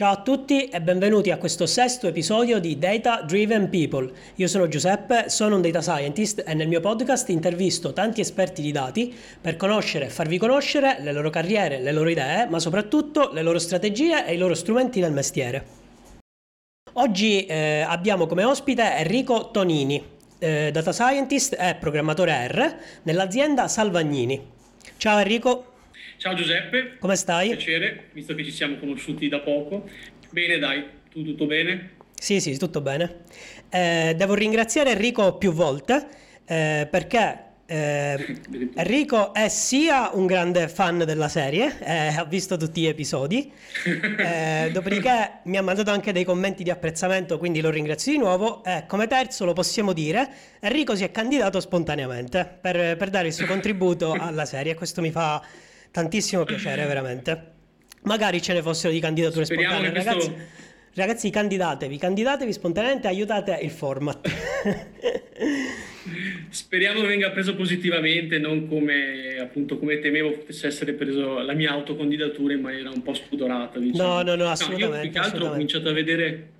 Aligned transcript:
Ciao 0.00 0.12
a 0.12 0.22
tutti 0.22 0.64
e 0.64 0.80
benvenuti 0.80 1.30
a 1.30 1.36
questo 1.36 1.66
sesto 1.66 2.06
episodio 2.06 2.58
di 2.58 2.78
Data 2.78 3.20
Driven 3.20 3.68
People. 3.68 4.10
Io 4.36 4.48
sono 4.48 4.66
Giuseppe, 4.66 5.28
sono 5.28 5.56
un 5.56 5.60
data 5.60 5.82
scientist 5.82 6.42
e 6.46 6.54
nel 6.54 6.68
mio 6.68 6.80
podcast 6.80 7.28
intervisto 7.28 7.92
tanti 7.92 8.22
esperti 8.22 8.62
di 8.62 8.72
dati 8.72 9.14
per 9.38 9.56
conoscere 9.58 10.06
e 10.06 10.08
farvi 10.08 10.38
conoscere 10.38 10.96
le 11.00 11.12
loro 11.12 11.28
carriere, 11.28 11.80
le 11.80 11.92
loro 11.92 12.08
idee, 12.08 12.46
ma 12.46 12.58
soprattutto 12.58 13.30
le 13.30 13.42
loro 13.42 13.58
strategie 13.58 14.24
e 14.24 14.32
i 14.32 14.38
loro 14.38 14.54
strumenti 14.54 15.00
del 15.00 15.12
mestiere. 15.12 15.66
Oggi 16.94 17.44
eh, 17.44 17.84
abbiamo 17.86 18.26
come 18.26 18.44
ospite 18.44 18.96
Enrico 18.96 19.50
Tonini, 19.50 20.02
eh, 20.38 20.70
data 20.72 20.94
scientist 20.94 21.54
e 21.60 21.76
programmatore 21.78 22.48
R 22.48 22.76
nell'azienda 23.02 23.68
Salvagnini. 23.68 24.42
Ciao 24.96 25.18
Enrico. 25.18 25.69
Ciao 26.20 26.34
Giuseppe. 26.34 26.98
Come 26.98 27.16
stai? 27.16 27.48
Piacere, 27.48 28.10
visto 28.12 28.34
che 28.34 28.44
ci 28.44 28.50
siamo 28.50 28.76
conosciuti 28.76 29.26
da 29.28 29.38
poco. 29.38 29.88
Bene, 30.28 30.58
dai, 30.58 30.84
tu 31.10 31.24
tutto 31.24 31.46
bene? 31.46 31.92
Sì, 32.14 32.40
sì, 32.40 32.58
tutto 32.58 32.82
bene. 32.82 33.20
Eh, 33.70 34.12
devo 34.14 34.34
ringraziare 34.34 34.90
Enrico 34.90 35.38
più 35.38 35.50
volte 35.52 36.06
eh, 36.44 36.86
perché 36.90 37.44
eh, 37.64 38.36
Enrico 38.74 39.32
è 39.32 39.48
sia 39.48 40.10
un 40.12 40.26
grande 40.26 40.68
fan 40.68 40.98
della 41.06 41.28
serie, 41.28 41.78
eh, 41.80 42.08
ha 42.08 42.24
visto 42.26 42.58
tutti 42.58 42.82
gli 42.82 42.86
episodi, 42.86 43.50
eh, 44.18 44.68
dopodiché 44.74 45.38
mi 45.44 45.56
ha 45.56 45.62
mandato 45.62 45.90
anche 45.90 46.12
dei 46.12 46.24
commenti 46.24 46.62
di 46.62 46.68
apprezzamento, 46.68 47.38
quindi 47.38 47.62
lo 47.62 47.70
ringrazio 47.70 48.12
di 48.12 48.18
nuovo. 48.18 48.62
E 48.62 48.84
come 48.86 49.06
terzo 49.06 49.46
lo 49.46 49.54
possiamo 49.54 49.94
dire, 49.94 50.28
Enrico 50.60 50.94
si 50.94 51.02
è 51.02 51.10
candidato 51.10 51.60
spontaneamente 51.60 52.58
per, 52.60 52.98
per 52.98 53.08
dare 53.08 53.28
il 53.28 53.32
suo 53.32 53.46
contributo 53.46 54.12
alla 54.20 54.44
serie, 54.44 54.74
questo 54.74 55.00
mi 55.00 55.10
fa 55.10 55.42
tantissimo 55.90 56.44
piacere, 56.44 56.86
veramente. 56.86 57.48
Magari 58.02 58.40
ce 58.40 58.54
ne 58.54 58.62
fossero 58.62 58.92
di 58.92 59.00
candidature 59.00 59.44
Speriamo 59.44 59.74
spontanee, 59.74 60.02
questo... 60.02 60.10
ragazzi. 60.10 60.58
Ragazzi, 60.92 61.30
candidatevi, 61.30 61.98
candidatevi 61.98 62.52
spontaneamente, 62.52 63.06
aiutate 63.06 63.56
il 63.62 63.70
format. 63.70 64.28
Speriamo 66.48 67.00
che 67.00 67.06
venga 67.06 67.30
preso 67.30 67.54
positivamente, 67.54 68.38
non 68.38 68.66
come 68.66 69.38
appunto 69.38 69.78
come 69.78 70.00
temevo 70.00 70.32
potesse 70.32 70.66
essere 70.66 70.94
preso 70.94 71.38
la 71.38 71.52
mia 71.52 71.70
autocandidatura 71.70 72.54
in 72.54 72.60
maniera 72.60 72.90
un 72.90 73.02
po' 73.02 73.14
spudorata. 73.14 73.78
Diciamo. 73.78 74.14
No, 74.14 74.22
no, 74.22 74.34
no, 74.34 74.48
assolutamente. 74.48 74.88
No, 74.88 74.96
io 74.96 75.02
più 75.02 75.10
che 75.12 75.18
altro 75.18 75.46
ho 75.46 75.50
cominciato 75.50 75.88
a 75.88 75.92
vedere. 75.92 76.50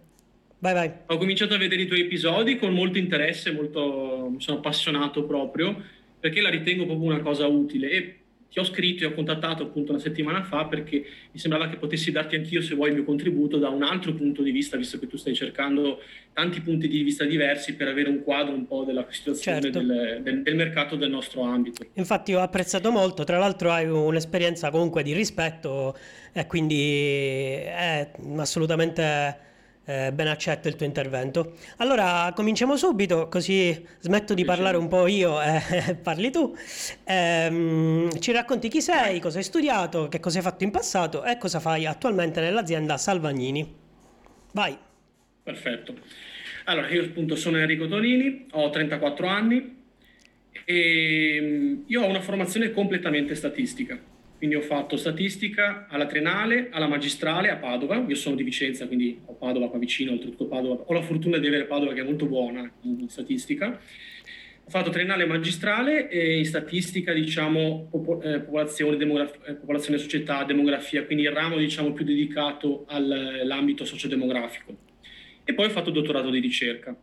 Vai, 0.59 0.75
vai. 0.75 0.93
Ho 1.07 1.17
cominciato 1.17 1.55
a 1.55 1.59
vedere 1.59 1.83
i 1.83 1.87
tuoi 1.87 2.03
episodi 2.03 2.57
con 2.57 2.73
molto 2.73 2.99
interesse, 2.99 3.51
molto, 3.51 4.29
mi 4.31 4.41
sono 4.41 4.59
appassionato 4.59 5.25
proprio 5.25 5.75
perché 6.21 6.43
la 6.43 6.51
ritengo 6.51 6.85
proprio 6.85 7.11
una 7.11 7.21
cosa 7.21 7.47
utile 7.47 7.91
e 7.91 8.20
ti 8.51 8.59
ho 8.59 8.65
scritto 8.65 9.05
e 9.05 9.07
ho 9.07 9.15
contattato 9.15 9.63
appunto 9.63 9.93
una 9.93 10.01
settimana 10.01 10.43
fa 10.43 10.65
perché 10.65 11.05
mi 11.31 11.39
sembrava 11.39 11.69
che 11.69 11.77
potessi 11.77 12.11
darti 12.11 12.35
anch'io, 12.35 12.61
se 12.61 12.75
vuoi, 12.75 12.89
il 12.89 12.97
mio 12.97 13.05
contributo 13.05 13.59
da 13.59 13.69
un 13.69 13.85
altro 13.85 14.13
punto 14.13 14.43
di 14.43 14.51
vista, 14.51 14.77
visto 14.77 14.99
che 14.99 15.07
tu 15.07 15.17
stai 15.17 15.35
cercando 15.35 16.01
tanti 16.33 16.61
punti 16.61 16.89
di 16.89 17.03
vista 17.03 17.25
diversi 17.25 17.75
per 17.77 17.87
avere 17.89 18.09
un 18.09 18.23
quadro 18.25 18.53
un 18.55 18.67
po' 18.67 18.83
della 18.85 19.07
situazione 19.09 19.61
Certo. 19.61 19.79
del, 19.79 20.21
del- 20.23 20.43
del 20.43 20.55
mercato 20.57 20.97
del 20.97 21.11
nostro 21.11 21.43
ambito. 21.43 21.85
Infatti 21.95 22.35
ho 22.35 22.41
apprezzato 22.41 22.91
molto, 22.91 23.23
tra 23.25 23.39
l'altro 23.39 23.71
hai 23.71 23.87
un'esperienza 23.89 24.71
comunque 24.71 25.03
di 25.05 25.13
rispetto 25.13 25.97
e 26.33 26.47
quindi 26.47 27.53
è 27.55 28.11
assolutamente 28.37 29.49
eh, 29.91 30.13
ben 30.13 30.29
accetto 30.29 30.69
il 30.69 30.77
tuo 30.77 30.87
intervento. 30.87 31.55
Allora 31.79 32.33
cominciamo 32.35 32.77
subito, 32.77 33.29
così 33.29 33.85
smetto 33.99 34.35
di 34.35 34.45
parlare 34.45 34.77
un 34.77 34.87
po' 34.87 35.07
io 35.09 35.41
e 35.43 35.97
parli 36.01 36.31
tu. 36.31 36.57
Ehm, 37.05 38.21
ci 38.21 38.31
racconti 38.31 38.69
chi 38.69 38.81
sei, 38.81 39.19
cosa 39.19 39.39
hai 39.39 39.45
studiato, 39.45 40.09
che 40.09 40.21
cosa 40.21 40.39
hai 40.39 40.45
fatto 40.45 40.63
in 40.63 40.71
passato 40.71 41.25
e 41.25 41.39
cosa 41.39 41.59
fai 41.59 41.87
attualmente 41.87 42.41
nell'azienda 42.41 42.97
Salvagnini. 42.97 43.75
Vai. 44.53 44.79
Perfetto. 45.43 45.95
Allora, 46.65 46.89
io 46.89 47.05
appunto 47.05 47.35
sono 47.35 47.59
Enrico 47.59 47.89
Tonini, 47.89 48.47
ho 48.53 48.71
34 48.71 49.27
anni 49.27 49.79
e 50.65 51.39
mm, 51.41 51.83
io 51.87 52.03
ho 52.03 52.07
una 52.07 52.21
formazione 52.21 52.71
completamente 52.71 53.35
statistica. 53.35 53.99
Quindi 54.41 54.57
ho 54.57 54.63
fatto 54.63 54.97
statistica 54.97 55.87
alla 55.91 56.07
triennale, 56.07 56.69
alla 56.71 56.87
magistrale 56.87 57.51
a 57.51 57.57
Padova. 57.57 58.03
Io 58.09 58.15
sono 58.15 58.37
di 58.37 58.43
Vicenza, 58.43 58.87
quindi 58.87 59.21
ho 59.27 59.35
Padova 59.35 59.69
qua 59.69 59.79
vicino, 59.79 60.13
oltretutto 60.13 60.47
Padova. 60.47 60.83
Ho 60.87 60.95
la 60.95 61.03
fortuna 61.03 61.37
di 61.37 61.47
avere 61.47 61.65
Padova 61.67 61.93
che 61.93 62.01
è 62.01 62.05
molto 62.05 62.25
buona 62.25 62.73
in 62.85 63.07
statistica. 63.11 63.79
Ho 64.65 64.71
fatto 64.71 64.89
triennale 64.89 65.25
e 65.25 65.27
magistrale 65.27 66.09
e 66.09 66.39
in 66.39 66.47
statistica, 66.47 67.13
diciamo, 67.13 67.89
popo- 67.91 68.23
eh, 68.23 68.41
popolazione, 68.41 68.97
demograf- 68.97 69.47
eh, 69.47 69.57
popolazione, 69.57 69.99
società, 69.99 70.43
demografia, 70.45 71.05
quindi 71.05 71.25
il 71.25 71.33
ramo, 71.33 71.59
diciamo, 71.59 71.93
più 71.93 72.07
dedicato 72.07 72.87
al- 72.89 73.41
all'ambito 73.43 73.85
sociodemografico. 73.85 74.75
E 75.45 75.53
poi 75.53 75.67
ho 75.67 75.71
fatto 75.71 75.91
dottorato 75.91 76.31
di 76.31 76.41
ricerca, 76.41 76.97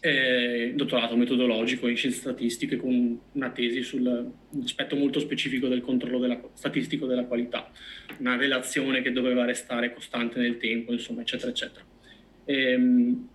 eh, 0.00 0.72
dottorato 0.74 1.14
metodologico 1.14 1.86
in 1.86 1.96
scienze 1.96 2.20
statistiche 2.20 2.76
con 2.76 3.20
una 3.32 3.50
tesi 3.50 3.82
sul 3.82 4.06
un 4.06 4.62
aspetto 4.62 4.96
molto 4.96 5.20
specifico 5.20 5.68
del 5.68 5.82
controllo 5.82 6.18
della- 6.18 6.40
statistico 6.54 7.06
della 7.06 7.24
qualità, 7.24 7.70
una 8.18 8.36
relazione 8.36 9.02
che 9.02 9.12
doveva 9.12 9.44
restare 9.44 9.92
costante 9.92 10.40
nel 10.40 10.56
tempo, 10.56 10.92
insomma, 10.92 11.20
eccetera, 11.20 11.50
eccetera. 11.50 11.84
Ehm, 12.46 13.28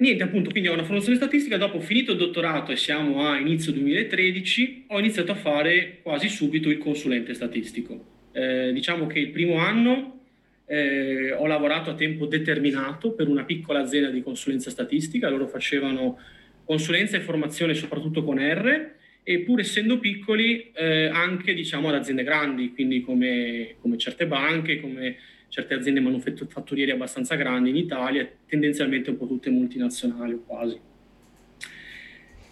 Niente, 0.00 0.22
appunto, 0.22 0.50
quindi 0.50 0.68
ho 0.68 0.74
una 0.74 0.84
formazione 0.84 1.16
statistica, 1.16 1.56
dopo 1.56 1.78
ho 1.78 1.80
finito 1.80 2.12
il 2.12 2.18
dottorato 2.18 2.70
e 2.70 2.76
siamo 2.76 3.26
a 3.26 3.36
inizio 3.36 3.72
2013, 3.72 4.84
ho 4.88 4.98
iniziato 5.00 5.32
a 5.32 5.34
fare 5.34 5.98
quasi 6.02 6.28
subito 6.28 6.70
il 6.70 6.78
consulente 6.78 7.34
statistico. 7.34 8.28
Eh, 8.30 8.70
diciamo 8.72 9.08
che 9.08 9.18
il 9.18 9.30
primo 9.30 9.56
anno 9.56 10.17
eh, 10.68 11.32
ho 11.32 11.46
lavorato 11.46 11.90
a 11.90 11.94
tempo 11.94 12.26
determinato 12.26 13.12
per 13.12 13.26
una 13.26 13.44
piccola 13.44 13.80
azienda 13.80 14.10
di 14.10 14.22
consulenza 14.22 14.70
statistica, 14.70 15.28
loro 15.28 15.48
facevano 15.48 16.18
consulenza 16.64 17.16
e 17.16 17.20
formazione 17.20 17.72
soprattutto 17.74 18.22
con 18.22 18.38
R 18.38 18.90
e 19.22 19.40
pur 19.40 19.60
essendo 19.60 19.98
piccoli 19.98 20.70
eh, 20.72 21.06
anche 21.06 21.54
diciamo 21.54 21.88
ad 21.88 21.94
aziende 21.94 22.22
grandi, 22.22 22.72
quindi 22.72 23.00
come, 23.00 23.76
come 23.80 23.96
certe 23.96 24.26
banche, 24.26 24.80
come 24.80 25.16
certe 25.48 25.74
aziende 25.74 26.00
manufatturiere 26.00 26.92
abbastanza 26.92 27.34
grandi 27.34 27.70
in 27.70 27.76
Italia, 27.76 28.30
tendenzialmente 28.46 29.10
un 29.10 29.16
po' 29.16 29.26
tutte 29.26 29.50
multinazionali 29.50 30.34
o 30.34 30.42
quasi. 30.46 30.78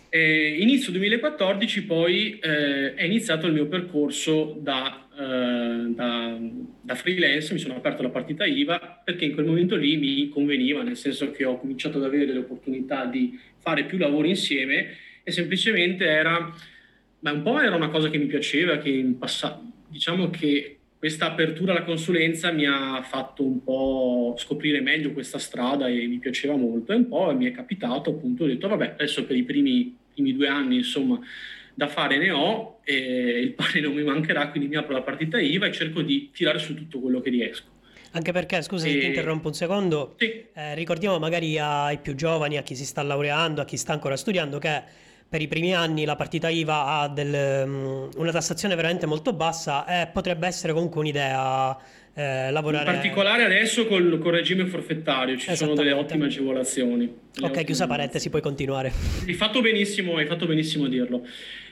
Eh, 0.09 0.57
inizio 0.61 0.93
2014 0.93 1.85
poi 1.85 2.39
eh, 2.39 2.95
è 2.95 3.05
iniziato 3.05 3.47
il 3.47 3.53
mio 3.53 3.67
percorso 3.67 4.57
da, 4.59 5.06
eh, 5.19 5.93
da, 5.95 6.39
da 6.83 6.95
freelance, 6.95 7.53
mi 7.53 7.59
sono 7.59 7.77
aperto 7.77 8.03
la 8.03 8.11
partita 8.11 8.45
IVA 8.45 9.01
perché 9.03 9.25
in 9.25 9.33
quel 9.33 9.47
momento 9.47 9.75
lì 9.75 9.97
mi 9.97 10.29
conveniva, 10.29 10.83
nel 10.83 10.97
senso 10.97 11.31
che 11.31 11.45
ho 11.45 11.59
cominciato 11.59 11.97
ad 11.99 12.05
avere 12.05 12.27
delle 12.27 12.41
opportunità 12.41 13.07
di 13.07 13.39
fare 13.59 13.85
più 13.85 13.97
lavori 13.97 14.29
insieme 14.29 14.89
e 15.23 15.31
semplicemente 15.33 16.05
era, 16.05 16.55
ma 17.21 17.33
un 17.33 17.43
po' 17.43 17.59
era 17.61 17.75
una 17.75 17.89
cosa 17.89 18.11
che 18.11 18.19
mi 18.19 18.27
piaceva, 18.27 18.79
che 18.79 18.91
in 18.91 19.17
passato, 19.17 19.63
diciamo 19.89 20.29
che 20.29 20.77
questa 20.99 21.27
apertura 21.27 21.73
alla 21.73 21.85
consulenza 21.85 22.53
mi 22.53 22.67
ha 22.67 23.03
fatto 23.03 23.45
un 23.45 23.63
po' 23.63 24.35
scoprire 24.39 24.81
meglio 24.81 25.13
questa 25.13 25.39
strada 25.39 25.89
e 25.89 26.07
mi 26.07 26.19
piaceva 26.19 26.57
molto 26.57 26.93
e 26.93 26.97
un 26.97 27.09
po' 27.09 27.35
mi 27.35 27.47
è 27.47 27.53
capitato 27.53 28.11
appunto, 28.11 28.45
ho 28.45 28.47
detto 28.47 28.69
vabbè 28.69 28.93
adesso 28.93 29.25
per 29.25 29.37
i 29.37 29.45
primi, 29.45 29.97
primi 30.13 30.35
due 30.35 30.49
anni 30.49 30.77
insomma 30.77 31.21
da 31.77 31.89
fare 31.89 32.17
ne 32.17 32.31
ho 32.31 32.81
e 32.85 32.95
il 33.39 33.53
pane 33.53 33.81
non 33.81 33.93
mi 33.93 34.03
mancherà 34.03 34.49
quindi 34.49 34.69
mi 34.69 34.77
apro 34.77 34.95
la 34.95 35.03
partita 35.03 35.39
IVA 35.39 35.67
e 35.67 35.73
cerco 35.73 36.01
di 36.01 36.31
tirare 36.33 36.59
su 36.59 36.75
tutto 36.75 36.99
quello 37.01 37.21
che 37.21 37.29
riesco. 37.29 37.75
Anche 38.13 38.33
perché, 38.33 38.63
scusa 38.63 38.87
se 38.87 38.99
ti 38.99 39.07
interrompo 39.07 39.49
un 39.49 39.55
secondo, 39.55 40.15
Sì, 40.19 40.45
Eh, 40.55 40.75
ricordiamo 40.75 41.19
magari 41.19 41.59
ai 41.59 41.99
più 41.99 42.15
giovani, 42.15 42.57
a 42.57 42.63
chi 42.63 42.75
si 42.75 42.87
sta 42.87 43.03
laureando, 43.03 43.61
a 43.61 43.67
chi 43.67 43.77
sta 43.77 43.93
ancora 43.93 44.17
studiando, 44.17 44.57
che 44.59 44.83
per 45.29 45.43
i 45.43 45.49
primi 45.49 45.75
anni 45.75 46.07
la 46.07 46.17
partita 46.17 46.49
IVA 46.49 46.87
ha 47.01 47.09
del, 47.09 47.67
mm, 47.67 48.09
una 48.17 48.31
tassazione 48.33 48.75
veramente 48.75 49.05
molto 49.05 49.35
bassa 49.35 49.85
e 50.03 50.07
potrebbe 50.07 50.47
essere 50.47 50.73
comunque 50.73 51.01
un'idea 51.01 51.77
eh, 52.15 52.47
in 52.47 52.53
lavorare. 52.55 52.87
particolare 52.87 53.45
adesso 53.45 53.87
col, 53.87 54.19
col 54.19 54.33
regime 54.33 54.65
forfettario 54.65 55.37
ci 55.37 55.55
sono 55.55 55.75
delle 55.75 55.93
ottime 55.93 56.25
agevolazioni. 56.25 57.05
Delle 57.05 57.47
Ok, 57.47 57.51
ottime 57.51 57.65
chiusa 57.65 57.87
parentesi, 57.87 58.31
puoi 58.31 58.41
continuare. 58.41 58.93
Hai 59.27 59.35
fatto 59.35 59.61
benissimo, 59.61 60.17
hai 60.17 60.25
fatto 60.25 60.47
benissimo 60.47 60.87
a 60.87 60.89
dirlo. 60.89 61.27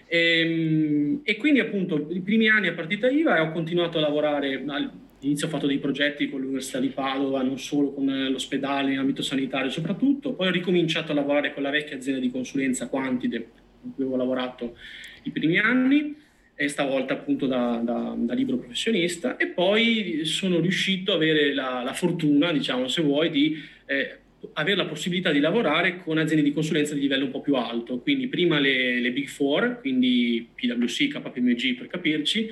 Ehm, 0.08 1.20
E, 1.26 1.36
quindi 1.36 1.60
appunto 1.60 2.08
i 2.10 2.20
primi 2.20 2.48
anni 2.48 2.68
a 2.68 2.74
partita 2.74 3.08
IVA 3.08 3.36
e 3.36 3.40
ho 3.40 3.50
continuato 3.52 3.96
a 3.96 4.02
lavorare, 4.02 4.62
all'inizio 4.66 5.46
ho 5.46 5.50
fatto 5.50 5.66
dei 5.66 5.78
progetti 5.78 6.28
con 6.28 6.40
l'Università 6.40 6.80
di 6.80 6.88
Padova, 6.88 7.42
non 7.42 7.58
solo 7.58 7.92
con 7.92 8.08
eh, 8.10 8.28
l'ospedale 8.28 8.92
in 8.92 8.98
ambito 8.98 9.22
sanitario 9.22 9.70
soprattutto, 9.70 10.34
poi 10.34 10.48
ho 10.48 10.50
ricominciato 10.50 11.12
a 11.12 11.14
lavorare 11.14 11.54
con 11.54 11.62
la 11.62 11.70
vecchia 11.70 11.96
azienda 11.96 12.20
di 12.20 12.30
consulenza 12.30 12.88
Quantide, 12.88 13.48
con 13.80 13.94
cui 13.94 14.04
avevo 14.04 14.18
lavorato 14.18 14.76
i 15.22 15.30
primi 15.30 15.58
anni, 15.58 16.14
e 16.56 16.68
stavolta 16.68 17.14
appunto 17.14 17.46
da, 17.46 17.80
da- 17.82 18.14
da 18.16 18.34
libero 18.34 18.58
professionista, 18.58 19.36
e 19.38 19.46
poi 19.46 20.24
sono 20.24 20.60
riuscito 20.60 21.12
ad 21.12 21.22
avere 21.22 21.54
la, 21.54 21.82
la 21.82 21.94
fortuna, 21.94 22.52
diciamo 22.52 22.86
se 22.86 23.02
vuoi, 23.02 23.30
di 23.30 23.56
eh, 23.86 24.18
avere 24.52 24.76
la 24.76 24.86
possibilità 24.86 25.32
di 25.32 25.40
lavorare 25.40 26.02
con 26.02 26.18
aziende 26.18 26.44
di 26.44 26.52
consulenza 26.52 26.94
di 26.94 27.00
livello 27.00 27.24
un 27.24 27.30
po' 27.30 27.40
più 27.40 27.54
alto, 27.54 27.98
quindi 27.98 28.28
prima 28.28 28.58
le, 28.58 29.00
le 29.00 29.12
Big 29.12 29.28
Four, 29.28 29.80
quindi 29.80 30.48
PwC, 30.54 31.08
KPMG 31.08 31.76
per 31.76 31.86
capirci, 31.86 32.48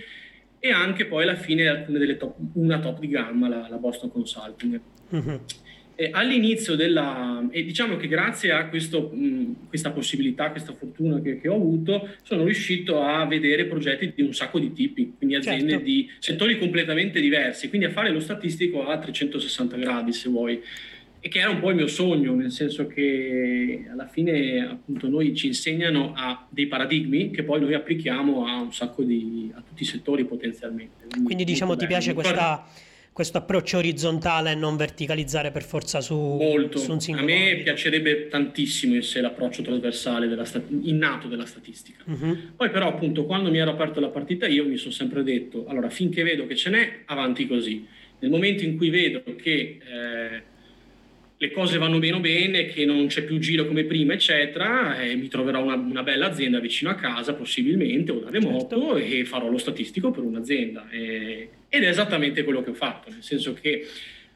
e 0.59 0.71
anche 0.71 1.07
poi 1.07 1.25
alla 1.25 1.35
fine 1.35 1.67
alcune 1.67 1.99
delle 1.99 2.17
top, 2.17 2.37
una 2.55 2.79
top 2.79 3.01
di 3.01 3.09
gamma, 3.09 3.49
la, 3.49 3.67
la 3.69 3.77
Boston 3.77 4.11
Consulting. 4.11 4.81
Eh, 5.95 6.09
all'inizio 6.11 6.75
della, 6.75 7.47
e 7.51 7.63
diciamo 7.65 7.97
che 7.97 8.09
grazie 8.09 8.51
a 8.51 8.67
questo, 8.69 9.11
mh, 9.13 9.69
questa 9.69 9.91
possibilità, 9.91 10.51
questa 10.51 10.73
fortuna 10.73 11.21
che, 11.21 11.39
che, 11.39 11.49
ho 11.49 11.55
avuto, 11.55 12.09
sono 12.23 12.45
riuscito 12.45 13.03
a 13.03 13.27
vedere 13.27 13.67
progetti 13.67 14.13
di 14.15 14.23
un 14.23 14.33
sacco 14.33 14.59
di 14.59 14.73
tipi, 14.73 15.15
quindi 15.17 15.35
aziende 15.35 15.71
certo. 15.71 15.85
di 15.85 16.11
settori 16.19 16.59
completamente 16.59 17.21
diversi, 17.21 17.69
quindi 17.69 17.87
a 17.87 17.91
fare 17.91 18.11
lo 18.11 18.21
statistico 18.21 18.87
a 18.87 18.99
360 18.99 19.77
gradi 19.77 20.13
se 20.13 20.29
vuoi 20.31 20.61
e 21.25 21.29
che 21.29 21.39
era 21.39 21.51
un 21.51 21.61
po' 21.61 21.71
il 21.71 21.77
mio 21.77 21.87
sogno, 21.87 22.35
nel 22.35 22.51
senso 22.51 22.89
che 22.89 23.87
alla 23.89 24.09
fine 24.09 24.67
appunto 24.69 25.09
noi 25.09 25.37
ci 25.37 25.47
insegnano 25.47 26.15
a 26.17 26.49
dei 26.51 26.67
paradigmi 26.67 27.31
che 27.31 27.45
poi 27.45 27.61
noi 27.61 27.75
applichiamo 27.75 28.45
a 28.45 28.61
un 28.61 28.73
sacco 28.73 29.05
di 29.05 29.49
a 29.55 29.63
tutti 29.65 29.85
i 29.85 29.87
settori 29.87 30.25
potenzialmente. 30.25 31.05
Quindi, 31.09 31.25
Quindi 31.25 31.45
diciamo 31.45 31.77
ti 31.77 31.87
piace 31.87 32.13
questa, 32.13 32.67
questo 33.13 33.39
approccio 33.39 33.79
orizzontale 33.79 34.51
e 34.51 34.55
non 34.57 34.77
verticalizzare 34.77 35.53
per 35.53 35.63
forza 35.63 36.01
su, 36.01 36.17
Molto. 36.17 36.79
su 36.79 36.91
un 36.91 37.01
singolo. 37.01 37.25
A 37.25 37.31
me 37.31 37.51
ambito. 37.51 37.63
piacerebbe 37.63 38.27
tantissimo 38.27 38.97
in 38.97 39.03
sé 39.03 39.21
l'approccio 39.21 39.63
trasversale 39.63 40.27
della 40.27 40.45
stat- 40.45 40.73
innato 40.81 41.29
della 41.29 41.47
statistica. 41.47 42.03
Uh-huh. 42.05 42.37
Poi 42.57 42.69
però 42.71 42.89
appunto 42.89 43.27
quando 43.27 43.49
mi 43.49 43.59
ero 43.59 43.71
aperto 43.71 44.01
la 44.01 44.09
partita 44.09 44.49
io 44.49 44.65
mi 44.65 44.77
sono 44.77 44.91
sempre 44.91 45.23
detto 45.23 45.67
allora 45.69 45.89
finché 45.89 46.25
vedo 46.25 46.49
che 46.49 46.57
ce 46.57 46.71
n'è 46.71 47.03
avanti 47.05 47.47
così. 47.47 47.87
Nel 48.19 48.31
momento 48.31 48.65
in 48.65 48.77
cui 48.77 48.91
vedo 48.91 49.23
che 49.37 49.79
eh, 49.81 50.51
le 51.43 51.51
cose 51.51 51.77
vanno 51.77 51.99
meno 51.99 52.21
bene, 52.21 52.67
che 52.67 52.85
non 52.85 53.09
c'è 53.09 53.25
più 53.25 53.41
giro 53.41 53.67
come 53.67 53.83
prima, 53.83 54.13
eccetera, 54.13 55.01
e 55.01 55.17
mi 55.17 55.27
troverò 55.27 55.61
una, 55.61 55.75
una 55.75 56.05
bella 56.05 56.29
azienda 56.29 56.61
vicino 56.61 56.89
a 56.89 56.95
casa, 56.95 57.35
possibilmente, 57.35 58.13
o 58.13 58.21
da 58.21 58.31
remoto, 58.31 58.95
certo. 58.95 58.97
e 58.99 59.25
farò 59.25 59.51
lo 59.51 59.59
statistico 59.59 60.13
per 60.13 60.23
un'azienda. 60.23 60.89
E, 60.89 61.49
ed 61.69 61.83
è 61.83 61.89
esattamente 61.89 62.45
quello 62.45 62.63
che 62.63 62.71
ho 62.71 62.75
fatto, 62.75 63.11
nel 63.11 63.25
senso 63.25 63.55
che 63.55 63.85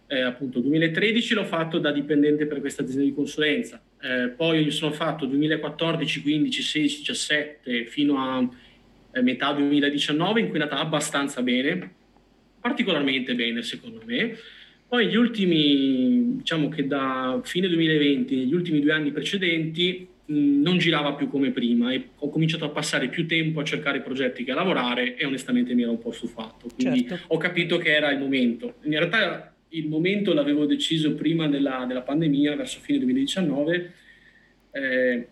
eh, 0.09 0.21
appunto 0.21 0.59
2013 0.59 1.35
l'ho 1.35 1.45
fatto 1.45 1.79
da 1.79 1.93
dipendente 1.93 2.45
per 2.47 2.59
questa 2.59 2.83
azienda 2.83 3.05
di 3.05 3.15
consulenza, 3.15 3.81
eh, 4.03 4.31
poi 4.31 4.65
mi 4.65 4.73
sono 4.73 4.91
fatto 4.91 5.27
2014, 5.27 6.23
15, 6.23 6.61
16, 6.61 6.99
17 6.99 7.87
fino 7.87 8.19
a 8.19 8.49
eh, 9.13 9.23
metà 9.23 9.53
2019 9.53 10.41
in 10.41 10.49
cui 10.49 10.59
è 10.59 10.63
andata 10.63 10.83
abbastanza 10.83 11.41
bene, 11.41 11.89
particolarmente 12.61 13.37
bene 13.37 13.63
secondo 13.63 14.03
me. 14.05 14.37
Poi 14.89 15.09
gli 15.09 15.17
ultimi, 15.17 16.37
diciamo 16.37 16.69
che 16.69 16.87
da 16.87 17.41
fine 17.43 17.69
2020, 17.69 18.47
gli 18.47 18.55
ultimi 18.55 18.81
due 18.81 18.93
anni 18.93 19.11
precedenti, 19.11 20.07
mh, 20.27 20.63
non 20.63 20.79
girava 20.79 21.15
più 21.15 21.29
come 21.29 21.51
prima 21.51 21.93
e 21.93 22.11
ho 22.17 22.29
cominciato 22.29 22.65
a 22.65 22.71
passare 22.71 23.09
più 23.09 23.27
tempo 23.27 23.61
a 23.61 23.65
cercare 23.65 24.01
progetti 24.01 24.45
che 24.45 24.53
a 24.53 24.55
lavorare 24.55 25.17
e 25.17 25.27
onestamente 25.27 25.75
mi 25.75 25.83
ero 25.83 25.91
un 25.91 25.99
po' 25.99 26.13
stufato. 26.13 26.69
Quindi 26.75 27.07
certo. 27.07 27.25
ho 27.29 27.37
capito 27.37 27.79
che 27.79 27.95
era 27.95 28.11
il 28.13 28.19
momento. 28.19 28.77
In 28.83 28.93
realtà 28.93 29.55
il 29.71 29.89
momento 29.89 30.33
l'avevo 30.33 30.67
deciso 30.67 31.15
prima 31.15 31.49
della, 31.49 31.85
della 31.87 32.03
pandemia, 32.03 32.55
verso 32.57 32.79
fine 32.81 32.99
2019. 32.99 33.93
Eh, 34.71 35.29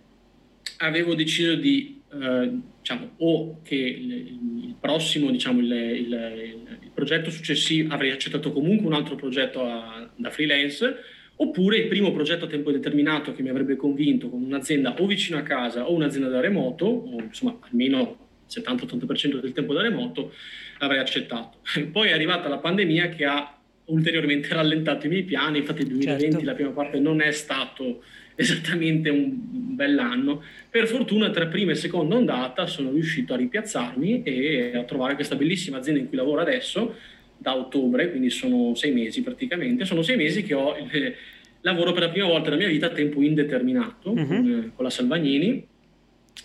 avevo 0.79 1.15
deciso 1.15 1.55
di, 1.55 2.01
eh, 2.13 2.51
diciamo, 2.79 3.11
o 3.19 3.61
che 3.63 3.77
il, 3.77 4.13
il 4.13 4.75
prossimo, 4.81 5.31
diciamo, 5.31 5.61
il, 5.61 5.73
il, 5.73 6.73
il, 6.83 6.84
progetto 7.05 7.31
successivo, 7.31 7.93
avrei 7.93 8.11
accettato 8.11 8.51
comunque 8.51 8.87
un 8.87 8.95
altro 8.95 9.15
progetto 9.15 9.63
a, 9.63 10.09
da 10.17 10.31
freelance, 10.31 10.97
oppure 11.37 11.77
il 11.77 11.89
primo 11.89 12.13
progetto 12.13 12.47
a 12.47 12.49
tempo 12.49 12.73
determinato 12.73 13.35
che 13.35 13.43
mi 13.43 13.51
avrebbe 13.51 13.77
convinto 13.77 14.31
con 14.31 14.43
un'azienda 14.43 14.95
o 14.99 15.07
vicino 15.07 15.37
a 15.37 15.43
casa 15.43 15.87
o 15.87 15.93
un'azienda 15.93 16.29
da 16.29 16.41
remoto, 16.41 16.87
o 16.87 17.21
insomma 17.21 17.59
almeno 17.61 18.29
il 18.49 18.63
70-80% 18.63 19.41
del 19.41 19.53
tempo 19.53 19.75
da 19.75 19.83
remoto, 19.83 20.33
avrei 20.79 21.01
accettato. 21.01 21.59
Poi 21.93 22.09
è 22.09 22.13
arrivata 22.13 22.49
la 22.49 22.59
pandemia 22.59 23.11
che 23.11 23.25
ha 23.27 23.59
ulteriormente 23.87 24.49
rallentato 24.55 25.05
i 25.05 25.11
miei 25.11 25.25
piani, 25.25 25.59
infatti 25.59 25.83
il 25.83 25.89
2020 25.89 26.31
certo. 26.31 26.47
la 26.47 26.55
prima 26.55 26.71
parte 26.71 26.99
non 26.99 27.21
è 27.21 27.31
stato 27.33 28.03
esattamente 28.35 29.11
un 29.11 29.33
bell'anno. 29.75 30.43
Per 30.71 30.87
fortuna 30.87 31.31
tra 31.31 31.47
prima 31.47 31.73
e 31.73 31.75
seconda 31.75 32.17
ondata 32.17 32.67
sono 32.67 32.91
riuscito 32.91 33.35
a 33.35 33.37
ripiazzarmi 33.37 34.23
e 34.23 34.73
a 34.77 34.83
trovare 34.85 35.15
questa 35.15 35.37
bellissima 35.37 35.79
azienda 35.79 36.01
in 36.01 36.09
cui 36.09 36.17
lavoro 36.17 36.41
adesso 36.41 36.95
da 37.37 37.57
ottobre, 37.57 38.11
quindi 38.11 38.31
sono 38.31 38.75
sei 38.75 38.93
mesi 38.93 39.23
praticamente, 39.23 39.85
sono 39.85 40.03
sei 40.03 40.17
mesi 40.17 40.43
che 40.43 40.55
ho 40.55 40.77
eh, 40.77 41.17
lavoro 41.61 41.93
per 41.93 42.03
la 42.05 42.09
prima 42.09 42.27
volta 42.27 42.51
nella 42.51 42.63
mia 42.63 42.69
vita 42.69 42.87
a 42.87 42.91
tempo 42.91 43.23
indeterminato 43.23 44.11
uh-huh. 44.11 44.27
con, 44.27 44.63
eh, 44.65 44.73
con, 44.75 44.85
la 44.85 44.91
Salvagnini. 44.91 45.67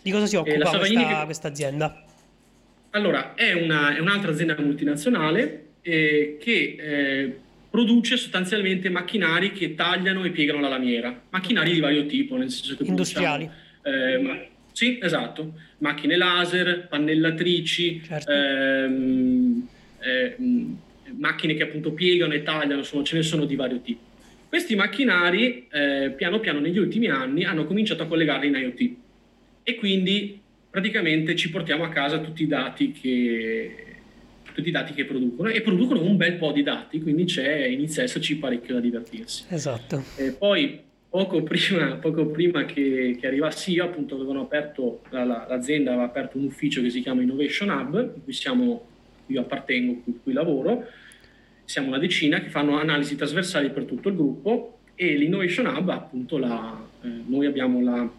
Di 0.02 0.12
cosa 0.12 0.26
si 0.26 0.36
occupa 0.36 0.70
questa, 0.70 0.80
che... 0.80 1.26
questa, 1.26 1.48
azienda? 1.48 2.04
Allora, 2.92 3.34
è, 3.36 3.54
una, 3.54 3.96
è 3.96 4.00
un'altra 4.00 4.32
azienda 4.32 4.56
multinazionale 4.60 5.66
eh, 5.82 6.38
che 6.40 6.76
eh, 6.80 7.40
produce 7.70 8.18
sostanzialmente 8.18 8.90
macchinari 8.90 9.52
che 9.52 9.76
tagliano 9.76 10.24
e 10.24 10.32
piegano 10.32 10.60
la 10.60 10.70
lamiera, 10.70 11.22
macchinari 11.30 11.74
di 11.74 11.80
vario 11.80 12.06
tipo, 12.06 12.36
nel 12.36 12.50
senso 12.50 12.76
che 12.76 12.84
industriali. 12.84 13.50
Eh, 13.84 14.18
ma, 14.18 14.40
sì, 14.72 14.98
esatto, 15.02 15.54
macchine 15.80 16.16
laser, 16.16 16.88
pannellatrici, 16.88 18.02
certo. 18.04 18.32
ehm, 18.32 19.68
eh, 20.00 20.36
macchine 21.18 21.54
che 21.54 21.64
appunto 21.64 21.92
piegano 21.92 22.34
e 22.34 22.44
tagliano, 22.44 22.80
insomma 22.80 23.04
ce 23.04 23.16
ne 23.16 23.24
sono 23.24 23.46
di 23.46 23.56
vario 23.56 23.82
tipo. 23.82 24.08
Questi 24.48 24.76
macchinari 24.76 25.68
eh, 25.70 26.14
piano 26.16 26.40
piano 26.40 26.60
negli 26.60 26.80
ultimi 26.80 27.08
anni 27.08 27.44
hanno 27.44 27.66
cominciato 27.66 28.04
a 28.04 28.08
collegarli 28.08 28.48
in 28.48 28.56
IoT 28.56 28.92
e 29.64 29.76
quindi 29.76 30.40
praticamente 30.70 31.36
ci 31.36 31.50
portiamo 31.50 31.84
a 31.84 31.90
casa 31.90 32.20
tutti 32.20 32.44
i 32.44 32.48
dati 32.48 32.92
che, 32.92 33.89
tutti 34.60 34.70
i 34.70 34.72
dati 34.74 34.94
che 34.94 35.06
producono 35.06 35.50
e 35.50 35.62
producono 35.62 36.02
un 36.02 36.18
bel 36.18 36.34
po' 36.34 36.52
di 36.52 36.64
dati, 36.64 37.02
quindi 37.02 37.24
c'è, 37.24 37.66
inizia 37.66 38.02
a 38.02 38.06
esserci 38.06 38.38
parecchio 38.38 38.76
da 38.76 38.80
divertirsi. 38.80 39.46
Esatto. 39.50 40.04
E 40.18 40.32
poi 40.32 40.82
poco 41.10 41.42
prima, 41.44 41.96
poco 41.96 42.28
prima 42.28 42.66
che, 42.66 43.18
che, 43.20 43.28
arrivassi 43.28 43.72
io, 43.72 43.86
appunto, 43.86 44.16
avevano 44.16 44.42
aperto, 44.42 45.02
la, 45.10 45.24
la, 45.24 45.46
l'azienda 45.48 45.92
aveva 45.92 46.06
aperto 46.06 46.38
un 46.38 46.46
ufficio 46.46 46.82
che 46.82 46.90
si 46.90 47.02
chiama 47.02 47.22
Innovation 47.22 47.70
Hub, 47.70 48.12
in 48.16 48.24
cui 48.24 48.34
siamo, 48.34 48.86
io 49.28 49.42
appartengo, 49.42 50.02
in 50.06 50.22
cui 50.22 50.34
lavoro, 50.34 50.86
siamo 51.64 51.88
una 51.88 52.00
decina 52.00 52.42
che 52.42 52.50
fanno 52.50 52.78
analisi 52.78 53.16
trasversali 53.16 53.70
per 53.70 53.84
tutto 53.84 54.10
il 54.10 54.16
gruppo 54.16 54.80
e 54.96 55.16
l'Innovation 55.16 55.68
Hub, 55.68 55.90
appunto, 55.90 56.38
la, 56.38 56.86
eh, 57.02 57.08
noi 57.26 57.46
abbiamo 57.46 57.82
la, 57.82 58.12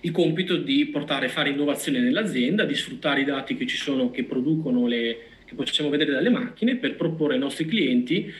il 0.00 0.10
compito 0.10 0.56
di 0.56 0.86
portare, 0.86 1.28
fare 1.28 1.50
innovazione 1.50 2.00
nell'azienda, 2.00 2.64
di 2.64 2.74
sfruttare 2.74 3.20
i 3.20 3.24
dati 3.24 3.56
che 3.56 3.66
ci 3.66 3.76
sono, 3.76 4.10
che 4.10 4.24
producono 4.24 4.86
le, 4.86 5.33
che 5.54 5.62
possiamo 5.62 5.90
vedere 5.90 6.12
dalle 6.12 6.30
macchine 6.30 6.76
per 6.76 6.96
proporre 6.96 7.34
ai 7.34 7.40
nostri 7.40 7.66
clienti, 7.66 8.32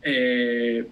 eh, 0.00 0.86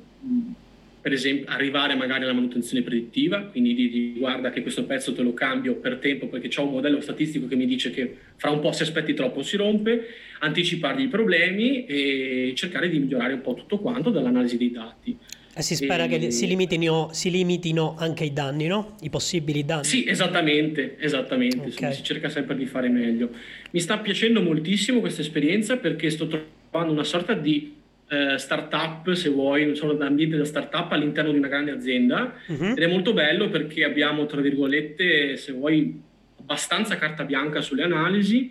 per 1.01 1.13
esempio, 1.13 1.47
arrivare 1.49 1.95
magari 1.95 2.25
alla 2.25 2.35
manutenzione 2.35 2.83
predittiva, 2.83 3.41
quindi 3.45 3.75
di, 3.75 3.89
di, 3.89 4.15
guarda 4.19 4.51
che 4.51 4.61
questo 4.61 4.85
pezzo 4.85 5.15
te 5.15 5.23
lo 5.23 5.33
cambio 5.33 5.77
per 5.77 5.97
tempo 5.97 6.27
perché 6.27 6.51
ho 6.61 6.67
un 6.67 6.73
modello 6.73 7.01
statistico 7.01 7.47
che 7.47 7.57
mi 7.57 7.65
dice 7.65 7.91
che 7.91 8.17
fra 8.37 8.51
un 8.51 8.61
po' 8.61 8.73
se 8.73 8.83
aspetti 8.83 9.15
troppo 9.15 9.43
si 9.43 9.57
rompe, 9.57 10.07
anticipargli 10.41 11.05
i 11.05 11.09
problemi 11.09 11.87
e 11.87 12.53
cercare 12.55 12.91
di 12.91 12.99
migliorare 12.99 13.33
un 13.33 13.41
po' 13.41 13.55
tutto 13.55 13.79
quanto 13.79 14.11
dall'analisi 14.11 14.59
dei 14.59 14.71
dati. 14.71 15.17
E 15.61 15.63
si 15.63 15.75
spera 15.75 16.05
e... 16.05 16.09
che 16.09 16.31
si 16.31 16.47
limitino, 16.47 17.11
si 17.13 17.31
limitino, 17.31 17.95
anche 17.99 18.25
i 18.25 18.33
danni, 18.33 18.67
no? 18.67 18.97
I 19.03 19.11
possibili 19.11 19.63
danni. 19.63 19.85
Sì, 19.85 20.09
esattamente, 20.09 20.97
esattamente. 20.99 21.57
Okay. 21.57 21.69
Insomma, 21.69 21.93
si 21.93 22.03
cerca 22.03 22.31
sempre 22.31 22.57
di 22.57 22.65
fare 22.65 22.89
meglio. 22.89 23.29
Mi 23.71 23.79
sta 23.79 23.99
piacendo 23.99 24.41
moltissimo 24.41 25.01
questa 25.01 25.21
esperienza 25.21 25.77
perché 25.77 26.09
sto 26.09 26.27
trovando 26.27 26.93
una 26.95 27.05
sorta 27.05 27.35
di 27.35 27.75
eh, 28.09 28.39
startup, 28.39 29.13
se 29.13 29.29
vuoi, 29.29 29.69
un 29.69 29.77
solo 29.77 30.03
ambiente 30.03 30.39
da 30.39 30.47
startup 30.47 30.91
all'interno 30.93 31.31
di 31.31 31.37
una 31.37 31.49
grande 31.49 31.73
azienda. 31.73 32.37
Uh-huh. 32.47 32.71
Ed 32.71 32.79
è 32.79 32.87
molto 32.87 33.13
bello 33.13 33.51
perché 33.51 33.85
abbiamo, 33.85 34.25
tra 34.25 34.41
virgolette, 34.41 35.37
se 35.37 35.53
vuoi, 35.53 36.01
abbastanza 36.39 36.97
carta 36.97 37.25
bianca 37.25 37.61
sulle 37.61 37.83
analisi. 37.83 38.51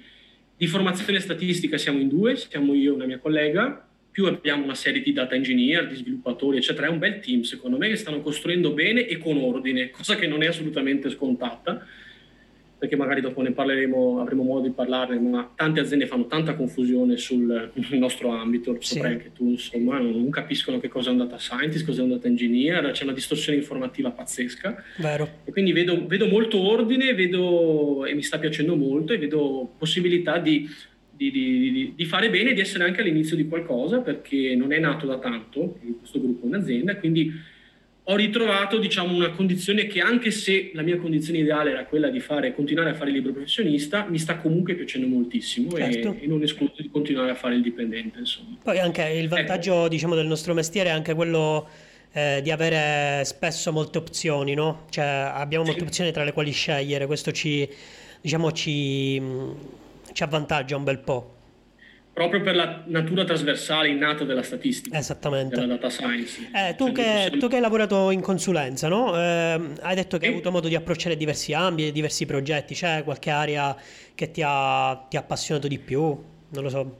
Di 0.55 0.67
formazione 0.67 1.19
statistica 1.19 1.79
siamo 1.79 1.97
in 1.97 2.07
due, 2.07 2.35
siamo 2.35 2.75
io 2.75 2.91
e 2.91 2.95
una 2.95 3.05
mia 3.05 3.17
collega 3.17 3.88
più 4.19 4.27
abbiamo 4.27 4.65
una 4.65 4.75
serie 4.75 5.01
di 5.01 5.13
data 5.13 5.33
engineer, 5.33 5.87
di 5.87 5.95
sviluppatori, 5.95 6.57
eccetera. 6.57 6.87
È 6.87 6.89
un 6.89 6.99
bel 6.99 7.21
team, 7.21 7.43
secondo 7.43 7.77
me, 7.77 7.87
che 7.87 7.95
stanno 7.95 8.19
costruendo 8.19 8.73
bene 8.73 9.07
e 9.07 9.17
con 9.17 9.37
ordine, 9.37 9.91
cosa 9.91 10.15
che 10.15 10.27
non 10.27 10.43
è 10.43 10.47
assolutamente 10.47 11.09
scontata 11.09 11.85
perché 12.79 12.95
magari 12.95 13.19
dopo 13.19 13.41
ne 13.41 13.51
parleremo, 13.51 14.21
avremo 14.21 14.43
modo 14.43 14.65
di 14.65 14.73
parlarne, 14.73 15.19
ma 15.19 15.51
tante 15.53 15.81
aziende 15.81 16.07
fanno 16.07 16.27
tanta 16.27 16.55
confusione 16.55 17.17
sul 17.17 17.71
nostro 17.91 18.29
ambito, 18.29 18.71
lo 18.71 18.79
saprai 18.79 19.11
sì. 19.11 19.17
anche 19.17 19.31
tu, 19.33 19.49
insomma, 19.49 19.99
non 19.99 20.29
capiscono 20.29 20.79
che 20.79 20.87
cosa 20.87 21.09
è 21.09 21.11
un 21.11 21.17
data 21.17 21.37
scientist, 21.37 21.85
cosa 21.85 21.99
è 21.99 22.03
un 22.05 22.11
data 22.11 22.27
engineer, 22.27 22.91
c'è 22.91 23.03
una 23.03 23.11
distorsione 23.11 23.57
informativa 23.57 24.11
pazzesca. 24.11 24.81
Vero. 24.95 25.27
E 25.43 25.51
quindi 25.51 25.73
vedo, 25.73 26.07
vedo 26.07 26.27
molto 26.27 26.57
ordine 26.57 27.13
vedo, 27.13 28.05
e 28.05 28.13
mi 28.13 28.23
sta 28.23 28.39
piacendo 28.39 28.77
molto 28.77 29.11
e 29.11 29.17
vedo 29.17 29.73
possibilità 29.77 30.37
di, 30.37 30.69
di, 31.19 31.31
di, 31.31 31.93
di, 31.97 32.05
fare 32.05 32.29
bene 32.29 32.53
di 32.53 32.61
essere 32.61 32.85
anche 32.85 33.01
all'inizio 33.01 33.35
di 33.35 33.45
qualcosa, 33.45 33.99
perché 33.99 34.55
non 34.55 34.71
è 34.71 34.79
nato 34.79 35.05
da 35.05 35.19
tanto, 35.19 35.77
questo 35.99 36.21
gruppo 36.21 36.45
è 36.45 36.47
un'azienda, 36.47 36.95
quindi 36.95 37.29
ho 38.03 38.15
ritrovato 38.15 38.79
diciamo, 38.79 39.13
una 39.13 39.29
condizione 39.31 39.85
che 39.85 39.99
anche 39.99 40.31
se 40.31 40.71
la 40.73 40.81
mia 40.81 40.97
condizione 40.97 41.39
ideale 41.39 41.71
era 41.71 41.83
quella 41.83 42.09
di 42.09 42.21
fare, 42.21 42.55
continuare 42.55 42.91
a 42.91 42.93
fare 42.93 43.09
il 43.09 43.17
libro 43.17 43.33
professionista, 43.33 44.07
mi 44.09 44.17
sta 44.17 44.37
comunque 44.37 44.75
piacendo 44.75 45.07
moltissimo 45.07 45.71
certo. 45.71 46.15
e, 46.17 46.23
e, 46.23 46.27
non 46.27 46.41
escludo 46.41 46.73
di 46.77 46.89
continuare 46.89 47.31
a 47.31 47.35
fare 47.35 47.55
il 47.55 47.61
dipendente. 47.61 48.19
Insomma. 48.19 48.57
Poi 48.63 48.79
anche 48.79 49.03
il 49.03 49.25
ecco. 49.25 49.35
vantaggio 49.35 49.79
ecco. 49.79 49.87
diciamo, 49.89 50.15
del 50.15 50.25
nostro 50.25 50.53
mestiere 50.53 50.89
è 50.89 50.93
anche 50.93 51.13
quello 51.13 51.67
eh, 52.13 52.39
di 52.41 52.49
avere 52.49 53.23
spesso 53.25 53.73
molte 53.73 53.97
opzioni, 53.97 54.53
no? 54.53 54.85
Cioè 54.89 55.03
abbiamo 55.05 55.65
molte 55.65 55.81
sì. 55.81 55.85
opzioni 55.85 56.11
tra 56.11 56.23
le 56.23 56.31
quali 56.31 56.51
scegliere, 56.51 57.05
questo 57.05 57.31
ci, 57.31 57.67
diciamo, 58.21 58.51
ci, 58.53 59.21
ci 60.13 60.23
avvantaggia 60.23 60.75
un 60.75 60.83
bel 60.83 60.99
po' 60.99 61.37
proprio 62.19 62.41
per 62.41 62.53
la 62.53 62.83
natura 62.87 63.23
trasversale 63.23 63.87
innata 63.87 64.25
della 64.25 64.43
statistica. 64.43 64.97
Esattamente. 64.97 65.55
Della 65.55 65.75
data 65.75 65.89
science. 65.89 66.49
Eh, 66.53 66.75
tu, 66.75 66.91
cioè, 66.91 67.29
che, 67.31 67.37
tu, 67.37 67.47
che, 67.47 67.55
hai 67.55 67.61
lavorato 67.61 68.11
in 68.11 68.19
consulenza, 68.19 68.89
no? 68.89 69.15
eh, 69.15 69.61
hai 69.79 69.95
detto 69.95 70.17
che 70.17 70.25
e... 70.25 70.27
hai 70.27 70.33
avuto 70.33 70.51
modo 70.51 70.67
di 70.67 70.75
approcciare 70.75 71.15
diversi 71.15 71.53
ambiti, 71.53 71.93
diversi 71.93 72.25
progetti, 72.25 72.73
c'è 72.73 73.05
qualche 73.05 73.29
area 73.29 73.73
che 74.15 74.31
ti 74.31 74.41
ha, 74.45 75.05
ti 75.09 75.15
ha 75.15 75.21
appassionato 75.21 75.69
di 75.69 75.79
più? 75.79 76.01
Non 76.01 76.63
lo 76.63 76.69
so. 76.69 76.97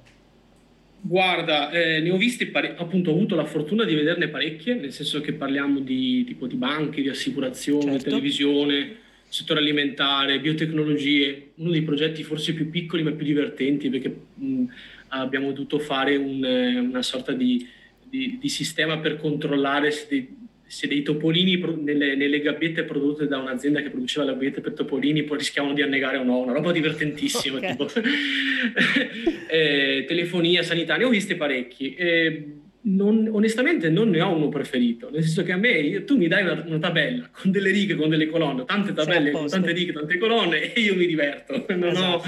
Guarda, 1.02 1.70
eh, 1.72 2.00
ne 2.00 2.12
ho 2.12 2.18
viste 2.18 2.48
pare- 2.48 2.76
appunto 2.78 3.12
ho 3.12 3.14
avuto 3.14 3.36
la 3.36 3.46
fortuna 3.46 3.84
di 3.84 3.96
vederne 3.96 4.30
parecchie, 4.30 4.76
nel 4.76 4.94
senso 4.94 5.20
che 5.20 5.34
parliamo 5.34 5.80
di 5.80 6.24
tipo 6.24 6.48
di 6.48 6.56
banche, 6.56 7.02
di 7.02 7.10
assicurazione, 7.10 7.92
certo. 7.92 8.10
televisione, 8.10 8.99
settore 9.30 9.60
alimentare, 9.60 10.40
biotecnologie, 10.40 11.52
uno 11.56 11.72
dei 11.72 11.84
progetti 11.84 12.24
forse 12.24 12.54
più 12.54 12.70
piccoli 12.70 13.04
ma 13.04 13.12
più 13.12 13.26
divertenti 13.26 13.90
perché 13.90 14.16
mh, 14.34 14.66
abbiamo 15.10 15.52
dovuto 15.52 15.80
fare 15.80 16.16
un, 16.16 16.44
una 16.90 17.02
sorta 17.02 17.32
di, 17.32 17.66
di, 18.04 18.38
di, 18.40 18.50
sistema 18.50 18.98
per 18.98 19.18
controllare 19.18 19.92
se 19.92 20.08
dei, 20.10 20.36
se 20.66 20.88
dei 20.88 21.04
topolini 21.04 21.64
nelle, 21.82 22.16
nelle, 22.16 22.42
gabbiette 22.42 22.84
prodotte 22.84 23.28
da 23.28 23.38
un'azienda 23.38 23.82
che 23.82 23.90
produceva 23.90 24.26
le 24.26 24.32
gabbiette 24.32 24.62
per 24.62 24.74
topolini 24.74 25.24
poi 25.24 25.38
rischiavano 25.38 25.74
di 25.74 25.84
annegare 25.84 26.18
o 26.18 26.24
no, 26.24 26.40
una 26.40 26.54
roba 26.54 26.72
divertentissima, 26.72 27.58
okay. 27.78 27.78
eh, 29.48 30.06
telefonia, 30.08 30.64
sanità, 30.64 30.98
ne 30.98 31.04
ho 31.04 31.10
viste 31.10 31.36
parecchi. 31.36 31.94
Eh, 31.94 32.48
non, 32.82 33.28
onestamente 33.30 33.90
non 33.90 34.10
ne 34.10 34.22
ho 34.22 34.34
uno 34.34 34.48
preferito, 34.48 35.10
nel 35.12 35.24
senso 35.24 35.44
che 35.44 35.52
a 35.52 35.58
me 35.58 36.06
tu 36.06 36.16
mi 36.16 36.28
dai 36.28 36.44
una, 36.44 36.64
una 36.66 36.80
tabella 36.80 37.30
con 37.30 37.52
delle 37.52 37.72
righe, 37.72 37.96
con 37.96 38.08
delle 38.08 38.28
colonne, 38.28 38.64
tante 38.64 38.94
tabelle, 38.94 39.32
con 39.32 39.48
tante 39.48 39.74
righe, 39.74 39.92
tante 39.92 40.18
colonne 40.18 40.72
e 40.74 40.80
io 40.80 40.96
mi 40.96 41.06
diverto. 41.06 41.68
Esatto. 41.68 42.00
Ho, 42.00 42.24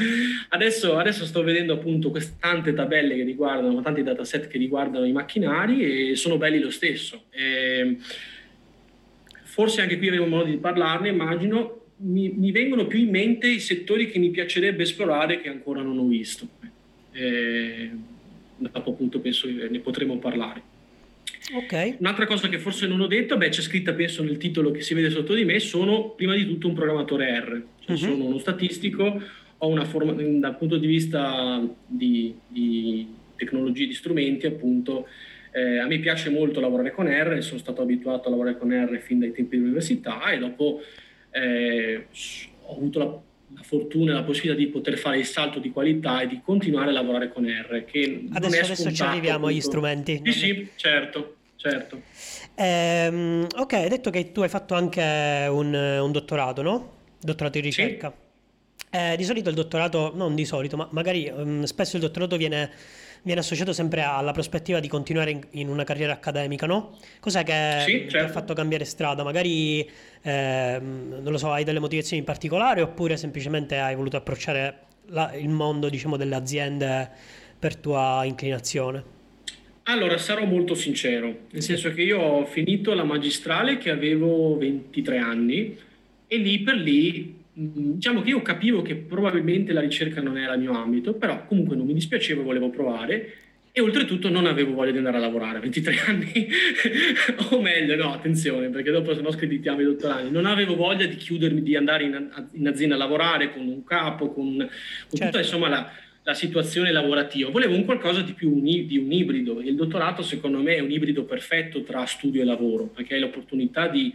adesso, 0.50 0.98
adesso, 0.98 1.26
sto 1.26 1.44
vedendo 1.44 1.74
appunto 1.74 2.12
queste 2.12 2.36
tante 2.40 2.74
tabelle 2.74 3.16
che 3.16 3.24
riguardano, 3.24 3.82
tanti 3.82 4.04
dataset 4.04 4.48
che 4.48 4.58
riguardano 4.58 5.06
i 5.06 5.14
macchinari 5.14 6.12
e 6.12 6.16
sono 6.16 6.38
belli 6.38 6.60
lo 6.60 6.70
stesso. 6.70 7.26
E 7.30 7.98
forse 9.44 9.82
anche 9.82 9.98
qui 9.98 10.08
avremo 10.08 10.28
modo 10.28 10.50
di 10.50 10.58
parlarne, 10.58 11.10
immagino. 11.10 11.78
Mi, 12.04 12.34
mi, 12.36 12.52
vengono 12.52 12.88
più 12.88 12.98
in 12.98 13.12
mente 13.12 13.48
i 13.48 13.60
settori 13.60 14.10
che 14.10 14.18
mi 14.18 14.32
piacerebbe 14.32 14.82
esplorare 14.82 15.40
che 15.40 15.50
ancora 15.50 15.82
non 15.82 16.00
ho 16.00 16.08
visto. 16.08 16.48
E, 17.12 17.92
dopo 18.70 18.92
appunto 18.92 19.20
penso 19.20 19.48
che 19.48 19.68
ne 19.70 19.80
potremo 19.80 20.18
parlare. 20.18 20.80
Okay. 21.54 21.96
Un'altra 22.00 22.26
cosa 22.26 22.48
che 22.48 22.60
forse 22.60 22.88
non 22.88 23.02
ho 23.02 23.08
detto, 23.08 23.36
beh, 23.36 23.50
c'è 23.50 23.62
scritta 23.62 23.94
penso 23.94 24.24
nel 24.24 24.38
titolo 24.38 24.72
che 24.72 24.82
si 24.82 24.94
vede 24.94 25.10
sotto 25.10 25.34
di 25.34 25.44
me, 25.44 25.60
sono 25.60 26.12
prima 26.12 26.34
di 26.34 26.46
tutto 26.46 26.68
un 26.68 26.74
programmatore 26.74 27.40
R, 27.40 27.64
cioè, 27.80 27.92
uh-huh. 27.92 27.98
sono 27.98 28.26
uno 28.26 28.38
statistico, 28.38 29.22
ho 29.58 29.68
una 29.68 29.84
forma, 29.84 30.14
dal 30.14 30.58
punto 30.58 30.78
di 30.78 30.88
vista 30.88 31.62
di, 31.86 32.34
di 32.48 33.08
tecnologie, 33.36 33.88
di 33.88 33.94
strumenti 33.94 34.46
appunto, 34.46 35.08
eh, 35.52 35.80
a 35.80 35.86
me 35.88 36.00
piace 36.00 36.30
molto 36.30 36.62
lavorare 36.62 36.92
con 36.92 37.08
R, 37.08 37.42
sono 37.42 37.60
stato 37.60 37.82
abituato 37.82 38.28
a 38.28 38.32
lavorare 38.32 38.58
con 38.58 38.72
R 38.72 39.00
fin 39.00 39.20
dai 39.20 39.34
tempi 39.34 39.58
dell'università 39.58 40.32
e 40.32 40.38
dopo 40.38 40.82
eh, 41.32 42.06
ho 42.66 42.76
avuto 42.76 43.00
la 43.00 43.22
la 43.56 43.64
fortuna 43.64 44.12
e 44.12 44.14
la 44.16 44.24
possibilità 44.24 44.58
di 44.58 44.68
poter 44.68 44.98
fare 44.98 45.20
il 45.20 45.26
salto 45.26 45.60
di 45.60 45.72
qualità 45.72 46.22
e 46.22 46.28
di 46.28 46.42
continuare 46.44 46.90
a 46.90 46.94
lavorare 46.94 47.32
con 47.32 47.46
R. 47.46 47.86
Che 47.86 48.28
adesso, 48.32 48.64
adesso 48.64 48.92
ci 48.92 49.02
arriviamo 49.02 49.48
agli 49.48 49.62
strumenti. 49.62 50.22
Sì, 50.26 50.32
sì, 50.32 50.70
certo. 50.76 51.36
Certo. 51.62 52.02
Ehm, 52.56 53.46
ok, 53.56 53.74
hai 53.74 53.90
detto 53.90 54.10
che 54.10 54.32
tu 54.32 54.42
hai 54.42 54.50
fatto 54.50 54.74
anche 54.74 55.48
un, 55.48 55.72
un 55.72 56.12
dottorato, 56.12 56.64
no? 56.64 56.94
Dottorato 57.20 57.60
in 57.60 57.64
ricerca. 57.64 58.12
Sì. 58.12 58.88
Eh, 58.90 59.16
di 59.16 59.24
solito 59.24 59.50
il 59.50 59.56
dottorato, 59.56 60.12
non 60.16 60.34
di 60.34 60.44
solito, 60.44 60.76
ma 60.76 60.88
magari 60.92 61.32
um, 61.34 61.64
spesso 61.64 61.98
il 61.98 62.02
dottorato 62.02 62.36
viene 62.36 62.72
viene 63.24 63.40
associato 63.40 63.74
sempre 63.74 64.02
alla 64.02 64.32
prospettiva 64.32 64.80
di 64.80 64.88
continuare 64.88 65.32
in, 65.32 65.42
in 65.52 65.70
una 65.70 65.84
carriera 65.84 66.14
accademica, 66.14 66.66
no? 66.66 66.98
Cos'è 67.20 67.44
che 67.44 67.84
sì, 67.86 67.92
certo. 67.92 68.08
ti 68.08 68.16
ha 68.16 68.20
certo. 68.20 68.34
fatto 68.34 68.54
cambiare 68.54 68.86
strada? 68.86 69.24
Magari, 69.24 69.88
eh, 70.22 70.78
non 70.82 71.24
lo 71.24 71.38
so, 71.38 71.52
hai 71.52 71.64
delle 71.64 71.80
motivazioni 71.80 72.24
particolari 72.24 72.82
oppure 72.82 73.18
semplicemente 73.18 73.78
hai 73.78 73.96
voluto 73.96 74.18
approcciare 74.18 74.80
la, 75.08 75.34
il 75.36 75.50
mondo, 75.50 75.90
diciamo, 75.90 76.18
delle 76.18 76.36
aziende 76.36 77.10
per 77.58 77.76
tua 77.76 78.24
inclinazione? 78.26 79.20
Allora, 79.84 80.18
sarò 80.18 80.46
molto 80.46 80.74
sincero, 80.74 81.42
nel 81.52 81.62
senso 81.62 81.92
che 81.92 82.02
io 82.02 82.20
ho 82.20 82.46
finito 82.46 82.94
la 82.94 83.04
magistrale 83.04 83.78
che 83.78 83.90
avevo 83.90 84.58
23 84.58 85.18
anni 85.18 85.78
e 86.28 86.38
lì 86.38 86.60
per 86.60 86.76
lì 86.76 87.41
diciamo 87.54 88.22
che 88.22 88.30
io 88.30 88.42
capivo 88.42 88.82
che 88.82 88.96
probabilmente 88.96 89.74
la 89.74 89.82
ricerca 89.82 90.22
non 90.22 90.38
era 90.38 90.54
il 90.54 90.62
mio 90.62 90.74
ambito, 90.74 91.14
però 91.14 91.46
comunque 91.46 91.76
non 91.76 91.86
mi 91.86 91.94
dispiaceva, 91.94 92.42
volevo 92.42 92.70
provare 92.70 93.36
e 93.74 93.80
oltretutto 93.80 94.30
non 94.30 94.48
avevo 94.48 94.74
voglia 94.74 94.92
di 94.92 94.98
andare 94.98 95.18
a 95.18 95.22
lavorare 95.22 95.58
a 95.58 95.62
23 95.62 95.98
anni, 96.08 96.48
o 97.52 97.62
meglio, 97.62 97.96
no, 97.96 98.14
attenzione, 98.14 98.70
perché 98.70 98.92
dopo 98.92 99.14
se 99.16 99.22
no 99.22 99.32
screditiamo 99.32 99.82
i 99.82 99.86
dottorandi, 99.86 100.32
non 100.32 100.46
avevo 100.46 100.76
voglia 100.76 101.06
di 101.06 101.16
chiudermi, 101.16 101.62
di 101.62 101.76
andare 101.76 102.04
in, 102.04 102.30
in 102.52 102.68
azienda 102.68 102.96
a 102.96 102.98
lavorare 102.98 103.54
con 103.54 103.68
un 103.68 103.84
capo, 103.84 104.32
con, 104.32 104.58
con 104.58 104.68
certo. 105.10 105.26
tutta 105.26 105.40
insomma 105.40 105.70
la, 105.70 105.92
la, 106.24 106.34
situazione 106.34 106.92
lavorativa, 106.92 107.50
volevo 107.50 107.76
un 107.76 107.86
qualcosa 107.86 108.22
di 108.22 108.34
più 108.34 108.54
un, 108.54 108.64
di 108.64 108.98
un 108.98 109.12
ibrido 109.12 109.62
e 109.62 109.70
il 109.70 109.76
dottorato 109.76 110.22
secondo 110.22 110.62
me 110.62 110.76
è 110.76 110.80
un 110.80 110.92
ibrido 110.92 111.24
perfetto 111.24 111.82
tra 111.84 112.06
studio 112.06 112.42
e 112.42 112.46
lavoro, 112.46 112.88
perché 112.88 113.14
hai 113.14 113.22
l'opportunità 113.22 113.88
di 113.88 114.14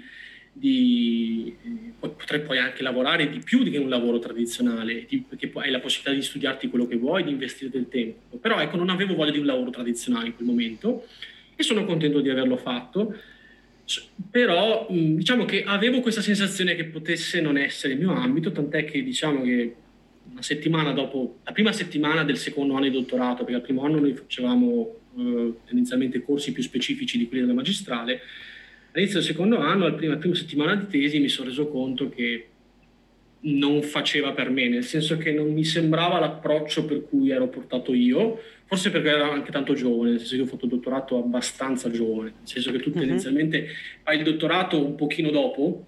di, 0.58 1.54
eh, 1.64 1.92
potrei 1.98 2.40
poi 2.40 2.58
anche 2.58 2.82
lavorare 2.82 3.28
di 3.28 3.40
più 3.44 3.62
di 3.62 3.76
un 3.76 3.90
lavoro 3.90 4.18
tradizionale, 4.18 5.04
di, 5.06 5.22
perché 5.28 5.50
hai 5.54 5.70
la 5.70 5.80
possibilità 5.80 6.14
di 6.14 6.22
studiarti 6.22 6.68
quello 6.68 6.86
che 6.86 6.96
vuoi, 6.96 7.24
di 7.24 7.30
investire 7.30 7.70
del 7.70 7.88
tempo. 7.88 8.38
Però 8.38 8.58
ecco, 8.58 8.76
non 8.76 8.88
avevo 8.88 9.14
voglia 9.14 9.32
di 9.32 9.38
un 9.38 9.44
lavoro 9.44 9.70
tradizionale 9.70 10.28
in 10.28 10.34
quel 10.34 10.46
momento 10.46 11.06
e 11.54 11.62
sono 11.62 11.84
contento 11.84 12.20
di 12.20 12.30
averlo 12.30 12.56
fatto. 12.56 13.14
Però 14.30 14.86
diciamo 14.90 15.44
che 15.44 15.62
avevo 15.62 16.00
questa 16.00 16.22
sensazione 16.22 16.74
che 16.74 16.86
potesse 16.86 17.40
non 17.40 17.58
essere 17.58 17.92
il 17.92 18.00
mio 18.00 18.12
ambito, 18.12 18.50
tant'è 18.50 18.84
che 18.84 19.02
diciamo 19.02 19.42
che 19.42 19.74
una 20.32 20.42
settimana 20.42 20.92
dopo, 20.92 21.38
la 21.44 21.52
prima 21.52 21.70
settimana 21.70 22.24
del 22.24 22.38
secondo 22.38 22.74
anno 22.74 22.86
di 22.86 22.90
dottorato, 22.90 23.44
perché 23.44 23.54
al 23.54 23.62
primo 23.62 23.82
anno 23.82 24.00
noi 24.00 24.14
facevamo 24.14 24.94
eh, 25.18 25.52
tendenzialmente 25.66 26.22
corsi 26.22 26.50
più 26.52 26.62
specifici 26.62 27.18
di 27.18 27.28
quelli 27.28 27.42
della 27.42 27.54
magistrale, 27.54 28.22
all'inizio 28.96 29.20
del 29.20 29.28
secondo 29.28 29.58
anno, 29.58 29.84
alla 29.84 29.94
prima, 29.94 30.16
prima 30.16 30.34
settimana 30.34 30.74
di 30.74 30.86
tesi, 30.86 31.20
mi 31.20 31.28
sono 31.28 31.48
reso 31.48 31.68
conto 31.68 32.08
che 32.08 32.48
non 33.38 33.82
faceva 33.82 34.32
per 34.32 34.50
me, 34.50 34.68
nel 34.68 34.82
senso 34.82 35.18
che 35.18 35.32
non 35.32 35.52
mi 35.52 35.64
sembrava 35.64 36.18
l'approccio 36.18 36.84
per 36.86 37.04
cui 37.06 37.30
ero 37.30 37.48
portato 37.48 37.92
io, 37.92 38.40
forse 38.64 38.90
perché 38.90 39.10
ero 39.10 39.30
anche 39.30 39.52
tanto 39.52 39.74
giovane, 39.74 40.10
nel 40.10 40.18
senso 40.18 40.36
che 40.36 40.42
ho 40.42 40.46
fatto 40.46 40.64
il 40.64 40.70
dottorato 40.70 41.18
abbastanza 41.18 41.90
giovane, 41.90 42.32
nel 42.38 42.48
senso 42.48 42.72
che 42.72 42.78
tu 42.78 42.88
uh-huh. 42.88 42.98
tendenzialmente 42.98 43.68
fai 44.02 44.18
il 44.18 44.24
dottorato 44.24 44.84
un 44.84 44.94
pochino 44.94 45.30
dopo, 45.30 45.86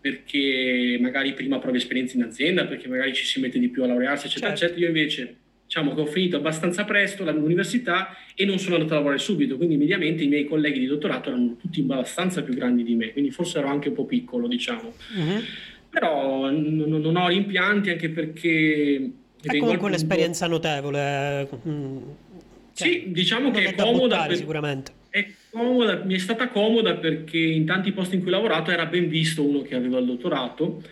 perché 0.00 0.98
magari 1.00 1.32
prima 1.34 1.58
provi 1.58 1.78
esperienza 1.78 2.16
in 2.16 2.24
azienda, 2.24 2.66
perché 2.66 2.88
magari 2.88 3.14
ci 3.14 3.24
si 3.24 3.40
mette 3.40 3.58
di 3.58 3.68
più 3.68 3.84
a 3.84 3.86
laurearsi, 3.86 4.26
eccetera, 4.26 4.54
certo. 4.54 4.74
eccetera. 4.74 4.80
Io 4.80 4.94
invece 4.94 5.36
diciamo 5.68 5.94
che 5.94 6.00
ho 6.00 6.06
finito 6.06 6.38
abbastanza 6.38 6.84
presto 6.84 7.30
l'università 7.30 8.16
e 8.34 8.46
non 8.46 8.58
sono 8.58 8.76
andato 8.76 8.94
a 8.94 8.96
lavorare 8.96 9.20
subito, 9.20 9.58
quindi 9.58 9.76
mediamente 9.76 10.24
i 10.24 10.28
miei 10.28 10.46
colleghi 10.46 10.78
di 10.78 10.86
dottorato 10.86 11.28
erano 11.28 11.56
tutti 11.60 11.80
abbastanza 11.80 12.42
più 12.42 12.54
grandi 12.54 12.82
di 12.82 12.94
me, 12.94 13.12
quindi 13.12 13.30
forse 13.30 13.58
ero 13.58 13.68
anche 13.68 13.88
un 13.88 13.94
po' 13.94 14.06
piccolo, 14.06 14.48
diciamo. 14.48 14.94
Uh-huh. 15.14 15.42
Però 15.90 16.48
n- 16.48 16.84
non 16.86 17.16
ho 17.16 17.28
rimpianti 17.28 17.90
anche 17.90 18.08
perché... 18.08 19.10
È 19.42 19.58
comunque 19.58 19.88
un'esperienza 19.88 20.46
notevole. 20.46 21.46
Mm. 21.68 21.98
Cioè, 22.72 22.88
sì, 22.88 23.04
diciamo 23.08 23.50
che 23.50 23.64
è, 23.64 23.68
è 23.68 23.74
comoda. 23.74 24.00
Buttare, 24.00 24.28
per... 24.28 24.36
Sicuramente. 24.38 24.92
È 25.10 25.26
comoda, 25.50 26.02
mi 26.02 26.14
è 26.14 26.18
stata 26.18 26.48
comoda 26.48 26.94
perché 26.94 27.38
in 27.38 27.66
tanti 27.66 27.92
posti 27.92 28.14
in 28.14 28.22
cui 28.22 28.30
ho 28.30 28.36
lavorato 28.36 28.70
era 28.70 28.86
ben 28.86 29.06
visto 29.08 29.46
uno 29.46 29.60
che 29.60 29.74
aveva 29.74 29.98
il 29.98 30.06
dottorato 30.06 30.82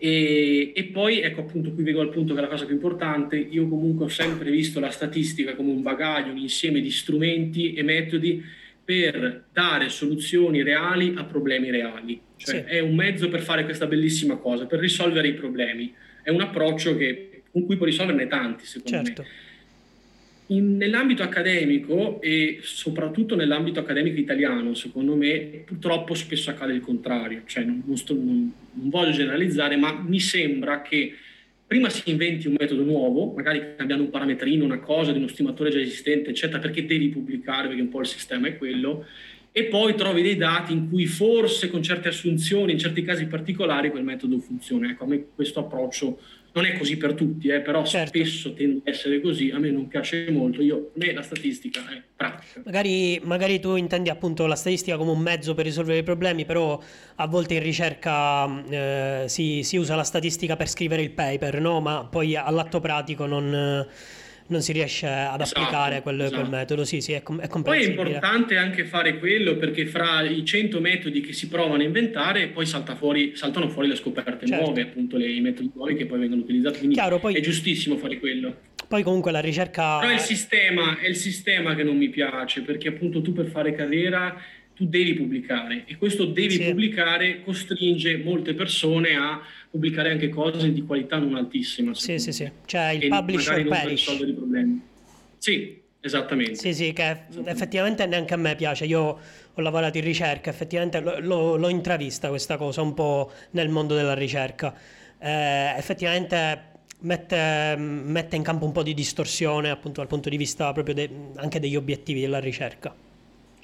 e, 0.00 0.72
e, 0.76 0.84
poi, 0.84 1.20
ecco 1.20 1.40
appunto, 1.40 1.72
qui 1.72 1.82
vengo 1.82 2.00
al 2.00 2.10
punto 2.10 2.32
che 2.32 2.38
è 2.38 2.42
la 2.42 2.48
cosa 2.48 2.66
più 2.66 2.74
importante, 2.74 3.36
io 3.36 3.66
comunque 3.66 4.04
ho 4.04 4.08
sempre 4.08 4.48
visto 4.48 4.78
la 4.78 4.90
statistica 4.90 5.56
come 5.56 5.72
un 5.72 5.82
bagaglio, 5.82 6.30
un 6.30 6.38
insieme 6.38 6.80
di 6.80 6.90
strumenti 6.90 7.74
e 7.74 7.82
metodi 7.82 8.40
per 8.84 9.46
dare 9.52 9.88
soluzioni 9.88 10.62
reali 10.62 11.14
a 11.16 11.24
problemi 11.24 11.70
reali. 11.70 12.20
Cioè 12.36 12.64
sì. 12.66 12.76
è 12.76 12.78
un 12.78 12.94
mezzo 12.94 13.28
per 13.28 13.40
fare 13.40 13.64
questa 13.64 13.86
bellissima 13.86 14.36
cosa, 14.36 14.66
per 14.66 14.78
risolvere 14.78 15.28
i 15.28 15.34
problemi. 15.34 15.92
È 16.22 16.30
un 16.30 16.42
approccio 16.42 16.96
che, 16.96 17.42
con 17.50 17.66
cui 17.66 17.76
puoi 17.76 17.90
risolverne 17.90 18.28
tanti, 18.28 18.66
secondo 18.66 19.04
certo. 19.04 19.22
me. 19.22 19.28
In, 20.48 20.76
nell'ambito 20.76 21.22
accademico 21.22 22.20
e 22.20 22.58
soprattutto 22.62 23.34
nell'ambito 23.34 23.80
accademico 23.80 24.18
italiano, 24.18 24.74
secondo 24.74 25.14
me, 25.16 25.62
purtroppo 25.64 26.14
spesso 26.14 26.50
accade 26.50 26.72
il 26.72 26.80
contrario. 26.80 27.42
Cioè, 27.46 27.64
non, 27.64 27.82
non, 27.84 27.96
sto, 27.96 28.14
non, 28.14 28.52
non 28.72 28.88
voglio 28.88 29.12
generalizzare, 29.12 29.76
ma 29.76 29.92
mi 29.92 30.20
sembra 30.20 30.82
che 30.82 31.14
prima 31.66 31.90
si 31.90 32.10
inventi 32.10 32.46
un 32.46 32.56
metodo 32.58 32.82
nuovo, 32.82 33.32
magari 33.34 33.74
cambiando 33.76 34.04
un 34.04 34.10
parametrino, 34.10 34.64
una 34.64 34.78
cosa 34.78 35.12
di 35.12 35.18
uno 35.18 35.28
stimatore 35.28 35.70
già 35.70 35.80
esistente, 35.80 36.30
eccetera, 36.30 36.58
perché 36.60 36.86
devi 36.86 37.08
pubblicare, 37.08 37.68
perché 37.68 37.82
un 37.82 37.90
po' 37.90 38.00
il 38.00 38.06
sistema 38.06 38.48
è 38.48 38.56
quello, 38.56 39.04
e 39.52 39.64
poi 39.64 39.94
trovi 39.94 40.22
dei 40.22 40.36
dati 40.36 40.72
in 40.72 40.88
cui 40.88 41.06
forse 41.06 41.68
con 41.68 41.82
certe 41.82 42.08
assunzioni, 42.08 42.72
in 42.72 42.78
certi 42.78 43.02
casi 43.02 43.26
particolari, 43.26 43.90
quel 43.90 44.04
metodo 44.04 44.38
funziona. 44.38 44.88
Ecco, 44.88 45.04
a 45.04 45.06
me 45.08 45.26
questo 45.34 45.60
approccio 45.60 46.18
non 46.58 46.66
è 46.66 46.76
così 46.76 46.96
per 46.96 47.14
tutti, 47.14 47.48
eh, 47.48 47.60
però 47.60 47.84
certo. 47.84 48.18
spesso 48.18 48.52
tende 48.52 48.80
a 48.84 48.90
essere 48.90 49.20
così, 49.20 49.50
a 49.50 49.58
me 49.58 49.70
non 49.70 49.86
piace 49.86 50.28
molto, 50.30 50.60
io, 50.60 50.90
a 50.94 50.98
me 50.98 51.12
la 51.12 51.22
statistica 51.22 51.80
è 51.88 52.02
pratica. 52.16 52.62
Magari, 52.64 53.20
magari, 53.22 53.60
tu 53.60 53.76
intendi 53.76 54.08
appunto 54.08 54.46
la 54.46 54.56
statistica 54.56 54.96
come 54.96 55.12
un 55.12 55.20
mezzo 55.20 55.54
per 55.54 55.64
risolvere 55.64 55.98
i 55.98 56.02
problemi, 56.02 56.44
però 56.44 56.80
a 57.16 57.26
volte 57.26 57.54
in 57.54 57.62
ricerca 57.62 58.64
eh, 58.68 59.24
si, 59.28 59.62
si, 59.62 59.76
usa 59.76 59.94
la 59.94 60.02
statistica 60.02 60.56
per 60.56 60.68
scrivere 60.68 61.02
il 61.02 61.10
paper, 61.10 61.60
no? 61.60 61.80
ma 61.80 62.04
poi 62.04 62.34
all'atto 62.34 62.80
pratico 62.80 63.26
non 63.26 63.86
non 64.48 64.62
si 64.62 64.72
riesce 64.72 65.06
ad 65.06 65.40
esatto, 65.40 65.60
applicare 65.60 66.02
quel, 66.02 66.20
esatto. 66.20 66.40
quel, 66.40 66.50
metodo. 66.50 66.84
Sì, 66.84 67.00
sì, 67.00 67.12
è, 67.12 67.22
com- 67.22 67.40
è 67.40 67.48
Poi 67.48 67.82
è 67.82 67.88
importante 67.88 68.56
anche 68.56 68.84
fare 68.84 69.18
quello 69.18 69.56
perché 69.56 69.86
fra 69.86 70.22
i 70.22 70.44
100 70.44 70.80
metodi 70.80 71.20
che 71.20 71.32
si 71.32 71.48
provano 71.48 71.82
a 71.82 71.84
inventare 71.84 72.48
poi 72.48 72.66
salta 72.66 72.94
fuori, 72.94 73.32
saltano 73.34 73.68
fuori 73.68 73.88
le 73.88 73.96
scoperte 73.96 74.46
certo. 74.46 74.64
nuove, 74.64 74.82
appunto 74.82 75.16
le, 75.16 75.30
i 75.30 75.40
metodi 75.40 75.70
nuovi 75.74 75.94
che 75.94 76.06
poi 76.06 76.18
vengono 76.18 76.42
utilizzati. 76.42 76.78
Quindi 76.78 76.94
Chiaro, 76.94 77.18
poi... 77.18 77.34
è 77.34 77.40
giustissimo 77.40 77.96
fare 77.96 78.18
quello. 78.18 78.56
Poi 78.88 79.02
comunque 79.02 79.32
la 79.32 79.40
ricerca... 79.40 79.98
Però 79.98 80.10
è 80.10 80.14
il 80.14 80.20
sistema, 80.20 80.98
è 80.98 81.08
il 81.08 81.16
sistema 81.16 81.74
che 81.74 81.82
non 81.82 81.96
mi 81.96 82.08
piace 82.08 82.62
perché 82.62 82.88
appunto 82.88 83.20
tu 83.20 83.34
per 83.34 83.46
fare 83.46 83.74
carriera 83.74 84.40
tu 84.78 84.86
devi 84.86 85.14
pubblicare 85.14 85.82
e 85.86 85.96
questo 85.96 86.24
devi 86.24 86.54
sì. 86.54 86.64
pubblicare 86.66 87.42
costringe 87.42 88.16
molte 88.18 88.54
persone 88.54 89.16
a 89.16 89.40
pubblicare 89.68 90.12
anche 90.12 90.28
cose 90.28 90.72
di 90.72 90.82
qualità 90.82 91.18
non 91.18 91.34
altissima. 91.34 91.92
Sì, 91.94 92.20
sì, 92.20 92.30
sì, 92.30 92.48
cioè 92.64 92.90
il 92.90 93.08
publisher 93.08 93.66
perish. 93.66 94.08
Sì, 95.38 95.82
esattamente. 96.00 96.54
Sì, 96.54 96.72
sì, 96.72 96.92
che 96.92 97.24
effettivamente 97.44 98.06
neanche 98.06 98.34
a 98.34 98.36
me 98.36 98.54
piace. 98.54 98.84
Io 98.84 99.18
ho 99.52 99.60
lavorato 99.60 99.98
in 99.98 100.04
ricerca, 100.04 100.48
effettivamente 100.48 101.00
l'ho, 101.00 101.56
l'ho 101.56 101.68
intravista 101.68 102.28
questa 102.28 102.56
cosa 102.56 102.80
un 102.80 102.94
po' 102.94 103.32
nel 103.50 103.70
mondo 103.70 103.96
della 103.96 104.14
ricerca. 104.14 104.72
Eh, 105.18 105.74
effettivamente 105.76 106.66
mette, 107.00 107.74
mette, 107.76 108.36
in 108.36 108.42
campo 108.44 108.64
un 108.64 108.70
po' 108.70 108.84
di 108.84 108.94
distorsione 108.94 109.70
appunto 109.70 109.98
dal 109.98 110.08
punto 110.08 110.28
di 110.28 110.36
vista 110.36 110.72
proprio 110.72 110.94
de, 110.94 111.10
anche 111.34 111.58
degli 111.58 111.74
obiettivi 111.74 112.20
della 112.20 112.38
ricerca. 112.38 112.94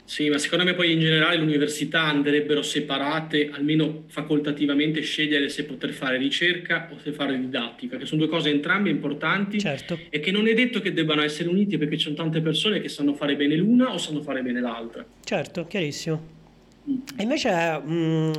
Sì, 0.06 0.28
ma 0.28 0.36
secondo 0.36 0.64
me 0.64 0.74
poi 0.74 0.92
in 0.92 1.00
generale 1.00 1.36
le 1.36 1.42
università 1.42 2.02
andrebbero 2.02 2.62
separate, 2.62 3.48
almeno 3.50 4.04
facoltativamente, 4.08 5.00
scegliere 5.00 5.48
se 5.48 5.64
poter 5.64 5.92
fare 5.92 6.18
ricerca 6.18 6.90
o 6.92 6.98
se 6.98 7.12
fare 7.12 7.38
didattica, 7.38 7.96
che 7.96 8.04
sono 8.04 8.20
due 8.20 8.30
cose 8.30 8.50
entrambe 8.50 8.90
importanti 8.90 9.58
certo. 9.58 9.98
e 10.10 10.20
che 10.20 10.30
non 10.30 10.46
è 10.46 10.52
detto 10.52 10.80
che 10.80 10.92
debbano 10.92 11.22
essere 11.22 11.48
uniti 11.48 11.78
perché 11.78 11.96
ci 11.96 12.04
sono 12.04 12.16
tante 12.16 12.42
persone 12.42 12.80
che 12.80 12.90
sanno 12.90 13.14
fare 13.14 13.34
bene 13.34 13.56
l'una 13.56 13.92
o 13.94 13.98
sanno 13.98 14.20
fare 14.20 14.42
bene 14.42 14.60
l'altra. 14.60 15.04
Certo, 15.24 15.66
chiarissimo. 15.66 16.22
Mm. 16.90 16.96
E 17.16 17.22
invece, 17.22 17.50
mh, 17.50 17.92
mm, 17.92 18.32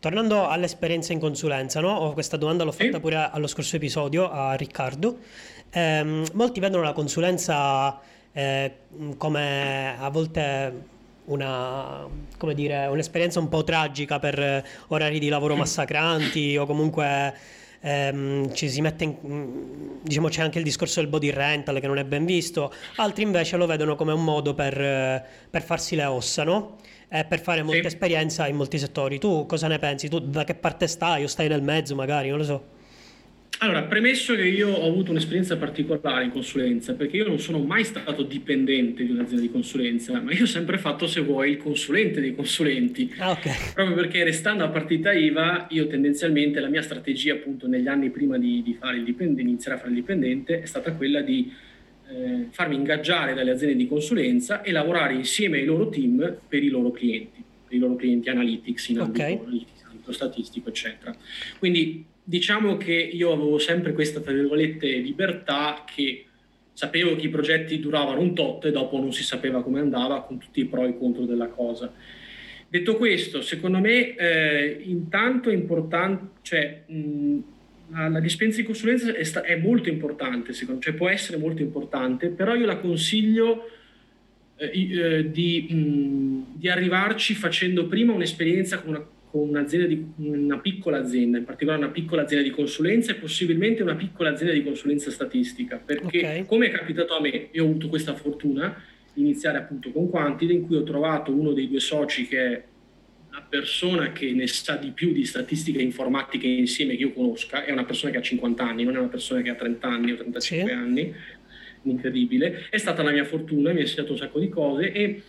tornando 0.00 0.48
all'esperienza 0.48 1.12
in 1.12 1.18
consulenza, 1.18 1.80
no? 1.80 2.12
questa 2.14 2.38
domanda 2.38 2.64
l'ho 2.64 2.72
fatta 2.72 3.00
pure 3.00 3.28
allo 3.30 3.46
scorso 3.46 3.76
episodio 3.76 4.30
a 4.30 4.54
Riccardo. 4.54 5.18
Eh, 5.70 6.22
molti 6.32 6.58
vedono 6.58 6.82
la 6.82 6.92
consulenza 6.92 8.00
eh, 8.32 8.72
come 9.18 9.94
a 9.98 10.08
volte 10.08 10.90
una, 11.24 12.06
come 12.36 12.54
dire, 12.54 12.86
un'esperienza 12.86 13.38
un 13.38 13.48
po' 13.48 13.62
tragica 13.64 14.18
per 14.18 14.64
orari 14.88 15.18
di 15.18 15.28
lavoro 15.28 15.56
massacranti 15.56 16.56
o 16.56 16.66
comunque 16.66 17.34
ehm, 17.80 18.52
ci 18.54 18.68
si 18.68 18.80
mette 18.80 19.04
in, 19.04 19.98
diciamo 20.02 20.28
c'è 20.28 20.42
anche 20.42 20.58
il 20.58 20.64
discorso 20.64 21.00
del 21.00 21.08
body 21.08 21.30
rental 21.30 21.78
che 21.80 21.86
non 21.86 21.98
è 21.98 22.04
ben 22.04 22.24
visto, 22.24 22.72
altri 22.96 23.22
invece 23.24 23.56
lo 23.56 23.66
vedono 23.66 23.94
come 23.94 24.12
un 24.12 24.24
modo 24.24 24.54
per, 24.54 25.24
per 25.50 25.62
farsi 25.62 25.94
le 25.94 26.04
ossa, 26.04 26.44
no? 26.44 26.76
E 27.08 27.24
per 27.24 27.40
fare 27.40 27.62
molta 27.62 27.82
sì. 27.82 27.86
esperienza 27.88 28.48
in 28.48 28.56
molti 28.56 28.78
settori. 28.78 29.18
Tu 29.18 29.44
cosa 29.44 29.68
ne 29.68 29.78
pensi? 29.78 30.08
Tu 30.08 30.18
da 30.18 30.44
che 30.44 30.54
parte 30.54 30.86
stai 30.86 31.22
o 31.24 31.26
stai 31.26 31.46
nel 31.46 31.60
mezzo 31.60 31.94
magari? 31.94 32.30
Non 32.30 32.38
lo 32.38 32.44
so. 32.44 32.62
Allora, 33.62 33.84
premesso 33.84 34.34
che 34.34 34.42
io 34.42 34.70
ho 34.70 34.88
avuto 34.88 35.12
un'esperienza 35.12 35.56
particolare 35.56 36.24
in 36.24 36.32
consulenza, 36.32 36.94
perché 36.94 37.18
io 37.18 37.28
non 37.28 37.38
sono 37.38 37.60
mai 37.60 37.84
stato 37.84 38.24
dipendente 38.24 39.04
di 39.04 39.12
un'azienda 39.12 39.40
di 39.40 39.52
consulenza, 39.52 40.20
ma 40.20 40.32
io 40.32 40.42
ho 40.42 40.46
sempre 40.46 40.78
fatto, 40.78 41.06
se 41.06 41.20
vuoi, 41.20 41.50
il 41.50 41.56
consulente 41.58 42.20
dei 42.20 42.34
consulenti. 42.34 43.14
Ah, 43.18 43.30
okay. 43.30 43.54
Proprio 43.72 43.94
perché 43.94 44.24
restando 44.24 44.64
a 44.64 44.68
partita 44.68 45.12
IVA, 45.12 45.68
io 45.70 45.86
tendenzialmente 45.86 46.58
la 46.58 46.66
mia 46.66 46.82
strategia, 46.82 47.34
appunto, 47.34 47.68
negli 47.68 47.86
anni 47.86 48.10
prima 48.10 48.36
di, 48.36 48.64
di 48.64 48.74
fare 48.74 48.96
il 48.96 49.04
dipendente, 49.04 49.42
iniziare 49.42 49.76
a 49.76 49.78
fare 49.78 49.90
il 49.90 49.96
dipendente, 49.96 50.60
è 50.60 50.66
stata 50.66 50.92
quella 50.94 51.20
di 51.20 51.52
eh, 52.10 52.48
farmi 52.50 52.74
ingaggiare 52.74 53.32
dalle 53.32 53.52
aziende 53.52 53.76
di 53.76 53.86
consulenza 53.86 54.62
e 54.62 54.72
lavorare 54.72 55.14
insieme 55.14 55.58
ai 55.58 55.64
loro 55.66 55.88
team 55.88 56.38
per 56.48 56.64
i 56.64 56.68
loro 56.68 56.90
clienti, 56.90 57.40
per 57.68 57.76
i 57.76 57.78
loro 57.78 57.94
clienti 57.94 58.28
analytics 58.28 58.88
in 58.88 58.98
ambito, 58.98 59.22
okay. 59.22 59.34
in 59.34 59.64
ambito 59.88 60.10
statistico, 60.10 60.70
eccetera. 60.70 61.14
Quindi 61.60 62.10
diciamo 62.22 62.76
che 62.76 62.92
io 62.92 63.32
avevo 63.32 63.58
sempre 63.58 63.92
questa, 63.92 64.20
tra 64.20 64.32
virgolette, 64.32 64.86
libertà 64.86 65.84
che 65.84 66.26
sapevo 66.72 67.16
che 67.16 67.26
i 67.26 67.30
progetti 67.30 67.80
duravano 67.80 68.20
un 68.20 68.34
tot 68.34 68.64
e 68.64 68.70
dopo 68.70 68.98
non 68.98 69.12
si 69.12 69.22
sapeva 69.22 69.62
come 69.62 69.80
andava 69.80 70.22
con 70.22 70.38
tutti 70.38 70.60
i 70.60 70.66
pro 70.66 70.84
e 70.84 70.90
i 70.90 70.98
contro 70.98 71.24
della 71.24 71.48
cosa. 71.48 71.92
Detto 72.68 72.96
questo, 72.96 73.42
secondo 73.42 73.78
me 73.80 74.14
eh, 74.14 74.78
intanto 74.84 75.50
è 75.50 75.52
importante, 75.52 76.40
cioè 76.40 76.84
mh, 76.86 77.38
la, 77.90 78.08
la, 78.08 78.20
dispensa 78.20 78.60
di 78.60 78.66
consulenza 78.66 79.14
è, 79.14 79.22
sta, 79.24 79.42
è 79.42 79.56
molto 79.56 79.90
importante, 79.90 80.54
secondo, 80.54 80.80
cioè 80.80 80.94
può 80.94 81.08
essere 81.10 81.36
molto 81.36 81.60
importante, 81.60 82.28
però 82.28 82.54
io 82.54 82.64
la 82.64 82.78
consiglio 82.78 83.68
eh, 84.56 84.70
eh, 84.72 85.30
di, 85.30 85.66
mh, 85.68 86.58
di 86.58 86.70
arrivarci 86.70 87.34
facendo 87.34 87.86
prima 87.86 88.14
un'esperienza 88.14 88.80
con 88.80 88.94
una 88.94 89.06
con 89.32 89.48
un'azienda 89.48 89.86
di, 89.86 90.04
una 90.16 90.58
piccola 90.58 90.98
azienda, 90.98 91.38
in 91.38 91.44
particolare 91.44 91.82
una 91.82 91.90
piccola 91.90 92.20
azienda 92.20 92.46
di 92.46 92.52
consulenza 92.52 93.12
e 93.12 93.14
possibilmente 93.14 93.82
una 93.82 93.94
piccola 93.94 94.28
azienda 94.28 94.52
di 94.52 94.62
consulenza 94.62 95.10
statistica, 95.10 95.80
perché 95.82 96.18
okay. 96.18 96.44
come 96.44 96.66
è 96.66 96.70
capitato 96.70 97.16
a 97.16 97.20
me, 97.20 97.48
io 97.50 97.64
ho 97.64 97.66
avuto 97.66 97.88
questa 97.88 98.12
fortuna 98.12 98.78
di 99.10 99.22
iniziare 99.22 99.56
appunto 99.56 99.90
con 99.90 100.10
Quantide, 100.10 100.52
in 100.52 100.66
cui 100.66 100.76
ho 100.76 100.82
trovato 100.82 101.32
uno 101.32 101.54
dei 101.54 101.66
due 101.66 101.80
soci 101.80 102.28
che 102.28 102.38
è 102.44 102.62
una 103.30 103.42
persona 103.48 104.12
che 104.12 104.32
ne 104.32 104.46
sa 104.46 104.76
di 104.76 104.90
più 104.90 105.12
di 105.12 105.24
statistica 105.24 105.78
e 105.78 105.82
informatica 105.82 106.46
insieme 106.46 106.94
che 106.94 107.04
io 107.04 107.14
conosca, 107.14 107.64
è 107.64 107.72
una 107.72 107.86
persona 107.86 108.12
che 108.12 108.18
ha 108.18 108.22
50 108.22 108.62
anni, 108.62 108.84
non 108.84 108.96
è 108.96 108.98
una 108.98 109.08
persona 109.08 109.40
che 109.40 109.48
ha 109.48 109.54
30 109.54 109.88
anni 109.88 110.12
o 110.12 110.16
35 110.16 110.68
sì. 110.68 110.74
anni, 110.74 111.14
incredibile, 111.84 112.66
è 112.68 112.76
stata 112.76 113.02
la 113.02 113.12
mia 113.12 113.24
fortuna, 113.24 113.72
mi 113.72 113.78
ha 113.78 113.80
insegnato 113.80 114.12
un 114.12 114.18
sacco 114.18 114.38
di 114.38 114.50
cose 114.50 114.92
e 114.92 115.22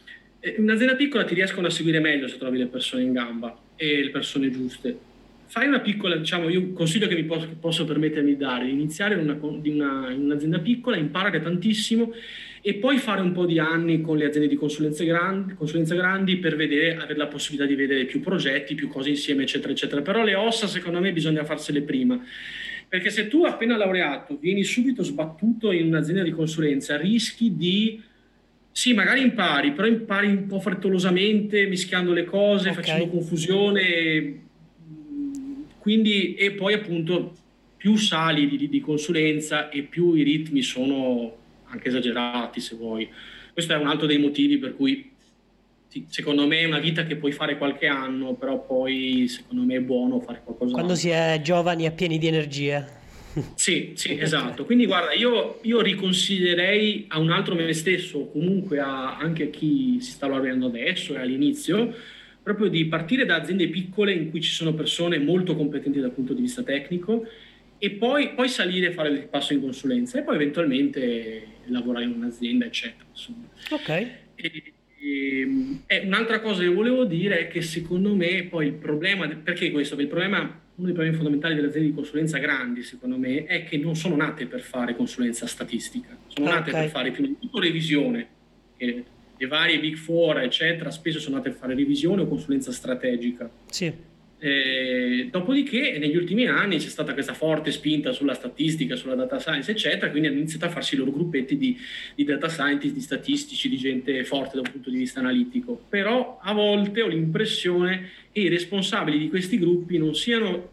in 0.58 0.64
un'azienda 0.64 0.96
piccola 0.96 1.24
ti 1.24 1.36
riescono 1.36 1.68
a 1.68 1.70
seguire 1.70 2.02
meglio 2.02 2.28
se 2.28 2.38
trovi 2.38 2.58
le 2.58 2.68
persone 2.68 3.04
in 3.04 3.14
gamba 3.14 3.63
e 3.76 4.04
le 4.04 4.10
persone 4.10 4.50
giuste. 4.50 4.98
Fai 5.46 5.68
una 5.68 5.82
piccola, 5.82 6.16
diciamo, 6.16 6.50
io 6.50 6.72
consiglio 6.74 7.08
che 7.08 7.16
mi 7.16 7.26
posso, 7.26 7.48
posso 7.60 7.86
permettermi 7.86 8.32
di 8.32 8.38
dare, 8.38 8.68
iniziare 8.68 9.14
in, 9.14 9.22
una, 9.22 9.38
una, 9.40 10.12
in 10.12 10.24
un'azienda 10.24 10.60
piccola, 10.60 10.98
imparare 10.98 11.42
tantissimo 11.42 12.12
e 12.66 12.76
poi 12.76 12.98
fare 12.98 13.22
un 13.22 13.34
po' 13.34 13.46
di 13.46 13.60
anni 13.60 14.02
con 14.02 14.18
le 14.18 14.26
aziende 14.26 14.48
di 14.48 14.56
consulenza 14.56 15.04
grandi, 15.04 15.54
consulenza 15.54 15.94
grandi 15.94 16.38
per 16.38 16.56
vedere, 16.56 16.96
avere 16.96 17.18
la 17.18 17.28
possibilità 17.28 17.68
di 17.68 17.76
vedere 17.76 18.06
più 18.06 18.22
progetti, 18.22 18.74
più 18.74 18.88
cose 18.88 19.10
insieme, 19.10 19.44
eccetera, 19.44 19.74
eccetera. 19.74 20.02
Però 20.02 20.24
le 20.24 20.34
ossa, 20.34 20.66
secondo 20.66 21.00
me, 21.00 21.12
bisogna 21.12 21.44
farsele 21.44 21.82
prima. 21.82 22.20
Perché 22.88 23.10
se 23.10 23.28
tu 23.28 23.44
appena 23.44 23.76
laureato 23.76 24.38
vieni 24.38 24.64
subito 24.64 25.04
sbattuto 25.04 25.72
in 25.72 25.88
un'azienda 25.88 26.24
di 26.24 26.32
consulenza, 26.32 26.98
rischi 26.98 27.56
di 27.56 28.02
sì, 28.76 28.94
magari 28.94 29.22
impari, 29.22 29.72
però 29.72 29.88
impari 29.88 30.26
un 30.26 30.48
po' 30.48 30.60
frettolosamente, 30.60 31.68
mischiando 31.68 32.12
le 32.12 32.26
cose, 32.26 32.70
okay. 32.70 32.82
facendo 32.82 33.08
confusione. 33.08 34.42
Quindi, 35.78 36.34
e 36.34 36.54
poi 36.54 36.74
appunto 36.74 37.36
più 37.78 37.96
sali 37.98 38.48
di, 38.48 38.68
di, 38.68 38.82
consulenza 38.82 39.70
e 39.70 39.84
più 39.84 40.16
i 40.16 40.24
ritmi 40.24 40.64
sono 40.64 41.38
anche 41.66 41.90
esagerati, 41.90 42.60
se 42.60 42.76
vuoi. 42.76 43.08
Questo 43.54 43.74
è 43.74 43.78
un 43.78 43.86
altro 43.86 44.08
dei 44.08 44.18
motivi 44.18 44.58
per 44.58 44.76
cui 44.76 45.12
secondo 46.08 46.48
me 46.48 46.62
è 46.62 46.66
una 46.66 46.80
vita 46.80 47.04
che 47.04 47.16
puoi 47.16 47.32
fare 47.32 47.60
qualche 47.60 47.86
anno, 47.86 48.34
però 48.34 48.66
poi 48.66 49.28
secondo 49.28 49.62
me 49.62 49.76
è 49.76 49.82
buono 49.82 50.20
fare 50.20 50.42
qualcosa. 50.44 50.74
Quando 50.74 50.96
si 50.96 51.10
è 51.10 51.40
giovani 51.44 51.86
e 51.86 51.92
pieni 51.92 52.18
di 52.18 52.26
energie. 52.26 53.02
Sì, 53.56 53.94
sì, 53.96 54.18
esatto. 54.20 54.66
Quindi 54.66 54.86
guarda, 54.86 55.14
io, 55.14 55.60
io 55.64 55.82
riconsiglierei 55.82 57.06
a 57.10 57.20
un 57.20 57.32
altro 57.32 57.56
me 57.56 57.72
stesso, 57.74 58.20
o 58.20 58.32
comunque 58.32 58.80
a, 58.80 59.18
anche 59.18 59.44
a 59.44 59.48
chi 59.48 59.98
si 60.00 60.12
sta 60.12 60.28
laureando 60.28 60.68
adesso 60.68 61.14
e 61.14 61.20
all'inizio, 61.20 61.96
proprio 62.42 62.68
di 62.68 62.86
partire 62.86 63.26
da 63.26 63.36
aziende 63.36 63.70
piccole 63.70 64.14
in 64.14 64.30
cui 64.30 64.42
ci 64.42 64.52
sono 64.52 64.74
persone 64.74 65.18
molto 65.18 65.56
competenti 65.56 66.00
dal 66.00 66.12
punto 66.12 66.34
di 66.34 66.42
vista 66.42 66.62
tecnico 66.62 67.26
e 67.78 67.92
poi, 67.92 68.34
poi, 68.34 68.48
salire 68.50 68.88
e 68.88 68.92
fare 68.92 69.10
il 69.10 69.28
passo 69.28 69.54
in 69.54 69.62
consulenza 69.62 70.20
e 70.20 70.24
poi 70.24 70.36
eventualmente 70.36 71.48
lavorare 71.66 72.06
in 72.06 72.12
un'azienda, 72.12 72.66
eccetera. 72.66 73.06
Insomma. 73.10 73.48
Ok. 73.72 73.90
E, 74.36 74.74
e, 75.88 76.00
un'altra 76.06 76.40
cosa 76.40 76.62
che 76.62 76.70
volevo 76.70 77.04
dire 77.04 77.40
è 77.40 77.48
che 77.48 77.62
secondo 77.62 78.16
me 78.16 78.44
poi 78.50 78.68
il 78.68 78.74
problema, 78.74 79.28
perché 79.28 79.72
questo? 79.72 80.00
Il 80.00 80.08
problema, 80.08 80.62
uno 80.76 80.88
dei 80.88 80.94
problemi 80.94 81.16
fondamentali 81.16 81.56
delle 81.56 81.68
aziende 81.68 81.90
di 81.90 81.96
consulenza 81.96 82.38
grandi, 82.38 82.84
secondo 82.84 83.18
me, 83.18 83.46
è 83.46 83.64
che 83.64 83.78
non 83.78 83.96
sono 83.96 84.16
nate 84.16 84.48
per 84.48 84.62
fare 84.62 84.96
consulenza 84.96 85.46
statistica, 85.46 86.18
sono 86.28 86.50
nate 86.50 86.70
okay. 86.70 86.82
per 86.84 86.92
fare 86.92 87.12
prima 87.12 87.28
di 87.28 87.38
tutto 87.40 87.60
revisione. 87.60 88.28
Le 88.78 89.48
varie 89.48 89.80
Big 89.80 89.96
Four, 89.96 90.40
eccetera, 90.40 90.90
spesso 90.90 91.20
sono 91.20 91.38
nate 91.38 91.50
per 91.50 91.60
fare 91.60 91.76
revisione 91.76 92.22
o 92.22 92.28
consulenza 92.28 92.72
strategica. 92.72 93.50
Sì 93.68 94.12
eh, 94.46 95.30
dopodiché 95.32 95.98
negli 96.00 96.18
ultimi 96.18 96.48
anni 96.48 96.76
c'è 96.78 96.90
stata 96.90 97.14
questa 97.14 97.34
forte 97.34 97.72
spinta 97.72 98.12
sulla 98.12 98.34
statistica, 98.34 98.98
sulla 98.98 99.16
data 99.16 99.40
science, 99.40 99.72
eccetera, 99.72 100.12
quindi 100.12 100.28
hanno 100.28 100.40
iniziato 100.40 100.66
a 100.66 100.70
farsi 100.70 100.96
i 100.96 100.98
loro 100.98 101.12
gruppetti 101.12 101.56
di, 101.56 101.78
di, 102.14 102.26
data 102.26 102.50
scientist, 102.50 102.94
di 102.94 103.00
statistici, 103.00 103.70
di 103.70 103.78
gente 103.78 104.26
forte 104.26 104.56
da 104.56 104.62
un 104.66 104.70
punto 104.70 104.90
di 104.90 104.98
vista 104.98 105.22
analitico. 105.22 105.86
Però 105.88 106.40
a 106.44 106.52
volte 106.52 107.02
ho 107.02 107.08
l'impressione 107.08 108.10
che 108.34 108.42
i 108.42 108.50
responsabili 108.50 109.18
di 109.18 109.30
questi 109.30 109.58
gruppi 109.58 109.98
non 109.98 110.14
siano 110.14 110.73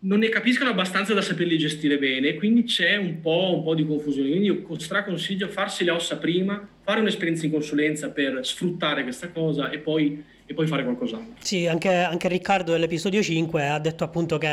non 0.00 0.20
ne 0.20 0.28
capiscono 0.28 0.70
abbastanza 0.70 1.14
da 1.14 1.22
saperli 1.22 1.58
gestire 1.58 1.98
bene, 1.98 2.34
quindi 2.34 2.64
c'è 2.64 2.96
un 2.96 3.20
po', 3.20 3.54
un 3.56 3.62
po', 3.62 3.74
di 3.74 3.86
confusione. 3.86 4.28
Quindi 4.30 4.46
io 4.46 4.78
straconsiglio 4.78 5.48
farsi 5.48 5.84
le 5.84 5.90
ossa 5.90 6.16
prima, 6.16 6.66
fare 6.82 7.00
un'esperienza 7.00 7.44
in 7.46 7.52
consulenza 7.52 8.10
per 8.10 8.40
sfruttare 8.42 9.02
questa 9.02 9.30
cosa 9.30 9.70
e 9.70 9.78
poi 9.78 10.38
e 10.50 10.54
poi 10.54 10.66
fare 10.66 10.82
qualcos'altro. 10.82 11.34
Sì, 11.38 11.68
anche, 11.68 11.94
anche 11.94 12.26
Riccardo 12.26 12.72
dell'episodio 12.72 13.22
5 13.22 13.68
ha 13.68 13.78
detto 13.78 14.02
appunto 14.02 14.36
che 14.36 14.48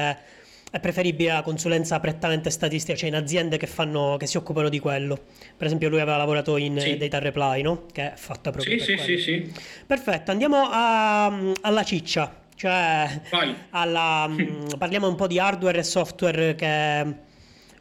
è 0.69 0.79
preferibile 0.79 1.31
la 1.31 1.41
consulenza 1.41 1.99
prettamente 1.99 2.51
statistica, 2.51 2.95
cioè 2.95 3.09
in 3.09 3.15
aziende 3.15 3.57
che, 3.57 3.65
fanno, 3.65 4.15
che 4.19 4.27
si 4.27 4.37
occupano 4.37 4.69
di 4.69 4.77
quello. 4.77 5.17
Per 5.57 5.65
esempio 5.65 5.89
lui 5.89 5.99
aveva 5.99 6.17
lavorato 6.17 6.55
in 6.57 6.79
sì. 6.79 6.97
Data 6.97 7.17
Reply, 7.17 7.63
no? 7.63 7.85
Che 7.91 8.13
è 8.13 8.15
fatta 8.15 8.51
proprio 8.51 8.77
sì, 8.77 8.79
sì, 8.79 8.97
sì, 8.97 9.17
sì. 9.17 9.51
Perfetto, 9.87 10.29
andiamo 10.29 10.69
a, 10.69 11.53
alla 11.61 11.83
ciccia, 11.83 12.45
cioè 12.57 13.21
alla, 13.69 14.27
parliamo 14.77 15.07
un 15.07 15.15
po' 15.15 15.27
di 15.27 15.39
hardware 15.39 15.77
e 15.77 15.83
software 15.83 16.55
che 16.55 17.25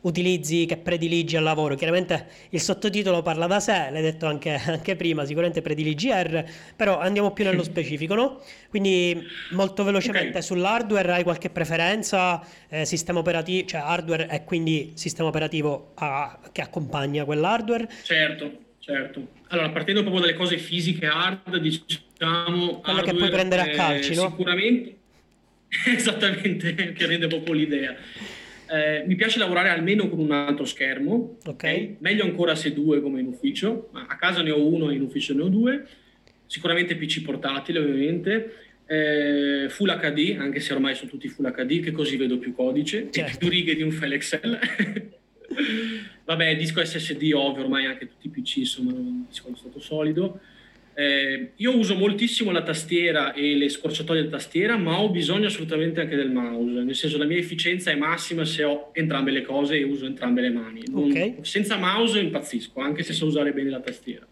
utilizzi, 0.03 0.67
che 0.67 0.77
prediligi 0.77 1.37
al 1.37 1.43
lavoro. 1.43 1.75
Chiaramente 1.75 2.27
il 2.51 2.61
sottotitolo 2.61 3.23
parla 3.23 3.47
da 3.47 3.59
sé, 3.59 3.89
l'hai 3.91 4.03
detto 4.03 4.27
anche, 4.27 4.61
anche 4.65 4.97
prima, 4.97 5.25
sicuramente 5.25 5.62
prediligi 5.62 6.11
R, 6.11 6.45
però 6.77 6.99
andiamo 6.99 7.33
più 7.33 7.45
nello 7.45 7.62
specifico, 7.65 8.15
no? 8.15 8.41
Quindi 8.69 9.21
molto 9.53 9.83
velocemente 9.83 10.29
okay. 10.29 10.43
sull'hardware 10.43 11.12
hai 11.12 11.23
qualche 11.23 11.51
preferenza, 11.51 12.45
eh, 12.69 12.85
sistema 12.85 13.19
operativo, 13.19 13.67
cioè 13.67 13.81
hardware 13.81 14.29
e 14.29 14.45
quindi 14.45 14.93
sistema 14.95 15.29
operativo 15.29 15.93
a, 15.95 16.39
che 16.53 16.61
accompagna 16.61 17.25
quell'hardware? 17.25 17.89
Certo, 18.03 18.65
certo. 18.87 19.29
Allora, 19.49 19.70
partendo 19.70 20.03
proprio 20.03 20.22
dalle 20.22 20.35
cose 20.35 20.59
fisiche 20.59 21.07
hard, 21.07 21.57
diciamo... 21.59 22.81
Quelle 22.81 23.03
che 23.03 23.14
puoi 23.14 23.31
prendere 23.31 23.62
a 23.62 23.75
calci, 23.75 24.12
eh, 24.12 24.14
no? 24.14 24.29
Sicuramente, 24.31 24.96
esattamente, 25.87 26.92
che 26.92 27.07
rende 27.07 27.27
proprio 27.27 27.55
l'idea. 27.55 27.96
Eh, 28.68 29.05
mi 29.07 29.16
piace 29.16 29.40
lavorare 29.40 29.70
almeno 29.70 30.09
con 30.09 30.20
un 30.20 30.31
altro 30.31 30.64
schermo, 30.64 31.38
okay. 31.46 31.96
meglio 31.99 32.25
ancora 32.25 32.55
se 32.55 32.72
due 32.72 33.01
come 33.01 33.20
in 33.20 33.27
ufficio, 33.27 33.90
a 33.92 34.16
casa 34.16 34.42
ne 34.42 34.51
ho 34.51 34.64
uno 34.64 34.90
e 34.90 34.94
in 34.94 35.03
ufficio 35.03 35.35
ne 35.35 35.42
ho 35.42 35.49
due, 35.49 35.87
sicuramente 36.46 36.96
PC 36.96 37.22
portatile 37.22 37.81
ovviamente, 37.81 38.66
eh, 38.87 39.66
Full 39.68 39.99
HD, 39.99 40.37
anche 40.38 40.61
se 40.61 40.72
ormai 40.72 40.94
sono 40.94 41.11
tutti 41.11 41.29
Full 41.29 41.53
HD, 41.53 41.81
che 41.81 41.90
così 41.90 42.16
vedo 42.16 42.38
più 42.38 42.53
codice 42.55 43.09
certo. 43.11 43.35
e 43.35 43.38
più 43.38 43.49
righe 43.49 43.75
di 43.75 43.83
un 43.83 43.90
file 43.90 44.14
Excel. 44.14 44.59
Vabbè, 46.24 46.56
disco 46.56 46.85
SSD 46.85 47.32
ovvio, 47.35 47.62
ormai 47.62 47.87
anche 47.87 48.09
tutti 48.09 48.26
i 48.26 48.30
PC, 48.30 48.56
insomma, 48.56 48.92
un 48.92 49.24
disco 49.28 49.54
stato 49.54 49.80
solido. 49.80 50.40
Eh, 50.98 51.50
io 51.56 51.76
uso 51.76 51.94
moltissimo 51.94 52.50
la 52.50 52.62
tastiera 52.62 53.35
e 53.35 53.54
le 53.54 53.68
scorciatoie 53.68 54.20
della 54.20 54.37
tastiera, 54.37 54.78
ma 54.78 54.98
ho 54.98 55.11
bisogno 55.11 55.46
assolutamente 55.46 56.00
anche 56.00 56.16
del 56.16 56.30
mouse, 56.30 56.82
nel 56.82 56.94
senso 56.94 57.18
la 57.18 57.26
mia 57.26 57.37
efficienza 57.37 57.90
è 57.90 57.96
massima 57.96 58.46
se 58.46 58.64
ho 58.64 58.90
entrambe 58.94 59.30
le 59.30 59.42
cose 59.42 59.76
e 59.76 59.82
uso 59.82 60.06
entrambe 60.06 60.40
le 60.40 60.50
mani. 60.50 60.82
Non, 60.88 61.11
okay. 61.11 61.37
Senza 61.42 61.76
mouse 61.76 62.18
impazzisco, 62.18 62.80
anche 62.80 63.02
se 63.02 63.12
so 63.12 63.26
usare 63.26 63.52
bene 63.52 63.68
la 63.68 63.80
tastiera. 63.80 64.26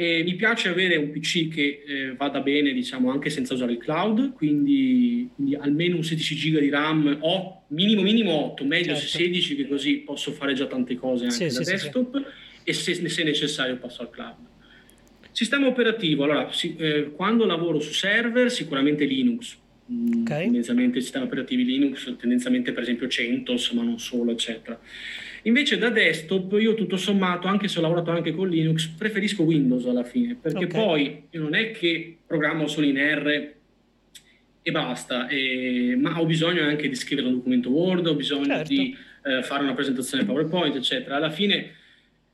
E 0.00 0.22
mi 0.24 0.34
piace 0.34 0.70
avere 0.70 0.96
un 0.96 1.10
PC 1.10 1.48
che 1.48 1.82
eh, 1.86 2.14
vada 2.16 2.40
bene, 2.40 2.72
diciamo, 2.72 3.10
anche 3.10 3.28
senza 3.28 3.52
usare 3.52 3.72
il 3.72 3.76
cloud, 3.76 4.32
quindi, 4.32 5.28
quindi, 5.34 5.54
almeno 5.56 5.96
un 5.96 6.02
16 6.02 6.36
GB 6.36 6.58
di 6.58 6.70
RAM 6.70 7.18
o 7.20 7.64
minimo 7.66 8.00
minimo 8.00 8.32
8, 8.52 8.64
meglio 8.64 8.94
certo. 8.94 9.18
16 9.18 9.56
che 9.56 9.68
così 9.68 9.96
posso 9.96 10.32
fare 10.32 10.54
già 10.54 10.66
tante 10.66 10.94
cose 10.94 11.24
anche 11.24 11.50
sì, 11.50 11.54
da 11.54 11.62
sì, 11.62 11.70
desktop 11.70 12.16
sì, 12.16 12.24
e 12.64 12.72
se, 12.72 13.08
se 13.10 13.24
necessario 13.24 13.76
passo 13.76 14.00
al 14.00 14.08
cloud. 14.08 14.38
Sistema 15.32 15.66
operativo, 15.66 16.24
allora, 16.24 16.50
si, 16.50 16.76
eh, 16.78 17.10
quando 17.14 17.44
lavoro 17.44 17.78
su 17.78 17.92
server 17.92 18.50
sicuramente 18.50 19.04
Linux, 19.04 19.58
mm, 19.92 20.22
okay. 20.22 20.44
tendenzialmente 20.44 21.02
sistemi 21.02 21.26
operativi 21.26 21.62
Linux, 21.62 22.16
tendenzialmente 22.16 22.72
per 22.72 22.84
esempio 22.84 23.06
CentOS, 23.06 23.72
ma 23.72 23.82
non 23.82 23.98
solo, 23.98 24.30
eccetera. 24.30 24.80
Invece 25.42 25.78
da 25.78 25.90
desktop 25.90 26.56
io 26.60 26.74
tutto 26.74 26.96
sommato, 26.96 27.46
anche 27.48 27.68
se 27.68 27.78
ho 27.78 27.82
lavorato 27.82 28.10
anche 28.10 28.32
con 28.32 28.48
Linux, 28.48 28.88
preferisco 28.88 29.42
Windows 29.42 29.86
alla 29.86 30.04
fine, 30.04 30.36
perché 30.40 30.64
okay. 30.64 30.84
poi 30.84 31.22
non 31.32 31.54
è 31.54 31.70
che 31.70 32.18
programmo 32.26 32.66
solo 32.66 32.86
in 32.86 32.98
R 32.98 33.52
e 34.62 34.70
basta, 34.70 35.28
e, 35.28 35.96
ma 35.98 36.20
ho 36.20 36.26
bisogno 36.26 36.62
anche 36.62 36.88
di 36.88 36.94
scrivere 36.94 37.28
un 37.28 37.34
documento 37.34 37.70
Word, 37.70 38.06
ho 38.06 38.14
bisogno 38.14 38.44
certo. 38.44 38.72
di 38.72 38.94
eh, 39.24 39.42
fare 39.42 39.62
una 39.62 39.74
presentazione 39.74 40.24
PowerPoint, 40.24 40.76
eccetera. 40.76 41.16
Alla 41.16 41.30
fine 41.30 41.78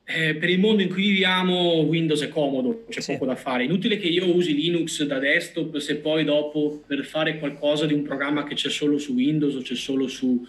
eh, 0.08 0.36
per 0.36 0.48
il 0.48 0.60
mondo 0.60 0.82
in 0.82 0.88
cui 0.88 1.02
viviamo 1.02 1.80
Windows 1.80 2.22
è 2.22 2.28
comodo, 2.28 2.84
c'è 2.88 3.00
sì. 3.00 3.12
poco 3.12 3.26
da 3.26 3.34
fare. 3.34 3.64
Inutile 3.64 3.98
che 3.98 4.06
io 4.06 4.32
usi 4.32 4.54
Linux 4.54 5.02
da 5.04 5.18
desktop 5.18 5.78
se 5.78 5.96
poi 5.96 6.22
dopo 6.22 6.82
per 6.86 7.04
fare 7.04 7.38
qualcosa 7.38 7.86
di 7.86 7.92
un 7.92 8.02
programma 8.02 8.44
che 8.44 8.54
c'è 8.54 8.70
solo 8.70 8.98
su 8.98 9.14
Windows 9.14 9.56
o 9.56 9.62
c'è 9.62 9.74
solo 9.74 10.06
su, 10.06 10.46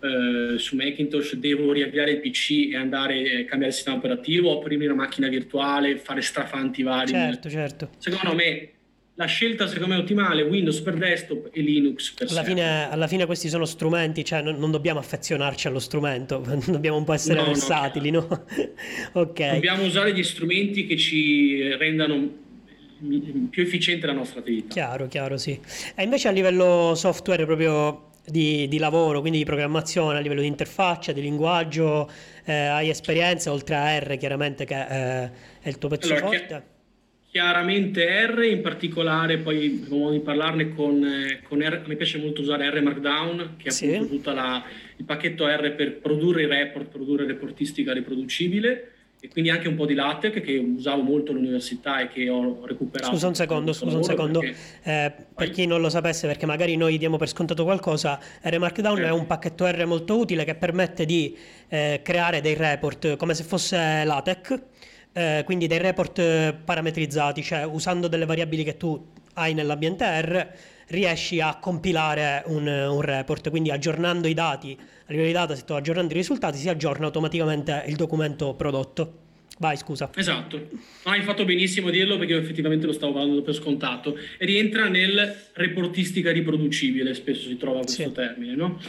eh, 0.00 0.58
su 0.58 0.76
Macintosh 0.76 1.34
devo 1.34 1.72
riavviare 1.72 2.12
il 2.12 2.20
PC 2.20 2.70
e 2.72 2.76
andare 2.76 3.14
a 3.14 3.18
eh, 3.18 3.44
cambiare 3.44 3.68
il 3.68 3.72
sistema 3.72 3.96
operativo 3.96 4.50
o 4.50 4.58
aprire 4.58 4.84
una 4.86 5.02
macchina 5.02 5.28
virtuale, 5.28 5.98
fare 5.98 6.20
strafanti 6.20 6.82
vari. 6.82 7.10
Certo, 7.10 7.50
certo. 7.50 7.90
Secondo 7.98 8.34
me 8.34 8.70
la 9.18 9.26
scelta 9.26 9.66
secondo 9.66 9.94
me 9.94 10.00
è 10.00 10.02
ottimale, 10.02 10.42
Windows 10.42 10.80
per 10.80 10.94
desktop 10.94 11.48
e 11.52 11.60
Linux 11.60 12.12
per 12.12 12.28
alla 12.30 12.44
fine, 12.44 12.88
alla 12.88 13.08
fine, 13.08 13.26
questi 13.26 13.48
sono 13.48 13.64
strumenti, 13.64 14.24
cioè 14.24 14.42
non, 14.42 14.56
non, 14.58 14.70
dobbiamo 14.70 15.00
affezionarci 15.00 15.66
allo 15.66 15.80
strumento, 15.80 16.38
dobbiamo 16.66 16.96
un 16.96 17.04
po' 17.04 17.14
essere 17.14 17.40
no, 17.40 17.46
versatili, 17.46 18.10
no? 18.10 18.26
no? 18.28 18.44
ok. 19.20 19.54
Dobbiamo 19.54 19.84
usare 19.84 20.14
gli 20.14 20.22
strumenti 20.22 20.86
che 20.86 20.96
ci 20.96 21.74
rendano 21.74 22.46
più 23.50 23.62
efficiente 23.62 24.06
la 24.06 24.12
nostra 24.12 24.38
attività. 24.38 24.68
Chiaro, 24.68 25.08
chiaro, 25.08 25.36
sì. 25.36 25.58
E 25.96 26.02
invece 26.04 26.28
a 26.28 26.30
livello 26.30 26.94
software 26.94 27.44
proprio 27.44 28.07
di, 28.30 28.68
di 28.68 28.78
lavoro, 28.78 29.20
quindi 29.20 29.38
di 29.38 29.44
programmazione, 29.44 30.18
a 30.18 30.20
livello 30.20 30.40
di 30.40 30.46
interfaccia, 30.46 31.12
di 31.12 31.20
linguaggio, 31.20 32.10
eh, 32.44 32.52
hai 32.52 32.88
esperienze 32.88 33.48
oltre 33.48 33.74
a 33.74 33.98
R 33.98 34.16
chiaramente 34.16 34.64
che 34.64 34.74
eh, 34.74 35.30
è 35.60 35.68
il 35.68 35.78
tuo 35.78 35.88
pezzo 35.88 36.12
allora, 36.12 36.26
forte? 36.26 36.62
Chiaramente 37.30 38.26
R, 38.26 38.44
in 38.44 38.62
particolare 38.62 39.38
poi 39.38 39.84
modo 39.88 40.12
di 40.12 40.20
parlarne 40.20 40.70
con, 40.70 41.04
eh, 41.04 41.40
con 41.42 41.60
R, 41.60 41.82
mi 41.86 41.96
piace 41.96 42.18
molto 42.18 42.40
usare 42.40 42.70
R 42.70 42.80
Markdown, 42.80 43.54
che 43.58 43.68
è 43.68 43.70
sì. 43.70 43.94
appunto 43.94 44.14
tutto 44.16 44.30
il 44.30 45.04
pacchetto 45.04 45.46
R 45.46 45.74
per 45.74 45.98
produrre 45.98 46.42
i 46.42 46.46
report, 46.46 46.88
produrre 46.88 47.26
reportistica 47.26 47.92
riproducibile 47.92 48.92
e 49.20 49.28
quindi 49.28 49.50
anche 49.50 49.68
un 49.68 49.74
po' 49.74 49.86
di 49.86 49.94
LaTeX 49.94 50.40
che 50.40 50.56
usavo 50.56 51.02
molto 51.02 51.32
all'università 51.32 52.00
e 52.00 52.08
che 52.08 52.28
ho 52.28 52.64
recuperato. 52.64 53.10
Scusa 53.12 53.26
un 53.26 53.34
secondo, 53.34 53.72
scusa 53.72 53.96
un 53.96 54.04
secondo. 54.04 54.40
Perché... 54.40 54.56
Eh, 54.84 55.12
per 55.34 55.50
chi 55.50 55.66
non 55.66 55.80
lo 55.80 55.88
sapesse, 55.88 56.26
perché 56.26 56.46
magari 56.46 56.76
noi 56.76 56.98
diamo 56.98 57.16
per 57.16 57.28
scontato 57.28 57.64
qualcosa, 57.64 58.20
R 58.42 58.58
Markdown 58.58 58.98
eh. 58.98 59.06
è 59.06 59.10
un 59.10 59.26
pacchetto 59.26 59.66
R 59.66 59.84
molto 59.86 60.16
utile 60.16 60.44
che 60.44 60.54
permette 60.54 61.04
di 61.04 61.36
eh, 61.68 62.00
creare 62.02 62.40
dei 62.40 62.54
report 62.54 63.16
come 63.16 63.34
se 63.34 63.42
fosse 63.44 64.04
LaTeX 64.04 64.60
eh, 65.12 65.42
quindi 65.44 65.66
dei 65.66 65.78
report 65.78 66.18
eh, 66.18 66.54
parametrizzati, 66.64 67.42
cioè 67.42 67.64
usando 67.64 68.06
delle 68.08 68.24
variabili 68.24 68.62
che 68.62 68.76
tu 68.76 69.04
hai 69.34 69.54
nell'ambiente 69.54 70.04
R, 70.04 70.48
riesci 70.88 71.40
a 71.40 71.56
compilare 71.56 72.42
un, 72.46 72.66
un, 72.66 73.00
report, 73.00 73.50
quindi 73.50 73.70
aggiornando 73.70 74.28
i 74.28 74.34
dati, 74.34 74.76
a 74.78 75.04
livello 75.08 75.26
di 75.26 75.32
dataset 75.32 75.70
o 75.70 75.76
aggiornando 75.76 76.12
i 76.12 76.16
risultati, 76.16 76.58
si 76.58 76.68
aggiorna 76.68 77.06
automaticamente 77.06 77.84
il 77.86 77.96
documento 77.96 78.54
prodotto. 78.54 79.26
Vai, 79.58 79.76
scusa. 79.76 80.10
Esatto, 80.14 80.68
hai 81.04 81.22
fatto 81.22 81.44
benissimo 81.44 81.88
a 81.88 81.90
dirlo 81.90 82.16
perché 82.16 82.32
io 82.32 82.38
effettivamente 82.38 82.86
lo 82.86 82.92
stavo 82.92 83.18
dando 83.18 83.42
per 83.42 83.54
scontato. 83.54 84.16
E 84.38 84.46
rientra 84.46 84.88
nel 84.88 85.36
reportistica 85.54 86.30
riproducibile, 86.30 87.12
spesso 87.12 87.48
si 87.48 87.56
trova 87.56 87.80
questo 87.80 88.02
sì. 88.02 88.12
termine, 88.12 88.54
no? 88.54 88.80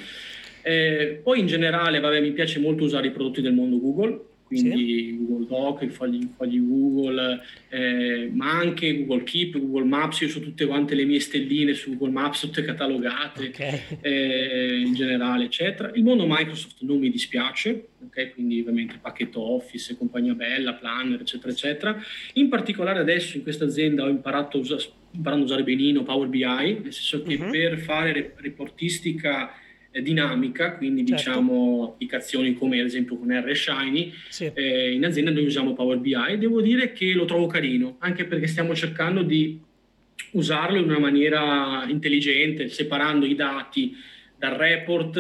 Eh, 0.62 1.22
poi 1.24 1.40
in 1.40 1.48
generale, 1.48 2.00
vabbè, 2.00 2.22
mi 2.22 2.32
piace 2.34 2.60
molto 2.60 2.84
usare 2.84 3.08
i 3.08 3.12
prodotti 3.12 3.42
del 3.42 3.54
mondo 3.54 3.80
Google, 3.80 4.26
quindi 4.50 5.10
sì. 5.10 5.18
Google 5.18 5.46
Doc, 5.46 5.82
i 5.84 5.90
fogli, 5.90 6.24
i 6.24 6.30
fogli 6.36 6.60
Google, 6.60 7.40
eh, 7.70 8.32
ma 8.34 8.50
anche 8.50 9.06
Google 9.06 9.24
Keep, 9.24 9.60
Google 9.60 9.86
Maps, 9.86 10.22
io 10.22 10.36
ho 10.36 10.40
tutte 10.40 10.66
quante 10.66 10.96
le 10.96 11.06
mie 11.06 11.20
stelline 11.20 11.76
su 11.76 11.92
Google 11.92 12.14
Maps, 12.14 12.40
tutte 12.40 12.64
catalogate 12.64 13.50
okay. 13.50 13.82
eh, 14.02 14.82
in 14.84 14.96
generale, 14.96 15.46
eccetera. 15.46 15.92
Il 15.94 16.02
mondo 16.02 16.26
Microsoft 16.28 16.78
non 16.80 16.98
mi 16.98 17.12
dispiace, 17.12 17.90
okay? 18.08 18.32
quindi 18.32 18.60
ovviamente 18.60 18.98
pacchetto 19.00 19.40
Office, 19.40 19.96
compagnia 19.96 20.34
bella, 20.34 20.74
planner, 20.74 21.22
eccetera, 21.22 21.52
eccetera. 21.52 22.04
In 22.34 22.50
particolare 22.50 22.98
adesso 22.98 23.38
in 23.38 23.44
questa 23.44 23.66
azienda 23.66 24.04
ho 24.04 24.10
imparato 24.10 24.58
a 24.58 24.62
usare, 24.62 24.84
imparando 25.12 25.44
a 25.44 25.48
usare 25.48 25.64
benino 25.64 26.02
Power 26.02 26.28
BI, 26.28 26.40
nel 26.42 26.92
senso 26.92 27.22
che 27.22 27.36
uh-huh. 27.36 27.52
per 27.52 27.78
fare 27.78 28.34
reportistica 28.38 29.52
dinamica, 29.92 30.76
quindi 30.76 31.06
certo. 31.06 31.16
diciamo 31.16 31.84
applicazioni 31.84 32.54
come 32.54 32.80
ad 32.80 32.86
esempio 32.86 33.18
con 33.18 33.30
R 33.32 33.56
Shiny, 33.56 34.14
sì. 34.30 34.52
eh, 34.54 34.92
in 34.92 35.04
azienda 35.04 35.32
noi 35.32 35.46
usiamo 35.46 35.74
Power 35.74 35.98
BI, 35.98 36.38
devo 36.38 36.62
dire 36.62 36.92
che 36.94 37.12
lo 37.14 37.26
trovo 37.26 37.48
carino, 37.48 37.98
anche 38.00 38.26
perché 38.26 38.48
stiamo 38.48 38.76
cercando 38.76 39.24
di 39.24 39.60
usarlo 40.32 40.78
in 40.78 40.84
una 40.84 41.00
maniera 41.00 41.86
intelligente, 41.88 42.70
separando 42.70 43.26
i 43.26 43.36
dati 43.36 43.96
dal 44.38 44.54
report, 44.54 45.20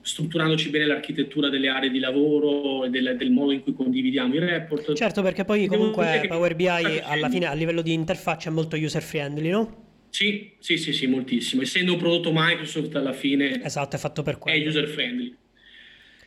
strutturandoci 0.00 0.70
bene 0.70 0.86
l'architettura 0.86 1.50
delle 1.50 1.68
aree 1.68 1.90
di 1.90 1.98
lavoro 1.98 2.84
e 2.84 2.88
del, 2.88 3.14
del 3.18 3.30
modo 3.30 3.52
in 3.52 3.60
cui 3.60 3.74
condividiamo 3.74 4.34
i 4.34 4.38
report. 4.38 4.94
Certo, 4.94 5.20
perché 5.20 5.44
poi 5.44 5.66
comunque 5.66 6.24
Power 6.26 6.54
BI 6.54 6.66
alla 7.04 7.28
fine 7.28 7.46
a 7.46 7.52
livello 7.52 7.82
di 7.82 7.92
interfaccia 7.92 8.48
è 8.48 8.52
molto 8.52 8.76
user 8.76 9.02
friendly, 9.02 9.50
no? 9.50 9.87
Sì, 10.10 10.52
sì, 10.58 10.76
sì, 10.76 10.92
sì, 10.92 11.06
moltissimo. 11.06 11.62
Essendo 11.62 11.92
un 11.92 11.98
prodotto 11.98 12.30
Microsoft 12.32 12.94
alla 12.96 13.12
fine 13.12 13.62
esatto, 13.62 13.96
è 13.96 13.98
fatto 13.98 14.22
per 14.22 14.38
quello. 14.38 14.62
È 14.62 14.66
user 14.66 14.88
friendly. 14.88 15.34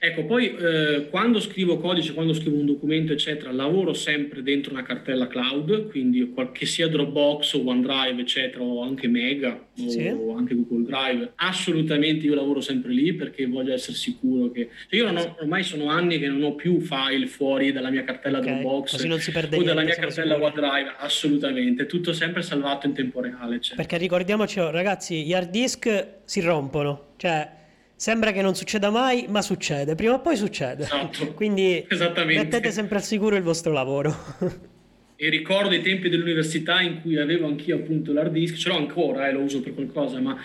Ecco, 0.03 0.25
poi 0.25 0.55
eh, 0.55 1.09
quando 1.11 1.39
scrivo 1.39 1.77
codice, 1.77 2.15
quando 2.15 2.33
scrivo 2.33 2.57
un 2.57 2.65
documento, 2.65 3.13
eccetera, 3.13 3.51
lavoro 3.51 3.93
sempre 3.93 4.41
dentro 4.41 4.73
una 4.73 4.81
cartella 4.81 5.27
cloud, 5.27 5.89
quindi 5.91 6.33
che 6.53 6.65
sia 6.65 6.87
Dropbox 6.87 7.53
o 7.53 7.67
OneDrive, 7.67 8.19
eccetera, 8.19 8.63
o 8.63 8.81
anche 8.81 9.07
Mega 9.07 9.63
sì. 9.75 10.07
o 10.07 10.35
anche 10.35 10.55
Google 10.55 10.85
Drive. 10.85 11.33
Assolutamente 11.35 12.25
io 12.25 12.33
lavoro 12.33 12.61
sempre 12.61 12.93
lì 12.93 13.13
perché 13.13 13.45
voglio 13.45 13.73
essere 13.73 13.95
sicuro 13.95 14.49
che... 14.49 14.69
Cioè 14.89 14.99
io 14.99 15.07
ho, 15.07 15.35
ormai 15.39 15.61
sono 15.61 15.85
anni 15.85 16.17
che 16.17 16.27
non 16.27 16.41
ho 16.41 16.55
più 16.55 16.79
file 16.79 17.27
fuori 17.27 17.71
dalla 17.71 17.91
mia 17.91 18.03
cartella 18.03 18.39
okay. 18.39 18.59
Dropbox 18.59 18.93
o 18.93 19.63
dalla 19.63 19.83
mia 19.83 19.93
cartella 19.93 20.33
sicuri. 20.33 20.61
OneDrive, 20.61 20.93
assolutamente. 20.97 21.85
Tutto 21.85 22.11
sempre 22.11 22.41
salvato 22.41 22.87
in 22.87 22.93
tempo 22.93 23.21
reale. 23.21 23.57
Eccetera. 23.57 23.83
Perché 23.83 23.97
ricordiamoci, 23.97 24.59
ragazzi, 24.59 25.23
gli 25.23 25.33
hard 25.33 25.51
disk 25.51 26.07
si 26.25 26.41
rompono, 26.41 27.13
cioè 27.17 27.59
Sembra 28.01 28.31
che 28.31 28.41
non 28.41 28.55
succeda 28.55 28.89
mai, 28.89 29.27
ma 29.29 29.43
succede, 29.43 29.93
prima 29.93 30.13
o 30.13 30.21
poi 30.21 30.35
succede. 30.35 30.85
Esatto. 30.85 31.33
Quindi 31.37 31.85
mettete 32.25 32.71
sempre 32.71 32.95
al 32.95 33.03
sicuro 33.03 33.35
il 33.35 33.43
vostro 33.43 33.71
lavoro. 33.71 34.11
e 35.15 35.29
ricordo 35.29 35.75
i 35.75 35.83
tempi 35.83 36.09
dell'università 36.09 36.81
in 36.81 36.99
cui 37.01 37.19
avevo 37.19 37.45
anch'io 37.45 37.75
appunto 37.75 38.11
l'hard 38.11 38.31
disk, 38.31 38.55
ce 38.55 38.69
l'ho 38.69 38.77
ancora, 38.77 39.29
eh, 39.29 39.33
lo 39.33 39.41
uso 39.41 39.61
per 39.61 39.75
qualcosa, 39.75 40.19
ma 40.19 40.35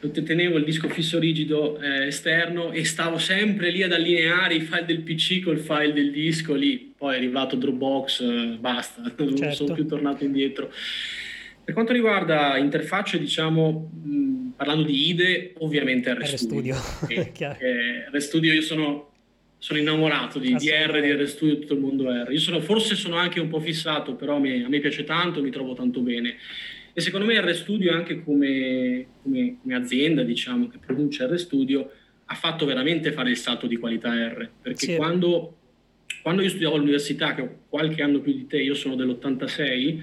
tenevo 0.00 0.58
il 0.58 0.64
disco 0.64 0.90
fisso 0.90 1.18
rigido 1.18 1.80
eh, 1.80 2.08
esterno 2.08 2.72
e 2.72 2.84
stavo 2.84 3.16
sempre 3.16 3.70
lì 3.70 3.82
ad 3.82 3.92
allineare 3.92 4.56
i 4.56 4.60
file 4.60 4.84
del 4.84 5.00
PC 5.00 5.42
col 5.42 5.60
file 5.60 5.94
del 5.94 6.10
disco 6.10 6.52
lì. 6.52 6.92
Poi 6.94 7.14
è 7.14 7.16
arrivato 7.16 7.56
Dropbox, 7.56 8.20
eh, 8.20 8.56
basta, 8.60 9.00
non 9.16 9.34
certo. 9.34 9.54
sono 9.54 9.72
più 9.72 9.86
tornato 9.86 10.24
indietro. 10.24 10.70
Per 11.68 11.76
quanto 11.76 11.92
riguarda 11.92 12.56
interfacce, 12.56 13.18
diciamo, 13.18 13.90
mh, 14.02 14.52
parlando 14.56 14.84
di 14.84 15.10
IDE, 15.10 15.52
ovviamente 15.58 16.14
RStudio. 16.14 16.74
RStudio. 16.74 17.56
RStudio 18.10 18.54
io 18.54 18.62
sono, 18.62 19.12
sono 19.58 19.78
innamorato 19.78 20.38
di, 20.38 20.54
di, 20.54 20.70
R, 20.70 20.98
di 20.98 21.12
RStudio, 21.12 21.58
tutto 21.58 21.74
il 21.74 21.80
mondo 21.80 22.10
R. 22.10 22.28
Io 22.30 22.38
sono, 22.38 22.60
forse 22.60 22.94
sono 22.94 23.16
anche 23.16 23.38
un 23.38 23.48
po' 23.48 23.60
fissato, 23.60 24.14
però 24.14 24.36
a 24.36 24.38
me, 24.38 24.64
a 24.64 24.68
me 24.70 24.80
piace 24.80 25.04
tanto, 25.04 25.42
mi 25.42 25.50
trovo 25.50 25.74
tanto 25.74 26.00
bene. 26.00 26.36
E 26.94 27.02
secondo 27.02 27.26
me 27.26 27.38
RStudio 27.38 27.92
anche 27.92 28.24
come, 28.24 29.06
come, 29.22 29.58
come 29.60 29.74
azienda, 29.74 30.22
diciamo, 30.22 30.68
che 30.68 30.78
produce 30.78 31.26
RStudio, 31.26 31.90
ha 32.24 32.34
fatto 32.34 32.64
veramente 32.64 33.12
fare 33.12 33.28
il 33.28 33.36
salto 33.36 33.66
di 33.66 33.76
qualità 33.76 34.14
R. 34.14 34.48
Perché 34.62 34.86
sì. 34.86 34.96
quando, 34.96 35.58
quando 36.22 36.40
io 36.40 36.48
studiavo 36.48 36.76
all'università, 36.76 37.34
che 37.34 37.42
ho 37.42 37.58
qualche 37.68 38.00
anno 38.00 38.20
più 38.20 38.32
di 38.32 38.46
te, 38.46 38.56
io 38.56 38.72
sono 38.72 38.94
dell'86, 38.94 40.00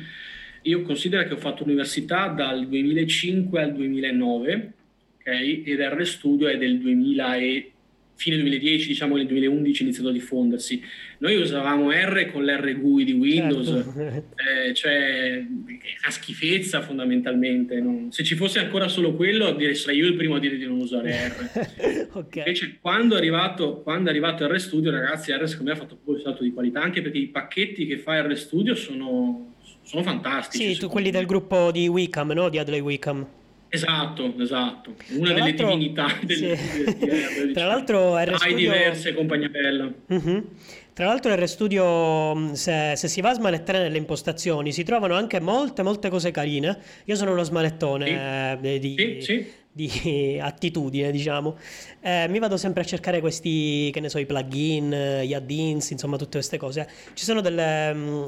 io 0.66 0.82
considero 0.82 1.28
che 1.28 1.34
ho 1.34 1.38
fatto 1.38 1.64
università 1.64 2.28
dal 2.28 2.68
2005 2.68 3.62
al 3.62 3.74
2009, 3.74 4.74
ok? 5.20 5.28
Ed 5.66 5.80
RStudio 5.80 6.48
è 6.48 6.58
del 6.58 6.80
2000 6.80 7.36
e 7.38 7.72
fine 8.18 8.38
2010, 8.38 8.88
diciamo 8.88 9.18
nel 9.18 9.28
2011 9.28 9.80
è 9.80 9.84
iniziato 9.84 10.10
a 10.10 10.14
diffondersi. 10.14 10.82
Noi 11.20 11.36
usavamo 11.36 11.92
R 11.92 12.32
con 12.32 12.44
l'R 12.46 12.80
GUI 12.80 13.04
di 13.04 13.12
Windows, 13.12 13.68
certo. 13.68 14.36
eh, 14.38 14.74
cioè 14.74 15.46
una 15.46 16.12
schifezza 16.12 16.82
fondamentalmente. 16.82 17.80
No? 17.80 18.08
Se 18.10 18.24
ci 18.24 18.36
fosse 18.36 18.60
ancora 18.60 18.88
solo 18.88 19.16
quello, 19.16 19.52
direi 19.52 19.76
sarei 19.76 19.98
io 19.98 20.08
il 20.08 20.16
primo 20.16 20.36
a 20.36 20.40
dire 20.40 20.58
di 20.58 20.66
non 20.66 20.80
usare 20.80 21.12
R. 21.12 22.08
okay. 22.18 22.40
Invece 22.40 22.78
quando 22.82 23.16
è 23.16 23.18
arrivato, 23.18 23.82
quando 23.82 24.08
è 24.08 24.12
arrivato 24.12 24.52
RStudio, 24.52 24.92
ragazzi, 24.92 25.32
R 25.32 25.48
secondo 25.48 25.72
me 25.72 25.78
ha 25.78 25.82
fatto 25.82 25.96
proprio 25.96 26.16
il 26.16 26.22
salto 26.22 26.44
di 26.44 26.52
qualità, 26.52 26.82
anche 26.82 27.02
perché 27.02 27.18
i 27.18 27.28
pacchetti 27.28 27.86
che 27.86 27.98
fa 27.98 28.22
RStudio 28.22 28.76
sono 28.76 29.55
sono 29.86 30.04
fantastici. 30.04 30.74
Sì, 30.74 30.80
tu 30.80 30.90
quelli 30.90 31.12
del 31.12 31.26
gruppo 31.26 31.72
di 31.72 31.88
Wickham, 31.88 32.32
no? 32.32 32.50
Di 32.50 32.58
Adley 32.58 32.80
Wickham. 32.80 33.26
Esatto, 33.70 34.34
esatto. 34.40 34.96
Una 35.12 35.34
Tra 35.34 35.34
delle 35.34 35.54
divinità 35.54 36.08
del, 36.22 36.38
sì. 36.38 36.46
del, 36.46 36.96
del, 36.96 37.52
Tra 37.54 37.66
l'altro 37.66 38.18
RStudio... 38.18 38.46
Hai 38.46 38.56
diverse, 38.56 39.14
compagnia 39.14 39.50
bella. 39.50 39.92
Uh-huh. 40.08 40.50
Tra 40.94 41.08
l'altro 41.08 41.36
RStudio, 41.36 42.56
se, 42.56 42.94
se 42.96 43.08
si 43.08 43.20
va 43.20 43.32
a 43.32 43.34
smanettare 43.34 43.80
nelle 43.80 43.98
impostazioni, 43.98 44.72
si 44.72 44.84
trovano 44.84 45.14
anche 45.14 45.42
molte, 45.42 45.84
molte 45.84 46.10
cose 46.10 46.32
carine. 46.32 46.78
Io 47.04 47.16
sono 47.16 47.32
uno 47.32 47.44
smanettone 47.44 48.06
sì. 48.06 48.66
eh, 48.68 48.80
di... 48.80 48.96
Sì, 48.98 49.18
sì 49.22 49.64
di 49.76 50.40
attitudine, 50.42 51.12
diciamo. 51.12 51.58
Eh, 52.00 52.28
mi 52.30 52.40
vado 52.40 52.56
sempre 52.56 52.84
a 52.84 52.86
cercare 52.86 53.20
questi, 53.20 53.90
che 53.92 54.00
ne 54.00 54.08
so, 54.08 54.20
i 54.20 54.26
plugin, 54.26 55.22
gli 55.24 55.34
add-ins, 55.34 55.90
insomma, 55.90 56.16
tutte 56.16 56.38
queste 56.38 56.56
cose. 56.56 56.88
Ci 57.14 57.26
sono 57.26 57.42
delle, 57.42 58.26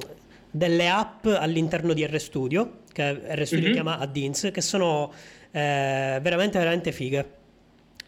delle 0.51 0.89
app 0.89 1.25
all'interno 1.25 1.93
di 1.93 2.05
RStudio, 2.05 2.79
che 2.91 3.11
RStudio 3.35 3.65
mm-hmm. 3.65 3.73
chiama 3.73 3.97
Addins, 3.99 4.49
che 4.51 4.61
sono 4.61 5.11
eh, 5.51 6.19
veramente, 6.21 6.57
veramente 6.57 6.91
fighe. 6.91 7.35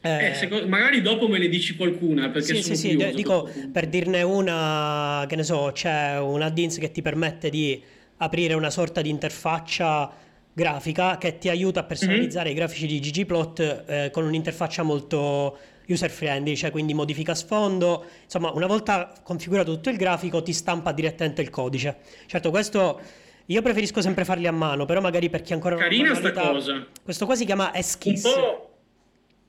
Eh, 0.01 0.27
eh, 0.27 0.33
secondo, 0.33 0.67
magari 0.67 1.01
dopo 1.01 1.27
me 1.27 1.39
ne 1.39 1.49
dici 1.49 1.75
qualcuna 1.75 2.29
perché 2.29 2.55
sì, 2.55 2.63
sì, 2.63 2.75
sì, 2.77 3.11
dico 3.13 3.49
per 3.69 3.87
dirne 3.87 4.21
una 4.21 5.25
che 5.27 5.35
ne 5.35 5.43
so 5.43 5.71
c'è 5.73 6.17
un 6.17 6.41
add-ins 6.41 6.77
che 6.77 6.89
ti 6.91 7.01
permette 7.01 7.49
di 7.49 7.83
aprire 8.17 8.53
una 8.53 8.69
sorta 8.69 9.01
di 9.01 9.09
interfaccia 9.09 10.09
grafica 10.53 11.17
che 11.17 11.37
ti 11.37 11.49
aiuta 11.49 11.81
a 11.81 11.83
personalizzare 11.83 12.45
mm-hmm. 12.45 12.55
i 12.55 12.59
grafici 12.59 12.87
di 12.87 12.99
ggplot 12.99 13.83
eh, 13.87 14.09
con 14.11 14.23
un'interfaccia 14.23 14.83
molto 14.83 15.57
user 15.89 16.09
friendly, 16.09 16.55
cioè 16.55 16.71
quindi 16.71 16.93
modifica 16.93 17.35
sfondo, 17.35 18.05
insomma 18.23 18.51
una 18.51 18.67
volta 18.67 19.13
configurato 19.23 19.73
tutto 19.73 19.89
il 19.89 19.97
grafico 19.97 20.41
ti 20.41 20.53
stampa 20.53 20.91
direttamente 20.91 21.41
il 21.41 21.49
codice. 21.49 21.97
Certo 22.25 22.49
questo 22.49 22.99
io 23.45 23.61
preferisco 23.63 23.99
sempre 24.01 24.25
farli 24.25 24.45
a 24.45 24.51
mano, 24.51 24.85
però 24.85 25.01
magari 25.01 25.29
per 25.29 25.41
chi 25.41 25.53
ancora 25.53 25.75
Carina 25.75 26.13
sta 26.13 26.31
cosa. 26.31 26.85
Questo 27.03 27.25
qua 27.25 27.35
si 27.35 27.45
chiama 27.45 27.73
Esquiss. 27.73 28.23
Un 28.23 28.31
po'... 28.31 28.69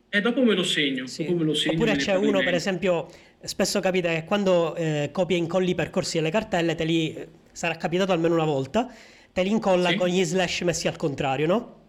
E 0.09 0.21
dopo 0.23 0.43
me 0.43 0.55
lo 0.55 0.65
segno. 0.65 1.07
Sì. 1.07 1.25
Me 1.29 1.45
lo 1.45 1.55
segno 1.55 1.75
Oppure 1.75 1.97
c'è 1.97 2.17
uno, 2.17 2.43
per 2.43 2.55
esempio, 2.55 3.09
spesso 3.43 3.79
capita 3.81 4.09
che 4.09 4.25
quando 4.25 4.75
eh, 4.75 5.11
copia 5.13 5.37
e 5.37 5.39
incolli 5.39 5.71
i 5.71 5.75
percorsi 5.75 6.17
delle 6.17 6.31
cartelle, 6.31 6.75
te 6.75 6.85
li, 6.85 7.27
sarà 7.53 7.77
capitato 7.77 8.13
almeno 8.13 8.35
una 8.35 8.45
volta, 8.45 8.91
te 9.33 9.43
li 9.43 9.51
incolla 9.51 9.91
sì. 9.91 9.97
con 9.97 10.09
gli 10.09 10.25
slash 10.25 10.63
messi 10.63 10.89
al 10.89 10.97
contrario, 10.97 11.47
no? 11.47 11.80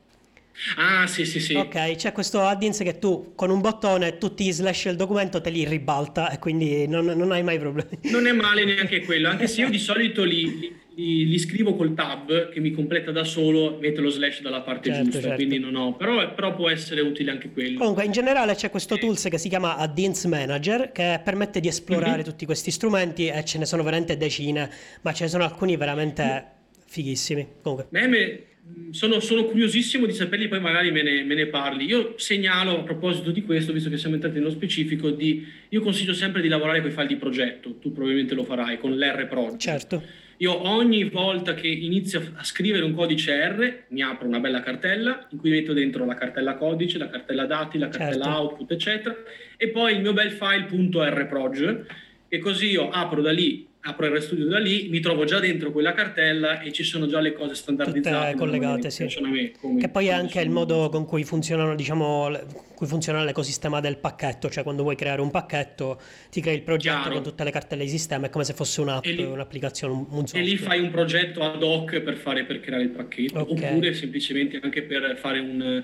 Ah, 0.75 1.07
sì, 1.07 1.25
sì, 1.25 1.39
sì. 1.39 1.55
Ok, 1.55 1.95
c'è 1.95 2.11
questo 2.11 2.41
add-ins 2.41 2.79
che 2.79 2.99
tu 2.99 3.33
con 3.35 3.49
un 3.49 3.61
bottone 3.61 4.17
tutti 4.17 4.47
i 4.47 4.51
slash 4.51 4.85
il 4.85 4.95
documento 4.95 5.41
te 5.41 5.49
li 5.49 5.65
ribalta 5.65 6.29
e 6.29 6.39
quindi 6.39 6.87
non, 6.87 7.05
non, 7.05 7.31
hai 7.31 7.43
mai 7.43 7.57
problemi. 7.57 7.97
Non 8.03 8.27
è 8.27 8.31
male 8.31 8.63
neanche 8.65 9.03
quello, 9.03 9.27
anche 9.29 9.47
se 9.47 9.61
io 9.61 9.69
di 9.69 9.79
solito 9.79 10.23
li, 10.23 10.71
li, 10.95 11.27
li, 11.27 11.39
scrivo 11.39 11.75
col 11.75 11.93
tab 11.95 12.49
che 12.49 12.59
mi 12.59 12.71
completa 12.71 13.11
da 13.11 13.23
solo, 13.23 13.77
metto 13.79 14.01
lo 14.01 14.09
slash 14.09 14.41
dalla 14.41 14.61
parte 14.61 14.89
certo, 14.89 15.03
giusta, 15.05 15.21
certo. 15.21 15.35
quindi 15.35 15.57
non 15.57 15.75
ho, 15.75 15.95
però, 15.95 16.33
però, 16.33 16.53
può 16.53 16.69
essere 16.69 17.01
utile 17.01 17.31
anche 17.31 17.49
quello. 17.49 17.79
Comunque, 17.79 18.05
in 18.05 18.11
generale 18.11 18.53
c'è 18.53 18.69
questo 18.69 18.97
tools 18.97 19.27
che 19.29 19.39
si 19.39 19.49
chiama 19.49 19.77
Add-ins 19.77 20.25
Manager 20.25 20.91
che 20.91 21.19
permette 21.23 21.59
di 21.59 21.69
esplorare 21.69 22.17
mm-hmm. 22.17 22.23
tutti 22.23 22.45
questi 22.45 22.69
strumenti 22.69 23.27
e 23.27 23.43
ce 23.43 23.57
ne 23.57 23.65
sono 23.65 23.81
veramente 23.81 24.15
decine, 24.15 24.69
ma 25.01 25.11
ce 25.11 25.23
ne 25.23 25.29
sono 25.29 25.43
alcuni 25.43 25.75
veramente 25.75 26.23
mm. 26.23 26.81
fighissimi. 26.85 27.47
Comunque. 27.61 27.87
Meme 27.89 28.49
sono, 28.91 29.19
sono, 29.19 29.45
curiosissimo 29.45 30.05
di 30.05 30.13
saperli, 30.13 30.47
poi 30.47 30.59
magari 30.59 30.91
me 30.91 31.01
ne, 31.01 31.23
me 31.23 31.35
ne, 31.35 31.47
parli. 31.47 31.85
Io 31.85 32.15
segnalo 32.17 32.79
a 32.79 32.83
proposito 32.83 33.31
di 33.31 33.43
questo, 33.43 33.71
visto 33.73 33.89
che 33.89 33.97
siamo 33.97 34.15
entrati 34.15 34.37
nello 34.37 34.49
specifico, 34.49 35.09
di, 35.09 35.45
io 35.69 35.81
consiglio 35.81 36.13
sempre 36.13 36.41
di 36.41 36.47
lavorare 36.47 36.81
con 36.81 36.89
i 36.89 36.93
file 36.93 37.07
di 37.07 37.15
progetto, 37.15 37.77
tu 37.77 37.91
probabilmente 37.91 38.35
lo 38.35 38.43
farai 38.43 38.77
con 38.77 38.95
l'R 38.95 39.27
Project. 39.27 39.59
Certo. 39.59 40.03
Io 40.37 40.67
ogni 40.67 41.03
volta 41.03 41.53
che 41.53 41.67
inizio 41.67 42.31
a 42.33 42.43
scrivere 42.43 42.83
un 42.83 42.93
codice 42.93 43.47
R, 43.47 43.83
mi 43.89 44.01
apro 44.01 44.27
una 44.27 44.39
bella 44.39 44.61
cartella 44.61 45.27
in 45.29 45.37
cui 45.37 45.51
metto 45.51 45.71
dentro 45.71 46.03
la 46.03 46.15
cartella 46.15 46.55
codice, 46.55 46.97
la 46.97 47.09
cartella 47.09 47.45
dati, 47.45 47.77
la 47.77 47.89
cartella 47.89 48.23
certo. 48.25 48.39
output, 48.39 48.71
eccetera, 48.71 49.15
e 49.55 49.69
poi 49.69 49.93
il 49.93 50.01
mio 50.01 50.13
bel 50.13 50.31
file 50.31 50.67
.rproj 50.67 51.85
che 52.27 52.39
così 52.39 52.71
io 52.71 52.89
apro 52.89 53.21
da 53.21 53.31
lì 53.31 53.67
apro 53.83 54.05
il 54.05 54.15
RStudio 54.15 54.45
da 54.45 54.59
lì, 54.59 54.89
mi 54.89 54.99
trovo 54.99 55.23
già 55.25 55.39
dentro 55.39 55.71
quella 55.71 55.93
cartella 55.93 56.61
e 56.61 56.71
ci 56.71 56.83
sono 56.83 57.07
già 57.07 57.19
le 57.19 57.33
cose 57.33 57.55
standardizzate. 57.55 58.31
Tutte 58.31 58.37
collegate, 58.37 58.89
sì. 58.91 59.07
Me, 59.21 59.51
come, 59.59 59.79
che 59.79 59.89
poi 59.89 60.07
è 60.07 60.11
anche 60.11 60.39
il 60.39 60.51
modo 60.51 60.89
con 60.89 61.05
cui 61.05 61.23
funzionano, 61.23 61.73
diciamo, 61.73 62.29
cui 62.75 62.85
funziona 62.85 63.23
l'ecosistema 63.23 63.79
del 63.79 63.97
pacchetto, 63.97 64.49
cioè 64.49 64.63
quando 64.63 64.83
vuoi 64.83 64.95
creare 64.95 65.21
un 65.21 65.31
pacchetto 65.31 65.99
ti 66.29 66.41
crei 66.41 66.55
il 66.55 66.61
progetto 66.61 66.95
Chiaro. 66.95 67.13
con 67.13 67.23
tutte 67.23 67.43
le 67.43 67.51
cartelle 67.51 67.83
di 67.83 67.89
sistema, 67.89 68.27
è 68.27 68.29
come 68.29 68.43
se 68.43 68.53
fosse 68.53 68.81
un'app, 68.81 69.03
lì, 69.05 69.23
un'applicazione, 69.23 69.93
un 69.93 70.27
software. 70.27 70.45
E 70.45 70.47
lì 70.47 70.57
fai 70.57 70.79
un 70.79 70.91
progetto 70.91 71.41
ad 71.41 71.63
hoc 71.63 72.01
per, 72.01 72.17
fare, 72.17 72.43
per 72.43 72.59
creare 72.59 72.83
il 72.83 72.89
pacchetto, 72.89 73.39
okay. 73.39 73.71
oppure 73.71 73.93
semplicemente 73.95 74.59
anche 74.61 74.83
per 74.83 75.17
fare 75.17 75.39
un, 75.39 75.83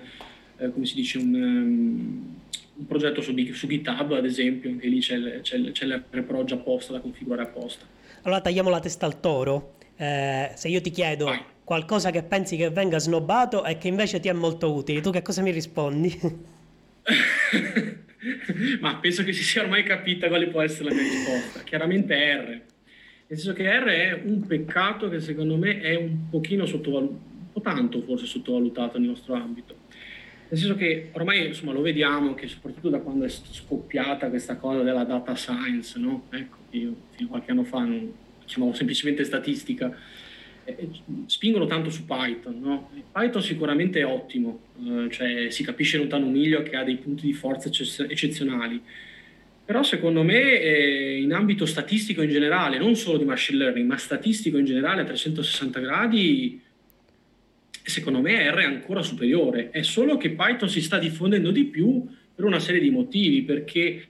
eh, 0.58 0.72
come 0.72 0.86
si 0.86 0.94
dice, 0.94 1.18
un... 1.18 1.34
Um, 1.34 2.36
un 2.78 2.86
progetto 2.86 3.22
su, 3.22 3.34
su, 3.54 3.68
GitHub, 3.68 4.12
ad 4.12 4.26
esempio, 4.26 4.70
anche 4.70 4.88
lì 4.88 5.00
c'è, 5.00 5.42
c'è, 5.42 5.72
c'è 5.72 5.86
l'RPRO 5.86 6.44
già 6.44 6.56
apposta 6.56 6.94
da 6.94 7.00
configurare 7.00 7.44
apposta. 7.44 7.86
Allora 8.24 8.42
tagliamo 8.42 8.70
la 8.70 8.80
testa 8.80 9.06
al 9.06 9.20
toro. 9.20 9.76
Eh, 9.96 10.52
se 10.54 10.68
io 10.68 10.80
ti 10.80 10.92
chiedo 10.92 11.26
Vai. 11.26 11.42
qualcosa 11.64 12.12
che 12.12 12.22
pensi 12.22 12.56
che 12.56 12.70
venga 12.70 13.00
snobbato 13.00 13.66
e 13.66 13.80
che 13.80 13.88
invece 13.88 14.20
ti 14.20 14.28
è 14.28 14.34
molto 14.34 14.72
utile, 14.74 15.02
tu 15.02 15.10
che 15.10 15.24
cosa 15.24 15.42
mi 15.42 15.52
rispondi? 15.52 16.16
Ma 18.82 18.98
penso 18.98 19.24
che 19.24 19.34
si 19.34 19.44
sia 19.44 19.64
ormai 19.64 19.84
capita 19.84 20.28
quale 20.28 20.48
può 20.48 20.62
essere 20.62 20.90
la 20.90 20.96
mia 20.96 21.04
risposta. 21.04 21.64
Chiaramente 21.64 22.14
R. 22.16 22.48
Nel 23.30 23.40
senso 23.40 23.54
che 23.54 23.64
R 23.64 23.86
è 23.86 24.22
un 24.24 24.46
peccato 24.46 25.10
che 25.10 25.20
secondo 25.20 25.58
me 25.58 25.82
è 25.82 25.96
un 25.96 26.30
pochino 26.30 26.66
sottovalutato, 26.66 27.26
un 27.38 27.52
po' 27.52 27.62
tanto 27.62 28.02
forse 28.02 28.26
sottovalutato 28.26 29.00
nel 29.00 29.10
nostro 29.10 29.34
ambito 29.34 29.86
nel 30.50 30.60
senso 30.60 30.76
che 30.76 31.10
ormai 31.12 31.48
insomma, 31.48 31.74
lo 31.74 31.82
vediamo 31.82 32.34
che 32.34 32.48
soprattutto 32.48 32.90
da 32.90 33.00
quando 33.00 33.26
è 33.26 33.30
scoppiata 33.30 34.30
questa 34.30 34.56
cosa 34.56 34.82
della 34.82 35.04
data 35.04 35.36
science, 35.36 36.00
no? 36.00 36.28
ecco, 36.30 36.58
io 36.72 36.96
fino 37.12 37.28
a 37.28 37.32
qualche 37.32 37.52
anno 37.52 37.64
fa 37.64 37.80
non, 37.84 38.14
chiamavo 38.46 38.74
semplicemente 38.74 39.26
statistica, 39.26 39.94
eh, 40.64 40.90
spingono 41.26 41.66
tanto 41.66 41.90
su 41.90 42.06
Python. 42.06 42.60
No? 42.60 42.90
Python 43.12 43.42
sicuramente 43.42 44.00
è 44.00 44.06
ottimo, 44.06 44.60
eh, 44.84 45.10
cioè 45.12 45.50
si 45.50 45.64
capisce 45.64 45.98
lontano 45.98 46.26
un 46.26 46.32
miglio 46.32 46.64
che 46.64 46.76
ha 46.76 46.84
dei 46.84 46.96
punti 46.96 47.26
di 47.26 47.34
forza 47.34 47.70
eccezionali, 47.70 48.82
però 49.66 49.84
secondo 49.84 50.24
me 50.24 50.62
eh, 50.62 51.22
in 51.22 51.34
ambito 51.34 51.66
statistico 51.66 52.22
in 52.22 52.30
generale, 52.30 52.78
non 52.78 52.96
solo 52.96 53.18
di 53.18 53.26
machine 53.26 53.58
learning, 53.58 53.86
ma 53.86 53.98
statistico 53.98 54.58
in 54.58 54.64
generale 54.64 55.02
a 55.02 55.04
360 55.04 55.80
gradi, 55.82 56.62
secondo 57.90 58.22
me 58.22 58.50
R 58.50 58.56
è 58.56 58.64
ancora 58.64 59.02
superiore, 59.02 59.70
è 59.70 59.82
solo 59.82 60.18
che 60.18 60.32
Python 60.32 60.70
si 60.70 60.82
sta 60.82 60.98
diffondendo 60.98 61.52
di 61.52 61.66
più 61.66 62.06
per 62.36 62.46
una 62.46 62.60
serie 62.60 62.82
di 62.82 62.90
motivi, 62.90 63.44
perché 63.44 64.08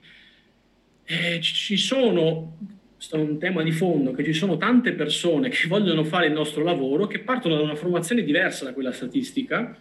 eh, 1.04 1.40
ci 1.40 1.76
sono, 1.76 2.56
questo 2.94 3.16
è 3.16 3.18
un 3.20 3.38
tema 3.38 3.62
di 3.62 3.72
fondo, 3.72 4.12
che 4.12 4.24
ci 4.24 4.32
sono 4.32 4.56
tante 4.56 4.92
persone 4.92 5.48
che 5.48 5.66
vogliono 5.68 6.04
fare 6.04 6.26
il 6.26 6.32
nostro 6.32 6.62
lavoro, 6.62 7.06
che 7.06 7.20
partono 7.20 7.56
da 7.56 7.62
una 7.62 7.74
formazione 7.74 8.22
diversa 8.22 8.64
da 8.64 8.72
quella 8.72 8.92
statistica 8.92 9.76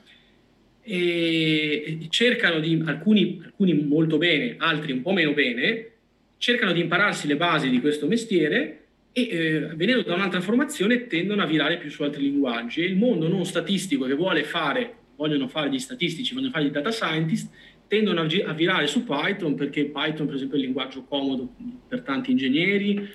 e 0.82 2.08
cercano 2.10 2.60
di, 2.60 2.82
alcuni, 2.86 3.42
alcuni 3.44 3.74
molto 3.74 4.18
bene, 4.18 4.56
altri 4.58 4.94
un 4.94 5.02
po' 5.02 5.12
meno 5.12 5.34
bene, 5.34 5.92
cercano 6.38 6.72
di 6.72 6.80
impararsi 6.80 7.28
le 7.28 7.36
basi 7.36 7.70
di 7.70 7.82
questo 7.82 8.08
mestiere 8.08 8.87
e 9.18 9.28
eh, 9.32 9.60
venendo 9.74 10.04
da 10.04 10.14
un'altra 10.14 10.42
formazione 10.42 11.08
tendono 11.08 11.42
a 11.42 11.48
virare 11.48 11.80
più 11.80 11.90
su 11.90 12.04
altri 12.04 12.22
linguaggi 12.22 12.84
e 12.84 12.86
il 12.86 12.96
mondo 12.96 13.28
non 13.28 13.46
statistico 13.46 14.06
che 14.06 14.14
vuole 14.14 14.44
fare, 14.44 14.94
vogliono 15.16 15.48
fare 15.48 15.72
gli 15.72 15.80
statistici, 15.80 16.36
vogliono 16.36 16.52
fare 16.52 16.66
gli 16.66 16.70
data 16.70 16.92
scientist, 16.92 17.52
tendono 17.88 18.22
a, 18.22 18.28
a 18.46 18.54
virare 18.54 18.86
su 18.86 19.04
Python 19.04 19.56
perché 19.56 19.86
Python 19.86 20.28
per 20.28 20.36
esempio 20.36 20.58
è 20.58 20.60
il 20.60 20.66
linguaggio 20.66 21.04
comodo 21.06 21.52
per 21.88 22.02
tanti 22.02 22.30
ingegneri 22.30 23.10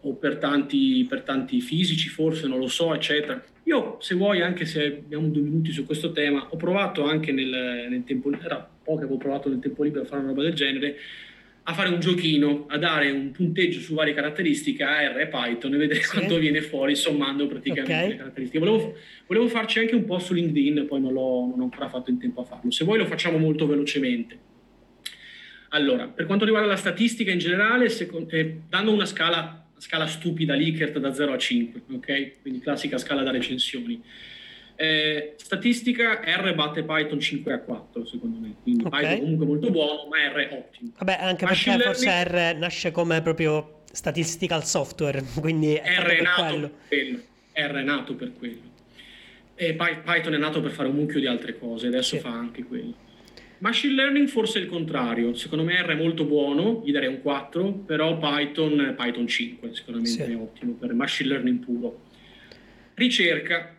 o 0.00 0.14
per 0.14 0.38
tanti, 0.38 1.06
per 1.08 1.22
tanti 1.22 1.60
fisici 1.60 2.08
forse, 2.08 2.48
non 2.48 2.58
lo 2.58 2.66
so, 2.66 2.92
eccetera. 2.92 3.40
Io 3.64 3.98
se 4.00 4.16
vuoi, 4.16 4.42
anche 4.42 4.64
se 4.64 4.84
abbiamo 4.84 5.28
due 5.28 5.42
minuti 5.42 5.70
su 5.70 5.84
questo 5.86 6.10
tema, 6.10 6.48
ho 6.50 6.56
provato 6.56 7.04
anche 7.04 7.30
nel, 7.30 7.86
nel 7.88 8.02
tempo, 8.04 8.32
era 8.32 8.68
poco 8.82 8.98
che 8.98 9.04
avevo 9.04 9.18
provato 9.18 9.48
nel 9.48 9.60
tempo 9.60 9.84
libero 9.84 10.02
a 10.02 10.06
fare 10.06 10.22
una 10.22 10.30
roba 10.30 10.42
del 10.42 10.54
genere, 10.54 10.96
a 11.68 11.74
fare 11.74 11.88
un 11.88 11.98
giochino, 11.98 12.66
a 12.68 12.78
dare 12.78 13.10
un 13.10 13.32
punteggio 13.32 13.80
su 13.80 13.94
varie 13.94 14.14
caratteristiche 14.14 14.84
a 14.84 15.12
R 15.12 15.18
e 15.18 15.26
Python 15.26 15.74
e 15.74 15.76
vedere 15.76 16.00
sì. 16.00 16.10
quanto 16.10 16.38
viene 16.38 16.62
fuori 16.62 16.94
sommando 16.94 17.48
praticamente 17.48 17.92
okay. 17.92 18.08
le 18.10 18.16
caratteristiche. 18.16 18.64
Volevo, 18.64 18.96
volevo, 19.26 19.48
farci 19.48 19.80
anche 19.80 19.96
un 19.96 20.04
po' 20.04 20.20
su 20.20 20.32
LinkedIn, 20.32 20.86
poi 20.86 21.00
non, 21.00 21.12
l'ho, 21.12 21.46
non 21.50 21.58
ho 21.58 21.62
ancora 21.64 21.88
fatto 21.88 22.10
in 22.10 22.20
tempo 22.20 22.42
a 22.42 22.44
farlo. 22.44 22.70
Se 22.70 22.84
vuoi 22.84 22.98
lo 22.98 23.06
facciamo 23.06 23.38
molto 23.38 23.66
velocemente. 23.66 24.38
Allora, 25.70 26.06
per 26.06 26.26
quanto 26.26 26.44
riguarda 26.44 26.68
la 26.68 26.76
statistica 26.76 27.32
in 27.32 27.38
generale, 27.38 27.88
secondo, 27.88 28.30
eh, 28.30 28.60
dando 28.68 28.92
una 28.92 29.04
scala, 29.04 29.68
scala 29.76 30.06
stupida 30.06 30.54
Likert 30.54 30.98
da 30.98 31.12
0 31.12 31.32
a 31.32 31.38
5, 31.38 31.82
ok? 31.94 32.42
Quindi 32.42 32.60
classica 32.60 32.96
scala 32.96 33.24
da 33.24 33.32
recensioni. 33.32 34.00
Eh, 34.78 35.34
statistica 35.38 36.20
R 36.22 36.54
batte 36.54 36.82
Python 36.82 37.18
5 37.18 37.52
a 37.52 37.60
4 37.60 38.04
secondo 38.04 38.38
me, 38.38 38.56
quindi 38.62 38.84
okay. 38.84 39.00
Python 39.00 39.20
comunque 39.20 39.46
molto 39.46 39.70
buono, 39.70 40.08
ma 40.08 40.18
R 40.18 40.48
è 40.48 40.52
ottimo. 40.52 40.92
Vabbè, 40.98 41.18
anche 41.20 41.44
Machine 41.46 41.76
perché 41.76 42.04
learning... 42.04 42.28
forse 42.28 42.54
R 42.54 42.58
nasce 42.58 42.90
come 42.90 43.22
proprio 43.22 43.82
statistical 43.90 44.64
software, 44.64 45.24
quindi 45.40 45.74
è 45.74 45.98
R 45.98 46.06
è 46.06 46.20
nato 46.20 46.42
quello. 46.42 46.68
per 46.68 46.88
quello. 46.88 47.18
R 47.54 47.72
è 47.72 47.82
nato 47.82 48.14
per 48.14 48.32
quello. 48.38 48.74
E 49.54 49.74
Python 49.74 50.34
è 50.34 50.36
nato 50.36 50.60
per 50.60 50.70
fare 50.70 50.88
un 50.88 50.96
mucchio 50.96 51.18
di 51.18 51.26
altre 51.26 51.58
cose, 51.58 51.86
adesso 51.86 52.16
sì. 52.16 52.20
fa 52.20 52.28
anche 52.28 52.62
quello. 52.64 52.94
Machine 53.58 53.94
learning 53.94 54.28
forse 54.28 54.58
è 54.58 54.62
il 54.62 54.68
contrario, 54.68 55.32
secondo 55.34 55.64
me 55.64 55.80
R 55.80 55.86
è 55.86 55.94
molto 55.94 56.26
buono, 56.26 56.82
gli 56.84 56.92
darei 56.92 57.08
un 57.08 57.22
4, 57.22 57.72
però 57.72 58.18
Python, 58.18 58.94
Python 58.94 59.26
5 59.26 59.74
sicuramente 59.74 60.10
sì. 60.10 60.20
è 60.30 60.36
ottimo 60.36 60.72
per 60.72 60.92
machine 60.92 61.30
learning 61.30 61.64
puro. 61.64 62.02
Ricerca, 62.92 63.75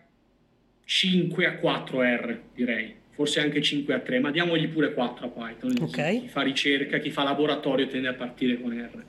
5 0.88 1.44
a 1.44 1.58
4 1.58 2.00
R, 2.00 2.40
direi, 2.54 2.94
forse 3.10 3.40
anche 3.40 3.60
5 3.60 3.92
a 3.92 3.98
3, 3.98 4.20
ma 4.20 4.30
diamogli 4.30 4.68
pure 4.68 4.94
4 4.94 5.26
a 5.26 5.28
Python. 5.28 5.74
Okay. 5.82 6.22
Chi 6.22 6.28
fa 6.28 6.40
ricerca, 6.40 6.96
chi 6.96 7.10
fa 7.10 7.24
laboratorio 7.24 7.86
tende 7.88 8.08
a 8.08 8.14
partire 8.14 8.58
con 8.58 8.72
R. 8.72 9.04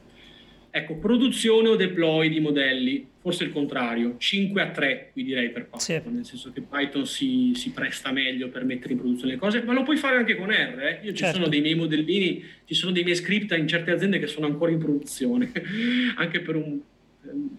Ecco, 0.72 0.98
produzione 0.98 1.70
o 1.70 1.78
deploy 1.78 2.28
di 2.28 2.42
modelli, 2.42 3.08
forse 3.22 3.46
il 3.46 3.54
contrario, 3.54 4.16
5 4.18 4.62
a 4.62 4.72
3 4.72 5.12
qui 5.14 5.24
direi 5.24 5.52
per 5.52 5.70
Python, 5.70 5.80
sì. 5.80 6.02
nel 6.10 6.26
senso 6.26 6.52
che 6.52 6.62
Python 6.62 7.06
si, 7.06 7.54
si, 7.56 7.72
presta 7.72 8.12
meglio 8.12 8.50
per 8.50 8.66
mettere 8.66 8.92
in 8.92 9.00
produzione 9.00 9.32
le 9.32 9.40
cose, 9.40 9.64
ma 9.64 9.72
lo 9.72 9.84
puoi 9.84 9.96
fare 9.96 10.18
anche 10.18 10.36
con 10.36 10.50
R. 10.50 10.80
Eh? 10.82 11.00
Io 11.04 11.12
ci 11.12 11.20
certo. 11.20 11.38
sono 11.38 11.48
dei 11.48 11.62
miei 11.62 11.76
modellini, 11.76 12.44
ci 12.66 12.74
sono 12.74 12.92
dei 12.92 13.06
miei 13.06 13.16
script 13.16 13.56
in 13.58 13.70
certe 13.70 13.92
aziende 13.92 14.20
che 14.20 14.28
sono 14.28 14.48
ancora 14.48 14.70
in 14.70 14.80
produzione, 14.80 15.50
anche 16.18 16.42
per 16.42 16.58
un, 16.58 16.78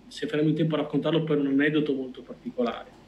se 0.08 0.26
faremo 0.26 0.50
in 0.50 0.56
tempo 0.56 0.74
a 0.74 0.78
raccontarlo 0.80 1.24
per 1.24 1.38
un 1.38 1.46
aneddoto 1.46 1.94
molto 1.94 2.20
particolare 2.20 2.98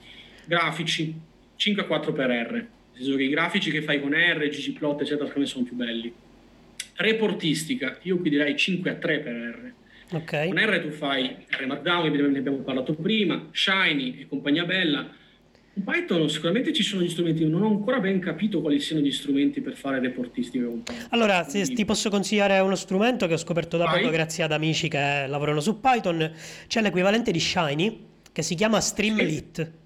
grafici 0.44 1.14
5 1.56 1.82
a 1.82 1.86
4 1.86 2.12
per 2.12 2.28
R, 2.28 2.52
nel 2.52 2.68
senso 2.94 3.16
che 3.16 3.22
i 3.22 3.28
grafici 3.28 3.70
che 3.70 3.82
fai 3.82 4.00
con 4.00 4.10
R, 4.10 4.48
ggplot, 4.48 5.00
eccetera, 5.02 5.26
secondo 5.26 5.40
me 5.40 5.46
sono 5.46 5.64
più 5.64 5.76
belli. 5.76 6.12
Reportistica, 6.94 7.98
io 8.02 8.18
qui 8.18 8.30
direi 8.30 8.56
5 8.56 8.90
a 8.90 8.94
3 8.94 9.18
per 9.20 9.32
R. 9.32 9.72
Okay. 10.16 10.48
Con 10.48 10.58
R 10.58 10.80
tu 10.80 10.90
fai 10.90 11.36
R 11.48 11.66
Markdown, 11.66 12.10
ne 12.10 12.38
abbiamo 12.38 12.58
parlato 12.58 12.94
prima, 12.94 13.48
Shiny 13.52 14.20
e 14.20 14.28
compagnia 14.28 14.64
bella. 14.64 15.08
In 15.74 15.84
Python 15.84 16.28
sicuramente 16.28 16.72
ci 16.72 16.82
sono 16.82 17.02
gli 17.02 17.08
strumenti, 17.08 17.46
non 17.46 17.62
ho 17.62 17.68
ancora 17.68 17.98
ben 17.98 18.18
capito 18.18 18.60
quali 18.60 18.78
siano 18.78 19.00
gli 19.00 19.10
strumenti 19.10 19.62
per 19.62 19.74
fare 19.74 20.00
reportistica 20.00 20.66
con. 20.66 20.82
Allora, 21.10 21.48
se 21.48 21.62
ti 21.62 21.84
posso 21.86 22.10
consigliare 22.10 22.58
uno 22.58 22.74
strumento 22.74 23.26
che 23.26 23.34
ho 23.34 23.38
scoperto 23.38 23.78
da 23.78 23.86
poco 23.86 24.10
grazie 24.10 24.44
ad 24.44 24.52
amici 24.52 24.88
che 24.88 25.26
lavorano 25.28 25.60
su 25.60 25.80
Python, 25.80 26.30
c'è 26.66 26.82
l'equivalente 26.82 27.30
di 27.30 27.40
Shiny 27.40 28.04
che 28.32 28.42
si 28.42 28.54
chiama 28.54 28.80
Streamlit. 28.80 29.62
Sì 29.62 29.80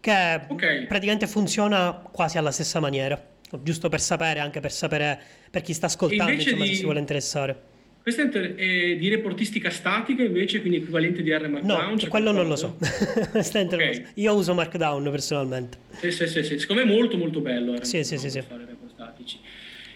che 0.00 0.40
okay. 0.48 0.86
praticamente 0.86 1.26
funziona 1.26 1.92
quasi 1.92 2.38
alla 2.38 2.50
stessa 2.50 2.80
maniera, 2.80 3.20
giusto 3.62 3.88
per 3.88 4.00
sapere, 4.00 4.40
anche 4.40 4.60
per 4.60 4.72
sapere 4.72 5.20
per 5.50 5.62
chi 5.62 5.72
sta 5.72 5.86
ascoltando, 5.86 6.32
insomma, 6.32 6.64
di... 6.64 6.70
se 6.70 6.74
si 6.76 6.84
vuole 6.84 6.98
interessare. 6.98 7.74
Questa 8.02 8.22
è 8.22 8.96
di 8.96 9.08
reportistica 9.08 9.68
statica 9.68 10.22
invece, 10.22 10.60
quindi 10.60 10.78
equivalente 10.78 11.24
di 11.24 11.32
R 11.32 11.48
Markdown? 11.48 11.96
No, 12.00 12.08
quello 12.08 12.30
non 12.30 12.46
lo 12.46 12.54
so. 12.54 12.76
okay. 13.34 14.06
Io 14.14 14.32
uso 14.32 14.54
Markdown 14.54 15.10
personalmente. 15.10 15.78
Sì, 15.90 16.12
sì, 16.12 16.28
sì, 16.28 16.44
sì. 16.44 16.58
Secondo 16.60 16.84
me 16.84 16.92
è 16.92 16.94
molto 16.94 17.16
molto 17.16 17.40
bello. 17.40 17.74
R 17.74 17.84
sì, 17.84 18.04
sì, 18.04 18.16
sì, 18.16 18.30
sì. 18.30 18.42
Fare 18.42 18.64
report 18.64 18.86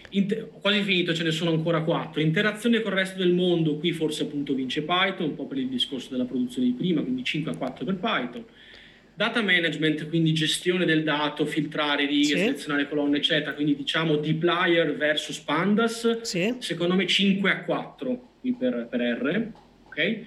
Inter- 0.09 0.49
ho 0.51 0.59
quasi 0.59 0.81
finito, 0.81 1.13
ce 1.13 1.23
ne 1.23 1.31
sono 1.31 1.51
ancora 1.51 1.83
quattro. 1.83 2.19
Interazione 2.19 2.81
con 2.81 2.91
il 2.91 2.97
resto 2.97 3.17
del 3.17 3.31
mondo, 3.31 3.77
qui 3.77 3.93
forse 3.93 4.23
appunto 4.23 4.53
vince 4.53 4.81
Python, 4.81 5.29
un 5.29 5.35
po' 5.35 5.45
per 5.45 5.59
il 5.59 5.69
discorso 5.69 6.09
della 6.09 6.25
produzione 6.25 6.67
di 6.67 6.73
prima, 6.73 7.01
quindi 7.01 7.23
5 7.23 7.51
a 7.51 7.55
4 7.55 7.85
per 7.85 7.95
Python. 7.95 8.43
Data 9.21 9.43
management, 9.43 10.09
quindi 10.09 10.33
gestione 10.33 10.83
del 10.83 11.03
dato, 11.03 11.45
filtrare 11.45 12.07
righe, 12.07 12.23
sì. 12.23 12.37
selezionare 12.37 12.89
colonne, 12.89 13.17
eccetera, 13.17 13.53
quindi 13.53 13.75
diciamo 13.75 14.15
dplyr 14.15 14.95
versus 14.95 15.37
pandas, 15.37 16.21
sì. 16.21 16.55
secondo 16.57 16.95
me 16.95 17.05
5 17.05 17.51
a 17.51 17.63
4 17.63 18.29
qui 18.39 18.53
per, 18.53 18.87
per 18.89 18.99
R, 18.99 19.51
ok? 19.85 20.19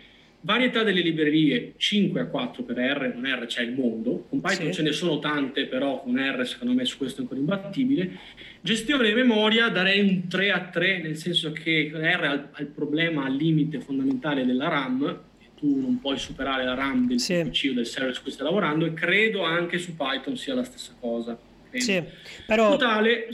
varietà 0.42 0.84
delle 0.84 1.00
librerie 1.00 1.72
5 1.76 2.20
a 2.20 2.26
4 2.26 2.62
per 2.62 2.76
R, 2.76 3.12
con 3.14 3.24
R 3.24 3.46
c'è 3.46 3.62
il 3.62 3.72
mondo, 3.72 4.26
con 4.28 4.40
Python 4.40 4.66
sì. 4.66 4.72
ce 4.74 4.82
ne 4.82 4.92
sono 4.92 5.18
tante, 5.18 5.66
però 5.66 6.00
con 6.00 6.16
R 6.16 6.46
secondo 6.46 6.74
me 6.74 6.84
su 6.84 6.96
questo 6.96 7.18
è 7.18 7.22
ancora 7.22 7.40
imbattibile. 7.40 8.18
Gestione 8.60 9.08
di 9.08 9.14
memoria 9.14 9.70
darei 9.70 10.00
un 10.00 10.28
3 10.28 10.50
a 10.52 10.68
3, 10.68 11.02
nel 11.02 11.16
senso 11.16 11.50
che 11.50 11.90
R 11.92 12.24
ha, 12.24 12.48
ha 12.52 12.60
il 12.60 12.68
problema 12.68 13.24
al 13.24 13.34
limite 13.34 13.80
fondamentale 13.80 14.46
della 14.46 14.68
RAM, 14.68 15.20
tu 15.64 15.80
non 15.80 15.98
puoi 15.98 16.18
superare 16.18 16.64
la 16.64 16.74
RAM 16.74 17.06
del 17.06 17.18
sì. 17.18 17.42
PC 17.42 17.68
o 17.70 17.74
del 17.74 17.86
server 17.86 18.14
su 18.14 18.22
cui 18.22 18.30
stai 18.30 18.44
lavorando, 18.44 18.84
e 18.84 18.92
credo 18.92 19.42
anche 19.42 19.78
su 19.78 19.96
Python 19.96 20.36
sia 20.36 20.54
la 20.54 20.64
stessa 20.64 20.92
cosa. 21.00 21.36
Credo. 21.70 21.84
Sì, 21.84 22.02
però... 22.46 22.72
Totale, 22.72 23.28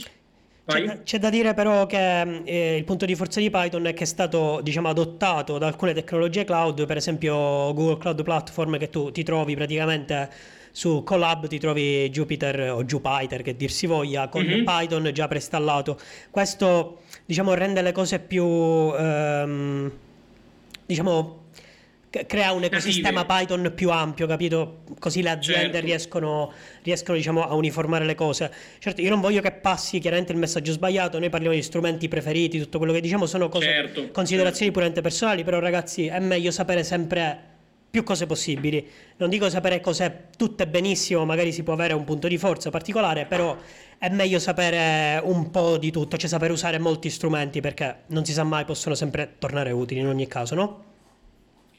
c'è, 0.65 1.03
c'è, 1.03 1.19
da 1.19 1.29
dire 1.29 1.53
però 1.53 1.85
che 1.85 2.41
eh, 2.43 2.77
il 2.77 2.83
punto 2.85 3.05
di 3.05 3.15
forza 3.15 3.41
di 3.41 3.49
Python 3.49 3.87
è 3.87 3.93
che 3.93 4.03
è 4.03 4.07
stato 4.07 4.61
diciamo, 4.63 4.87
adottato 4.87 5.57
da 5.57 5.67
alcune 5.67 5.93
tecnologie 5.93 6.45
cloud, 6.45 6.85
per 6.85 6.95
esempio 6.95 7.35
Google 7.73 7.97
Cloud 7.97 8.23
Platform 8.23 8.77
che 8.77 8.89
tu 8.89 9.11
ti 9.11 9.23
trovi 9.23 9.55
praticamente 9.55 10.59
su 10.73 11.03
Colab 11.03 11.47
ti 11.47 11.59
trovi 11.59 12.09
Jupyter 12.09 12.71
o 12.71 12.85
Jupyter 12.85 13.41
che 13.41 13.57
dir 13.57 13.69
si 13.69 13.87
voglia 13.87 14.29
con 14.29 14.45
mm-hmm. 14.45 14.63
Python 14.63 15.09
già 15.11 15.27
preinstallato. 15.27 15.99
Questo 16.29 17.01
diciamo 17.25 17.53
rende 17.53 17.81
le 17.81 17.91
cose 17.91 18.19
più 18.19 18.45
ehm, 18.45 19.91
diciamo 20.85 21.41
crea 22.11 22.51
un 22.51 22.63
ecosistema 22.63 23.25
Python 23.25 23.71
più 23.73 23.89
ampio, 23.89 24.27
capito? 24.27 24.83
Così 24.99 25.21
le 25.21 25.29
aziende 25.29 25.71
certo. 25.71 25.85
riescono, 25.85 26.51
riescono 26.83 27.17
diciamo, 27.17 27.47
a 27.47 27.53
uniformare 27.55 28.05
le 28.05 28.15
cose. 28.15 28.51
Certo, 28.79 29.01
io 29.01 29.09
non 29.09 29.21
voglio 29.21 29.41
che 29.41 29.51
passi 29.51 29.99
chiaramente 29.99 30.33
il 30.33 30.37
messaggio 30.37 30.73
sbagliato, 30.73 31.17
noi 31.19 31.29
parliamo 31.29 31.55
di 31.55 31.61
strumenti 31.61 32.09
preferiti, 32.09 32.59
tutto 32.59 32.77
quello 32.77 32.91
che 32.91 32.99
diciamo 32.99 33.25
sono 33.25 33.47
cose, 33.47 33.65
certo. 33.65 34.11
considerazioni 34.11 34.57
certo. 34.57 34.71
puramente 34.73 35.01
personali, 35.01 35.43
però 35.43 35.59
ragazzi 35.59 36.07
è 36.07 36.19
meglio 36.19 36.51
sapere 36.51 36.83
sempre 36.83 37.49
più 37.89 38.03
cose 38.03 38.25
possibili. 38.25 38.85
Non 39.17 39.29
dico 39.29 39.49
sapere 39.49 39.79
cose 39.79 40.27
tutte 40.35 40.67
benissimo, 40.67 41.23
magari 41.23 41.53
si 41.53 41.63
può 41.63 41.73
avere 41.73 41.93
un 41.93 42.03
punto 42.03 42.27
di 42.27 42.37
forza 42.37 42.69
particolare, 42.69 43.25
però 43.25 43.55
è 43.97 44.09
meglio 44.09 44.39
sapere 44.39 45.21
un 45.23 45.49
po' 45.49 45.77
di 45.77 45.91
tutto, 45.91 46.17
cioè 46.17 46.29
sapere 46.29 46.51
usare 46.51 46.77
molti 46.77 47.09
strumenti 47.09 47.61
perché 47.61 48.03
non 48.07 48.25
si 48.25 48.33
sa 48.33 48.43
mai, 48.43 48.65
possono 48.65 48.95
sempre 48.95 49.35
tornare 49.37 49.71
utili 49.71 50.01
in 50.01 50.07
ogni 50.07 50.27
caso, 50.27 50.55
no? 50.55 50.90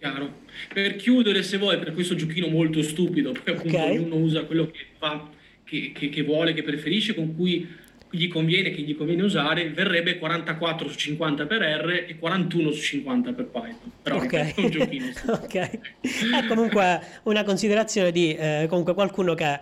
Chiaro. 0.03 0.41
Per 0.75 0.97
chiudere, 0.97 1.45
se 1.45 1.59
vuoi, 1.59 1.79
per 1.79 1.95
questo 1.95 2.17
giochino 2.17 2.49
molto 2.49 2.83
stupido, 2.83 3.31
poi 3.31 3.55
appunto 3.55 3.77
okay. 3.77 3.97
ognuno 3.97 4.17
usa 4.17 4.43
quello 4.43 4.67
che 4.67 4.81
fa, 4.99 5.31
che, 5.63 5.93
che, 5.95 6.09
che, 6.09 6.23
vuole, 6.25 6.55
che 6.55 6.65
preferisce, 6.65 7.15
con 7.15 7.37
cui 7.37 7.69
gli 8.11 8.27
conviene, 8.27 8.73
che 8.73 8.83
gli 8.83 8.97
conviene 8.97 9.23
usare, 9.23 9.71
verrebbe 9.71 10.19
44 10.19 10.89
su 10.89 10.99
50 10.99 11.47
per 11.47 11.61
R 11.61 12.05
e 12.09 12.19
41 12.19 12.73
su 12.73 12.83
50 12.83 13.33
per 13.33 13.45
Python. 13.45 13.93
Però 14.03 14.17
okay. 14.17 14.53
è 14.57 14.61
un 14.61 14.71
giochino. 14.71 15.07
ok. 15.25 15.55
È 15.55 16.47
comunque 16.49 17.01
una 17.23 17.45
considerazione 17.45 18.11
di 18.11 18.35
eh, 18.35 18.67
comunque 18.69 18.95
qualcuno 18.95 19.35
che 19.35 19.61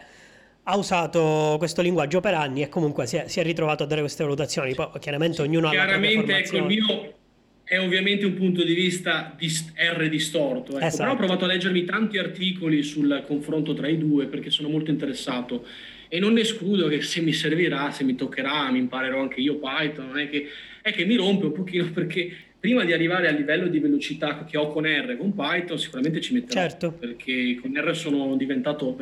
ha 0.62 0.76
usato 0.76 1.56
questo 1.58 1.82
linguaggio 1.82 2.20
per 2.20 2.32
anni 2.32 2.62
e 2.62 2.70
comunque 2.70 3.06
si 3.06 3.16
è, 3.16 3.28
si 3.28 3.40
è 3.40 3.42
ritrovato 3.42 3.82
a 3.82 3.86
dare 3.86 4.00
queste 4.00 4.22
valutazioni. 4.22 4.74
Poi 4.74 4.88
chiaramente 5.00 5.42
ognuno 5.42 5.68
ha 5.68 5.72
Chiaramente, 5.72 6.34
ecco, 6.34 6.56
il 6.56 6.64
mio 6.64 7.14
è 7.70 7.78
ovviamente 7.78 8.26
un 8.26 8.34
punto 8.34 8.64
di 8.64 8.74
vista 8.74 9.32
di 9.38 9.46
R 9.46 10.08
distorto, 10.08 10.76
ecco. 10.76 10.86
esatto. 10.86 11.02
però 11.04 11.12
ho 11.12 11.16
provato 11.16 11.44
a 11.44 11.46
leggermi 11.46 11.84
tanti 11.84 12.18
articoli 12.18 12.82
sul 12.82 13.22
confronto 13.24 13.74
tra 13.74 13.86
i 13.86 13.96
due 13.96 14.26
perché 14.26 14.50
sono 14.50 14.68
molto 14.68 14.90
interessato 14.90 15.64
e 16.08 16.18
non 16.18 16.36
escludo 16.36 16.88
che 16.88 17.00
se 17.00 17.20
mi 17.20 17.32
servirà, 17.32 17.92
se 17.92 18.02
mi 18.02 18.16
toccherà, 18.16 18.72
mi 18.72 18.80
imparerò 18.80 19.20
anche 19.20 19.40
io 19.40 19.60
Python, 19.60 20.08
non 20.08 20.18
è 20.18 20.28
che, 20.28 20.48
è 20.82 20.90
che 20.90 21.04
mi 21.04 21.14
rompe 21.14 21.46
un 21.46 21.52
pochino 21.52 21.88
perché 21.94 22.32
prima 22.58 22.82
di 22.84 22.92
arrivare 22.92 23.28
al 23.28 23.36
livello 23.36 23.68
di 23.68 23.78
velocità 23.78 24.44
che 24.44 24.56
ho 24.56 24.72
con 24.72 24.84
R 24.84 25.16
con 25.16 25.32
Python 25.32 25.78
sicuramente 25.78 26.20
ci 26.20 26.32
metterò 26.32 26.60
certo. 26.60 26.90
perché 26.90 27.56
con 27.62 27.70
R 27.72 27.96
sono 27.96 28.34
diventato 28.34 28.98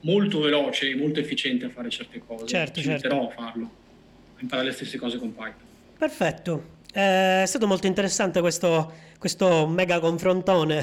molto 0.00 0.40
veloce 0.40 0.90
e 0.90 0.94
molto 0.94 1.20
efficiente 1.20 1.64
a 1.64 1.70
fare 1.70 1.88
certe 1.88 2.20
cose 2.24 2.44
certo, 2.48 2.80
ci 2.80 2.86
certo. 2.86 3.08
metterò 3.08 3.28
a 3.28 3.30
farlo 3.30 3.70
a 4.36 4.40
imparare 4.42 4.68
le 4.68 4.74
stesse 4.74 4.98
cose 4.98 5.16
con 5.16 5.34
Python 5.34 5.66
perfetto 5.96 6.73
eh, 6.94 7.42
è 7.42 7.46
stato 7.46 7.66
molto 7.66 7.88
interessante 7.88 8.40
questo, 8.40 8.92
questo 9.18 9.66
mega 9.66 9.98
confrontone. 9.98 10.80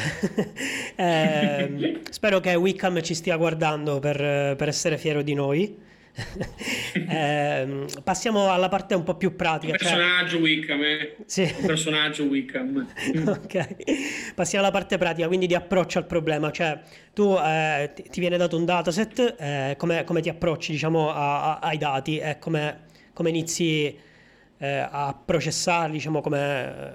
eh, 0.95 2.01
spero 2.11 2.41
che 2.41 2.53
Wickham 2.55 3.01
ci 3.01 3.13
stia 3.13 3.37
guardando 3.37 3.99
per, 3.99 4.55
per 4.57 4.67
essere 4.67 4.97
fiero 4.97 5.21
di 5.21 5.33
noi. 5.33 5.89
eh, 6.93 7.85
passiamo 8.03 8.51
alla 8.51 8.67
parte 8.67 8.93
un 8.93 9.03
po' 9.03 9.15
più 9.15 9.37
pratica. 9.37 9.71
Un 9.71 9.79
cioè 9.79 9.87
personaggio 9.87 10.31
cioè... 10.31 10.41
Wickham, 10.41 10.83
eh? 10.83 11.15
sì. 11.25 11.43
Un 11.43 11.65
personaggio 11.65 12.23
Wickham. 12.25 12.87
ok, 13.27 14.33
passiamo 14.35 14.65
alla 14.65 14.73
parte 14.73 14.97
pratica, 14.97 15.27
quindi 15.27 15.47
di 15.47 15.55
approccio 15.55 15.97
al 15.97 16.07
problema. 16.07 16.51
Cioè, 16.51 16.77
tu 17.13 17.37
eh, 17.41 17.93
ti 17.93 18.19
viene 18.19 18.35
dato 18.35 18.57
un 18.57 18.65
dataset, 18.65 19.35
eh, 19.39 19.75
come, 19.77 20.03
come, 20.03 20.19
ti 20.19 20.27
approcci 20.27 20.73
diciamo, 20.73 21.09
a, 21.09 21.55
a, 21.55 21.59
ai 21.59 21.77
dati 21.77 22.17
e 22.17 22.37
come, 22.37 22.81
come 23.13 23.29
inizi 23.29 24.09
eh, 24.61 24.87
a 24.89 25.19
processarli, 25.25 25.93
diciamo 25.93 26.21
come 26.21 26.39
eh, 26.39 26.91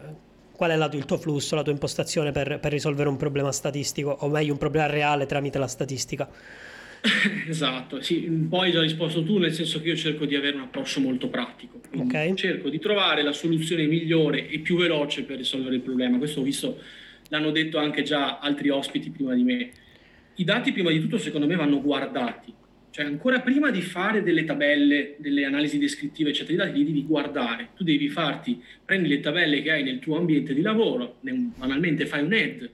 qual 0.53 0.71
è 0.71 0.77
la, 0.77 0.89
il 0.93 1.05
tuo 1.05 1.19
flusso, 1.19 1.57
la 1.57 1.63
tua 1.63 1.73
impostazione 1.73 2.31
per, 2.31 2.61
per, 2.61 2.71
risolvere 2.71 3.09
un 3.09 3.17
problema 3.17 3.51
statistico, 3.51 4.17
o 4.21 4.29
meglio 4.29 4.53
un 4.53 4.59
problema 4.59 4.87
reale 4.87 5.27
tramite 5.27 5.59
la 5.59 5.67
statistica. 5.67 6.29
Esatto, 7.49 8.01
sì, 8.01 8.23
poi 8.49 8.67
hai 8.67 8.73
già 8.73 8.81
risposto 8.81 9.23
tu, 9.23 9.39
nel 9.39 9.53
senso 9.53 9.81
che 9.81 9.89
io 9.89 9.97
cerco 9.97 10.25
di 10.25 10.35
avere 10.35 10.57
un 10.57 10.63
approccio 10.63 11.01
molto 11.01 11.29
pratico, 11.29 11.81
okay. 11.95 12.35
cerco 12.35 12.69
di 12.69 12.79
trovare 12.81 13.23
la 13.23 13.33
soluzione 13.33 13.87
migliore 13.87 14.49
e 14.49 14.59
più 14.59 14.77
veloce 14.77 15.23
per 15.23 15.37
risolvere 15.37 15.77
il 15.77 15.83
problema. 15.83 16.19
Questo 16.19 16.41
ho 16.41 16.43
visto, 16.43 16.81
l'hanno 17.29 17.51
detto 17.51 17.79
anche 17.79 18.03
già 18.03 18.39
altri 18.39 18.71
ospiti 18.71 19.11
prima 19.11 19.35
di 19.35 19.43
me. 19.43 19.71
I 20.37 20.45
dati 20.45 20.73
prima 20.73 20.91
di 20.91 21.01
tutto 21.01 21.19
secondo 21.19 21.47
me 21.47 21.55
vanno 21.55 21.81
guardati, 21.81 22.53
cioè, 22.97 23.05
ancora 23.05 23.41
prima 23.41 23.71
di 23.71 23.83
fare 23.83 24.23
delle 24.23 24.45
tabelle, 24.45 25.17
delle 25.19 25.45
analisi 25.45 25.77
descrittive, 25.77 26.31
eccetera, 26.31 26.65
li 26.65 26.83
devi 26.83 27.05
guardare. 27.05 27.69
Tu 27.77 27.85
devi 27.85 28.09
farti, 28.09 28.59
prendi 28.83 29.07
le 29.07 29.21
tabelle 29.21 29.61
che 29.61 29.71
hai 29.71 29.83
nel 29.83 29.99
tuo 29.99 30.17
ambiente 30.17 30.55
di 30.55 30.63
lavoro, 30.63 31.19
banalmente 31.21 32.07
fai 32.07 32.23
un 32.23 32.33
head, 32.33 32.71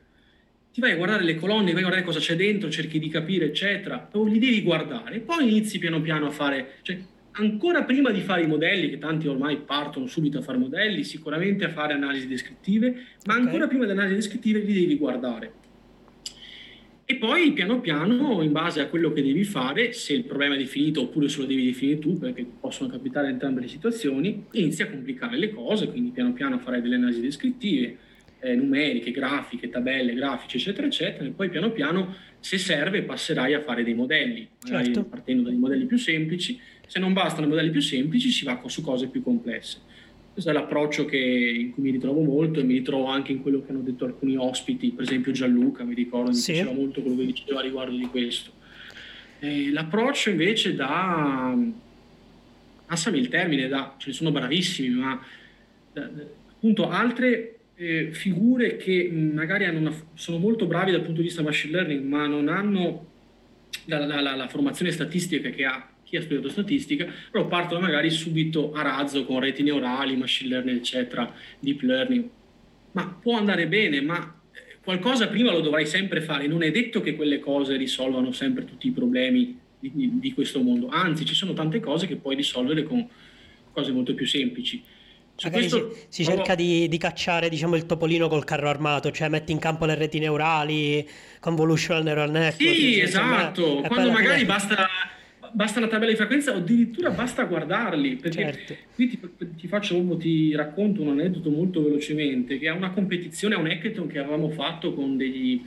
ti 0.73 0.81
vai 0.81 0.93
a 0.93 0.97
guardare 0.97 1.25
le 1.25 1.35
colonne, 1.35 1.73
vai 1.73 1.79
a 1.83 1.87
guardare 1.87 2.05
cosa 2.05 2.21
c'è 2.21 2.37
dentro, 2.37 2.71
cerchi 2.71 3.01
di 3.01 3.09
capire, 3.09 3.47
eccetera, 3.47 4.11
o 4.13 4.25
li 4.25 4.39
devi 4.39 4.63
guardare. 4.63 5.19
Poi 5.19 5.43
inizi 5.43 5.81
piano 5.81 6.01
piano 6.01 6.27
a 6.27 6.31
fare, 6.31 6.75
cioè, 6.83 6.97
ancora 7.33 7.83
prima 7.83 8.13
di 8.13 8.21
fare 8.21 8.43
i 8.43 8.47
modelli, 8.47 8.91
che 8.91 8.99
tanti 8.99 9.27
ormai 9.27 9.57
partono 9.57 10.07
subito 10.07 10.39
a 10.39 10.43
fare 10.43 10.57
modelli, 10.57 11.03
sicuramente 11.03 11.65
a 11.65 11.71
fare 11.71 11.95
analisi 11.95 12.29
descrittive, 12.29 12.95
ma 13.27 13.35
ancora 13.35 13.65
okay. 13.65 13.69
prima 13.71 13.87
delle 13.87 13.99
analisi 13.99 14.21
descrittive 14.21 14.61
li 14.61 14.73
devi 14.73 14.97
guardare 14.97 15.62
e 17.13 17.17
poi 17.17 17.53
piano 17.53 17.81
piano, 17.81 18.41
in 18.43 18.53
base 18.53 18.81
a 18.81 18.87
quello 18.87 19.13
che 19.13 19.23
devi 19.23 19.45
fare, 19.45 19.93
se 19.93 20.15
il 20.15 20.25
problema 20.25 20.55
è 20.55 20.59
definito 20.59 21.03
oppure 21.03 21.29
se 21.29 21.41
lo 21.41 21.47
devi 21.47 21.67
definire 21.67 21.99
tu, 21.99 22.19
perché 22.19 22.47
possono 22.59 22.89
capitare 22.89 23.29
entrambe 23.29 23.61
le 23.61 23.69
situazioni, 23.69 24.45
inizi 24.53 24.83
a 24.83 24.89
complicare 24.89 25.37
le 25.37 25.51
cose, 25.51 25.89
quindi 25.89 26.11
piano 26.11 26.33
piano 26.33 26.59
farai 26.59 26.81
delle 26.81 26.95
analisi 26.95 27.21
descrittive, 27.21 27.97
eh, 28.41 28.55
numeriche, 28.55 29.11
grafiche, 29.11 29.69
tabelle, 29.69 30.15
grafici, 30.15 30.57
eccetera, 30.57 30.87
eccetera, 30.87 31.25
e 31.27 31.31
poi 31.33 31.51
piano 31.51 31.71
piano, 31.71 32.15
se 32.41 32.57
serve, 32.57 33.03
passerai 33.03 33.53
a 33.53 33.61
fare 33.61 33.85
dei 33.85 33.95
modelli, 33.95 34.49
certo. 34.65 35.05
partendo 35.05 35.43
dai 35.43 35.57
modelli 35.57 35.85
più 35.85 35.99
semplici. 35.99 36.59
Se 36.87 36.99
non 36.99 37.13
bastano 37.13 37.47
i 37.47 37.51
modelli 37.51 37.71
più 37.71 37.81
semplici, 37.81 38.31
si 38.31 38.45
va 38.45 38.61
su 38.67 38.83
cose 38.83 39.09
più 39.09 39.23
complesse. 39.23 39.79
Questo 40.33 40.49
è 40.49 40.55
l'approccio 40.55 41.05
che, 41.05 41.19
in 41.19 41.73
cui 41.73 41.83
mi 41.83 41.91
ritrovo 41.91 42.23
molto 42.23 42.61
e 42.61 42.63
mi 42.63 42.75
ritrovo 42.75 43.05
anche 43.07 43.33
in 43.33 43.43
quello 43.43 43.63
che 43.63 43.71
hanno 43.71 43.83
detto 43.83 44.07
alcuni 44.07 44.35
ospiti, 44.37 44.91
per 44.91 45.05
esempio 45.05 45.31
Gianluca, 45.31 45.85
mi 45.85 45.95
ricordo, 45.95 46.31
mi 46.31 46.37
sì. 46.37 46.53
piaceva 46.53 46.73
molto 46.73 47.03
quello 47.03 47.19
che 47.19 47.27
diceva 47.27 47.61
riguardo 47.61 47.95
di 47.95 48.07
questo. 48.07 48.51
E 49.41 49.71
l'approccio 49.71 50.31
invece 50.31 50.75
da, 50.75 51.55
passami 52.87 53.19
il 53.19 53.29
termine, 53.29 53.69
da, 53.69 53.95
ce 53.99 54.09
ne 54.09 54.15
sono 54.15 54.31
bravissimi, 54.31 54.89
ma 54.89 55.21
da, 55.93 56.09
appunto 56.49 56.89
altre 56.89 57.59
eh, 57.75 58.09
figure 58.13 58.77
che 58.77 59.11
magari 59.11 59.67
una, 59.69 59.93
sono 60.15 60.39
molto 60.39 60.67
bravi 60.67 60.93
dal 60.93 61.03
punto 61.03 61.21
di 61.21 61.27
vista 61.27 61.43
machine 61.43 61.73
learning, 61.73 62.07
ma 62.07 62.27
non 62.27 62.49
hanno 62.49 63.07
la, 63.85 64.07
la, 64.07 64.23
la, 64.23 64.35
la 64.35 64.49
formazione 64.49 64.93
statistica 64.93 65.51
che 65.51 65.67
ha 65.67 65.92
chi 66.13 66.19
ha 66.19 66.21
studiato 66.21 66.51
statistica, 66.51 67.11
però 67.31 67.47
partono 67.47 67.81
magari 67.81 68.11
subito 68.11 68.75
a 68.75 68.83
razzo 68.83 69.25
con 69.25 69.41
reti 69.41 69.63
neurali, 69.63 70.15
machine 70.15 70.51
learning, 70.51 70.77
eccetera, 70.77 71.33
deep 71.59 71.81
learning. 71.81 72.29
Ma 72.93 73.19
può 73.19 73.39
andare 73.39 73.67
bene, 73.67 74.03
ma 74.03 74.41
eh, 74.53 74.77
qualcosa 74.85 75.29
prima 75.29 75.53
lo 75.53 75.63
dovrai 75.63 75.87
sempre 75.87 76.21
fare. 76.21 76.47
Non 76.47 76.63
è 76.63 76.71
detto 76.71 77.01
che 77.01 77.17
quelle 77.17 77.39
cose 77.39 77.77
risolvano 77.77 78.31
sempre 78.31 78.67
tutti 78.67 78.89
i 78.89 78.91
problemi 78.91 79.59
di, 79.79 79.91
di, 79.95 80.11
di 80.19 80.35
questo 80.35 80.61
mondo. 80.61 80.89
Anzi, 80.89 81.25
ci 81.25 81.35
sono 81.35 81.55
tante 81.55 81.81
cose 81.81 82.07
che 82.07 82.17
puoi 82.17 82.37
risolvere 82.37 82.83
con 82.83 83.09
cose 83.73 83.91
molto 83.91 84.13
più 84.13 84.27
semplici. 84.27 84.83
Questo, 85.51 85.95
si, 85.95 86.25
si 86.25 86.25
cerca 86.25 86.55
di, 86.55 86.89
di, 86.89 86.99
cacciare 86.99 87.49
diciamo, 87.49 87.75
il 87.75 87.87
topolino 87.87 88.29
col 88.29 88.45
carro 88.45 88.69
armato, 88.69 89.11
cioè 89.11 89.31
metti 89.31 89.51
in 89.51 89.59
campo 89.59 89.87
le 89.87 89.95
reti 89.95 90.19
neurali, 90.19 91.09
convolutional 91.41 92.03
neural 92.03 92.31
network. 92.31 92.75
Sì, 92.75 93.01
esatto. 93.01 93.81
Quando 93.89 94.11
magari 94.11 94.45
basta 94.45 94.87
basta 95.53 95.79
una 95.79 95.89
tabella 95.89 96.11
di 96.11 96.17
frequenza 96.17 96.53
o 96.53 96.57
addirittura 96.57 97.11
basta 97.11 97.45
guardarli. 97.45 98.17
Perché 98.17 98.53
certo. 98.53 98.77
qui 98.95 99.09
ti, 99.09 99.21
ti, 99.57 99.69
faccio, 99.69 100.17
ti 100.17 100.55
racconto 100.55 101.03
un 101.03 101.09
aneddoto 101.09 101.51
molto 101.51 101.83
velocemente, 101.83 102.59
che 102.59 102.67
è 102.67 102.71
una 102.71 102.91
competizione 102.91 103.55
un 103.55 103.67
hackathon 103.67 104.07
che 104.07 104.19
avevamo 104.19 104.51
fatto 104.51 104.95
con 104.95 105.17
degli, 105.17 105.65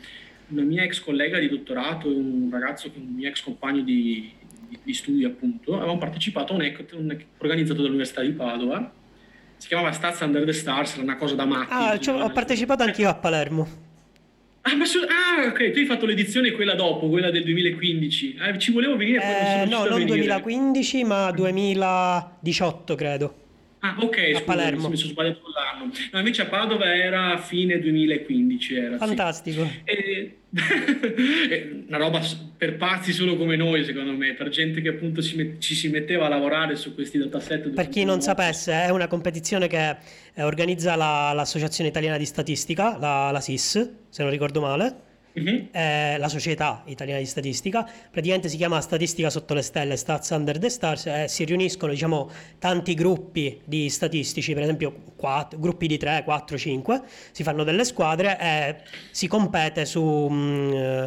una 0.50 0.64
mia 0.64 0.84
ex 0.84 1.00
collega 1.00 1.40
di 1.40 1.48
dottorato 1.48 2.12
e 2.12 2.16
un 2.16 2.50
ragazzo, 2.52 2.92
un 2.96 3.14
mio 3.16 3.30
ex 3.30 3.42
compagno 3.42 3.82
di, 3.82 4.32
di, 4.68 4.78
di 4.84 4.94
studio 4.94 5.28
appunto, 5.28 5.76
avevamo 5.76 5.98
partecipato 5.98 6.54
a 6.54 6.56
un 6.56 6.62
hackathon 6.62 7.26
organizzato 7.38 7.82
dall'Università 7.82 8.22
di 8.22 8.32
Padova, 8.32 8.94
si 9.58 9.68
chiamava 9.68 9.92
Staz 9.92 10.20
Under 10.20 10.44
the 10.44 10.54
Stars, 10.54 10.94
era 10.94 11.04
una 11.04 11.16
cosa 11.16 11.36
da 11.36 11.46
matti. 11.46 11.74
Ah, 11.74 11.98
cioè, 11.98 12.22
ho 12.22 12.30
partecipato 12.32 12.84
anch'io 12.84 13.10
a 13.10 13.16
Palermo. 13.16 13.85
Ah, 14.68 14.76
ma 14.76 14.86
su- 14.86 14.98
ah, 15.00 15.46
ok, 15.48 15.72
tu 15.72 15.78
hai 15.80 15.86
fatto 15.86 16.08
l'edizione 16.08 16.52
quella 16.52 16.74
dopo, 16.74 17.08
quella 17.08 17.30
del 17.30 17.44
2015. 17.44 18.36
Eh, 18.36 18.58
ci 18.58 18.72
volevo 18.72 18.96
venire, 18.98 19.22
eh, 19.22 19.66
no, 19.68 19.86
non 19.86 20.06
2015, 20.06 21.04
ma 21.04 21.32
2018, 21.32 22.96
credo. 22.96 23.36
Ah, 23.86 23.96
ok, 24.00 24.18
a 24.18 24.28
scusa, 24.30 24.42
Palermo. 24.42 24.90
mi 24.90 24.98
sono 24.98 25.12
sbagliato 25.12 25.42
l'anno. 25.54 25.92
No, 26.12 26.18
invece 26.18 26.42
a 26.42 26.46
Padova 26.46 26.96
era 26.96 27.38
fine 27.38 27.78
2015. 27.80 28.76
Era, 28.76 28.98
Fantastico. 28.98 29.64
Sì. 29.86 30.44
E... 30.56 31.84
una 31.88 31.98
roba 31.98 32.22
per 32.58 32.78
pazzi 32.78 33.12
solo 33.12 33.36
come 33.36 33.58
noi, 33.58 33.84
secondo 33.84 34.14
me, 34.14 34.36
per 34.36 34.48
gente 34.48 34.82
che 34.82 34.88
appunto 34.88 35.22
si 35.22 35.36
met- 35.36 35.60
ci 35.60 35.76
si 35.76 35.90
metteva 35.90 36.28
a 36.28 36.30
lavorare 36.30 36.78
su 36.78 36.94
questi 36.94 37.18
dataset. 37.18 37.70
Per 37.72 37.90
chi 37.90 38.06
non 38.06 38.22
sapesse, 38.22 38.72
è 38.72 38.90
una 38.90 39.08
competizione 39.08 39.68
che 39.68 39.98
eh, 40.34 40.44
organizza 40.44 40.96
la, 40.96 41.34
l'Associazione 41.34 41.90
Italiana 41.90 42.18
di 42.18 42.26
Statistica, 42.26 42.98
la, 42.98 43.32
la 43.32 43.42
SIS, 43.42 43.90
se 44.08 44.22
non 44.24 44.32
ricordo 44.32 44.62
male 44.62 45.04
uh-huh. 45.36 45.68
eh, 45.72 46.18
la 46.18 46.30
Società 46.30 46.84
Italiana 46.86 47.20
di 47.20 47.26
Statistica, 47.26 47.88
praticamente 48.12 48.50
si 48.50 48.58
chiama 48.58 48.82
Statistica 48.82 49.30
sotto 49.30 49.54
le 49.54 49.62
stelle, 49.62 49.96
Stats 49.96 50.30
Under 50.30 50.58
the 50.58 50.70
Stars, 50.70 51.06
eh, 51.06 51.26
si 51.28 51.44
riuniscono 51.44 51.92
diciamo 51.92 52.30
tanti 52.60 52.94
gruppi 52.94 53.62
di 53.66 53.90
statistici, 53.90 54.54
per 54.54 54.64
esempio 54.64 54.94
4, 55.16 55.60
gruppi 55.60 55.88
di 55.88 55.98
3, 55.98 56.24
4, 56.24 56.58
5, 56.58 57.02
si 57.32 57.44
fanno 57.44 57.64
delle 57.64 57.84
squadre 57.84 58.40
e 58.40 58.76
si 59.12 59.28
compete 59.28 59.86
su, 59.86 60.02
mh, 60.02 60.36
mm, 60.36 61.06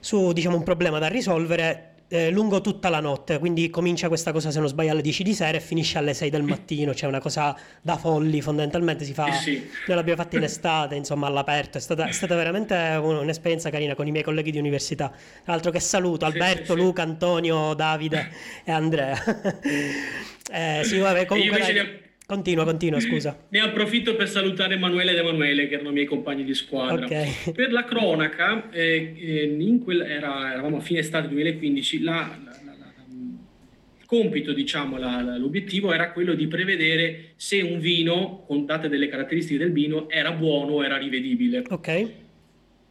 su 0.00 0.32
diciamo, 0.32 0.56
un 0.56 0.62
problema 0.62 0.98
da 0.98 1.08
risolvere 1.08 1.91
eh, 2.12 2.30
lungo 2.30 2.60
tutta 2.60 2.90
la 2.90 3.00
notte, 3.00 3.38
quindi 3.38 3.70
comincia 3.70 4.08
questa 4.08 4.32
cosa 4.32 4.50
se 4.50 4.58
non 4.58 4.68
sbaglio 4.68 4.90
alle 4.90 5.00
10 5.00 5.22
di 5.22 5.32
sera 5.32 5.56
e 5.56 5.60
finisce 5.60 5.96
alle 5.96 6.12
6 6.12 6.28
del 6.28 6.42
mattino, 6.42 6.94
cioè 6.94 7.08
una 7.08 7.20
cosa 7.20 7.56
da 7.80 7.96
folli 7.96 8.42
fondamentalmente 8.42 9.06
si 9.06 9.14
fa, 9.14 9.28
eh 9.28 9.32
sì. 9.32 9.70
noi 9.86 9.96
l'abbiamo 9.96 10.22
fatta 10.22 10.36
in 10.36 10.42
estate, 10.42 10.94
insomma 10.94 11.26
all'aperto, 11.28 11.78
è 11.78 11.80
stata, 11.80 12.06
è 12.06 12.12
stata 12.12 12.34
veramente 12.34 12.74
un'esperienza 12.74 13.70
carina 13.70 13.94
con 13.94 14.06
i 14.06 14.10
miei 14.10 14.24
colleghi 14.24 14.50
di 14.50 14.58
università, 14.58 15.08
tra 15.08 15.52
l'altro 15.52 15.70
che 15.70 15.80
saluto, 15.80 16.26
Alberto, 16.26 16.74
sì, 16.74 16.78
sì, 16.78 16.84
Luca, 16.84 17.00
Antonio, 17.00 17.72
Davide 17.72 18.30
e 18.62 18.70
Andrea. 18.72 19.16
eh, 20.52 20.82
sì, 20.84 20.98
vabbè, 20.98 21.24
comunque... 21.24 21.58
Dai, 21.58 22.01
Continua, 22.26 22.64
continua, 22.64 23.00
scusa. 23.00 23.46
Ne 23.48 23.60
approfitto 23.60 24.14
per 24.14 24.28
salutare 24.28 24.74
Emanuele 24.74 25.10
ed 25.10 25.18
Emanuele, 25.18 25.66
che 25.66 25.74
erano 25.74 25.90
i 25.90 25.92
miei 25.92 26.06
compagni 26.06 26.44
di 26.44 26.54
squadra. 26.54 27.04
Okay. 27.04 27.52
Per 27.52 27.72
la 27.72 27.84
cronaca, 27.84 28.70
eh, 28.70 29.14
eh 29.18 29.78
quel, 29.82 30.02
era, 30.02 30.52
eravamo 30.52 30.76
a 30.76 30.80
fine 30.80 31.00
estate 31.00 31.28
2015, 31.28 32.02
la, 32.02 32.38
la, 32.44 32.58
la, 32.64 32.94
il 33.98 34.06
compito, 34.06 34.52
diciamo, 34.52 34.98
l'obiettivo 35.36 35.92
era 35.92 36.12
quello 36.12 36.34
di 36.34 36.46
prevedere 36.46 37.32
se 37.36 37.60
un 37.60 37.80
vino, 37.80 38.44
con 38.46 38.64
date 38.64 38.88
delle 38.88 39.08
caratteristiche 39.08 39.58
del 39.58 39.72
vino, 39.72 40.08
era 40.08 40.30
buono 40.32 40.74
o 40.74 40.84
era 40.84 40.96
rivedibile. 40.96 41.64
Ok. 41.68 41.88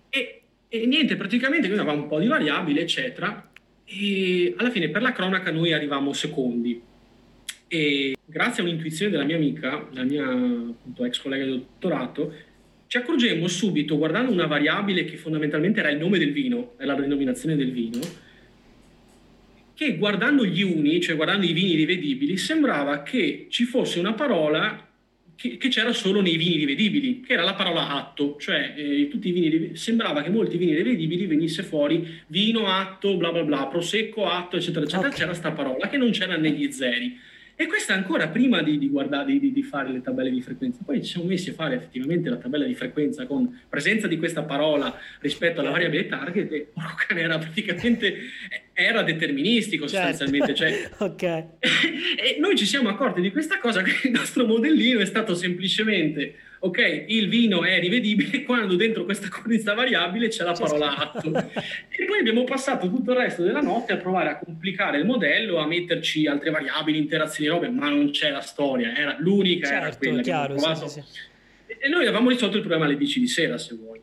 E, 0.09 0.41
e 0.67 0.85
niente, 0.85 1.15
praticamente 1.15 1.67
noi 1.67 1.77
avevamo 1.77 2.03
un 2.03 2.09
po' 2.09 2.19
di 2.19 2.27
variabili, 2.27 2.79
eccetera, 2.79 3.49
e 3.85 4.53
alla 4.57 4.69
fine 4.69 4.89
per 4.89 5.01
la 5.01 5.13
cronaca 5.13 5.51
noi 5.51 5.71
arrivavamo 5.71 6.13
secondi 6.13 6.89
e 7.73 8.17
grazie 8.25 8.61
a 8.61 8.65
un'intuizione 8.65 9.09
della 9.09 9.23
mia 9.23 9.37
amica, 9.37 9.87
la 9.93 10.03
mia 10.03 10.25
appunto, 10.25 11.05
ex 11.05 11.21
collega 11.21 11.45
di 11.45 11.51
dottorato, 11.51 12.33
ci 12.87 12.97
accorgemmo 12.97 13.47
subito, 13.47 13.97
guardando 13.97 14.29
una 14.29 14.45
variabile 14.45 15.05
che 15.05 15.15
fondamentalmente 15.15 15.79
era 15.79 15.89
il 15.89 15.97
nome 15.97 16.19
del 16.19 16.33
vino, 16.33 16.73
è 16.77 16.83
la 16.83 16.95
denominazione 16.95 17.55
del 17.55 17.71
vino, 17.71 17.99
che 19.73 19.95
guardando 19.95 20.45
gli 20.45 20.61
uni, 20.63 20.99
cioè 20.99 21.15
guardando 21.15 21.45
i 21.45 21.53
vini 21.53 21.75
rivedibili, 21.75 22.35
sembrava 22.35 23.03
che 23.03 23.45
ci 23.49 23.63
fosse 23.63 23.99
una 23.99 24.11
parola 24.11 24.89
che, 25.37 25.55
che 25.55 25.69
c'era 25.69 25.93
solo 25.93 26.19
nei 26.19 26.35
vini 26.35 26.57
rivedibili, 26.57 27.21
che 27.21 27.31
era 27.31 27.43
la 27.43 27.53
parola 27.53 27.87
atto, 27.87 28.35
cioè 28.37 28.73
eh, 28.75 29.07
tutti 29.07 29.29
i 29.29 29.31
vini, 29.31 29.77
sembrava 29.77 30.23
che 30.23 30.29
molti 30.29 30.57
vini 30.57 30.75
rivedibili 30.75 31.25
venisse 31.25 31.63
fuori 31.63 32.19
vino, 32.27 32.67
atto, 32.67 33.15
bla 33.15 33.31
bla 33.31 33.43
bla, 33.43 33.67
prosecco, 33.67 34.25
atto, 34.25 34.57
eccetera, 34.57 34.83
eccetera, 34.83 35.07
okay. 35.07 35.17
c'era 35.17 35.29
questa 35.29 35.53
parola 35.53 35.87
che 35.87 35.95
non 35.95 36.11
c'era 36.11 36.35
negli 36.35 36.69
zeri. 36.69 37.29
E 37.55 37.67
questo 37.67 37.93
ancora 37.93 38.27
prima 38.27 38.61
di, 38.61 38.77
di, 38.77 38.89
guardare, 38.89 39.37
di, 39.37 39.51
di, 39.51 39.63
fare 39.63 39.91
le 39.91 40.01
tabelle 40.01 40.31
di 40.31 40.41
frequenza. 40.41 40.79
Poi 40.83 41.03
ci 41.03 41.11
siamo 41.11 41.27
messi 41.27 41.49
a 41.49 41.53
fare 41.53 41.75
effettivamente 41.75 42.29
la 42.29 42.37
tabella 42.37 42.65
di 42.65 42.73
frequenza 42.73 43.25
con 43.25 43.59
presenza 43.69 44.07
di 44.07 44.17
questa 44.17 44.43
parola 44.43 44.97
rispetto 45.19 45.61
alla 45.61 45.69
variabile 45.69 46.07
target 46.07 46.51
e 46.51 46.67
cane 47.07 47.21
era 47.21 47.37
praticamente 47.37 48.15
era 48.73 49.03
deterministico 49.03 49.87
certo. 49.87 50.07
sostanzialmente. 50.07 50.55
Cioè, 50.55 50.89
okay. 50.99 51.45
e 51.59 52.37
noi 52.39 52.57
ci 52.57 52.65
siamo 52.65 52.89
accorti 52.89 53.21
di 53.21 53.31
questa 53.31 53.59
cosa 53.59 53.81
che 53.81 54.07
il 54.07 54.13
nostro 54.13 54.45
modellino 54.45 54.99
è 54.99 55.05
stato 55.05 55.35
semplicemente 55.35 56.35
ok, 56.63 57.05
il 57.07 57.27
vino 57.27 57.63
è 57.63 57.79
rivedibile 57.79 58.43
quando 58.45 58.75
dentro 58.75 59.03
questa 59.03 59.27
cornice 59.29 59.73
variabile 59.73 60.27
c'è 60.27 60.43
la 60.43 60.53
parola 60.53 60.95
atto. 60.95 61.27
e 61.89 62.05
poi 62.05 62.19
abbiamo 62.19 62.43
passato 62.43 62.87
tutto 62.87 63.11
il 63.11 63.17
resto 63.17 63.43
della 63.43 63.61
notte 63.61 63.93
a 63.93 63.97
provare 63.97 64.29
a 64.29 64.37
complicare 64.37 64.99
il 64.99 65.05
modello, 65.05 65.57
a 65.57 65.65
metterci 65.65 66.27
altre 66.27 66.51
variabili, 66.51 66.97
interazioni, 66.97 67.49
robe, 67.49 67.69
ma 67.69 67.89
non 67.89 68.11
c'è 68.11 68.29
la 68.29 68.41
storia, 68.41 68.95
era 68.95 69.15
l'unica, 69.19 69.67
certo, 69.67 69.85
era 69.85 69.95
quella 69.95 70.21
chiaro, 70.21 70.45
che 70.47 70.51
abbiamo 70.53 70.61
provato. 70.61 70.87
Sì, 70.87 71.01
sì. 71.05 71.19
E 71.79 71.89
noi 71.89 72.01
avevamo 72.01 72.29
risolto 72.29 72.57
il 72.57 72.61
problema 72.61 72.85
alle 72.85 72.97
10 72.97 73.19
di 73.19 73.27
sera, 73.27 73.57
se 73.57 73.75
vuoi. 73.75 73.99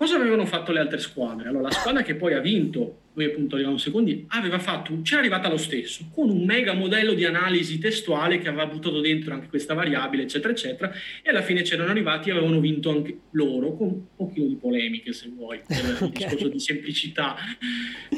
Cosa 0.00 0.16
avevano 0.16 0.46
fatto 0.46 0.72
le 0.72 0.78
altre 0.78 0.98
squadre? 0.98 1.50
Allora, 1.50 1.64
la 1.64 1.70
squadra 1.72 2.00
che 2.00 2.14
poi 2.14 2.32
ha 2.32 2.40
vinto, 2.40 3.00
noi 3.12 3.26
appunto 3.26 3.56
arriviamo 3.56 3.76
secondi, 3.76 4.24
aveva 4.28 4.58
fatto, 4.58 4.98
c'era 5.02 5.20
arrivata 5.20 5.50
lo 5.50 5.58
stesso, 5.58 6.08
con 6.10 6.30
un 6.30 6.42
mega 6.42 6.72
modello 6.72 7.12
di 7.12 7.26
analisi 7.26 7.76
testuale 7.76 8.38
che 8.38 8.48
aveva 8.48 8.64
buttato 8.64 9.02
dentro 9.02 9.34
anche 9.34 9.48
questa 9.48 9.74
variabile, 9.74 10.22
eccetera, 10.22 10.54
eccetera, 10.54 10.90
e 11.22 11.28
alla 11.28 11.42
fine 11.42 11.60
c'erano 11.60 11.90
arrivati 11.90 12.30
e 12.30 12.32
avevano 12.32 12.60
vinto 12.60 12.88
anche 12.88 13.14
loro, 13.32 13.76
con 13.76 13.88
un 13.88 14.02
pochino 14.16 14.46
di 14.46 14.54
polemiche, 14.54 15.12
se 15.12 15.28
vuoi, 15.28 15.60
per 15.68 15.84
okay. 16.00 16.06
il 16.06 16.10
discorso 16.12 16.48
di 16.48 16.60
semplicità 16.60 17.36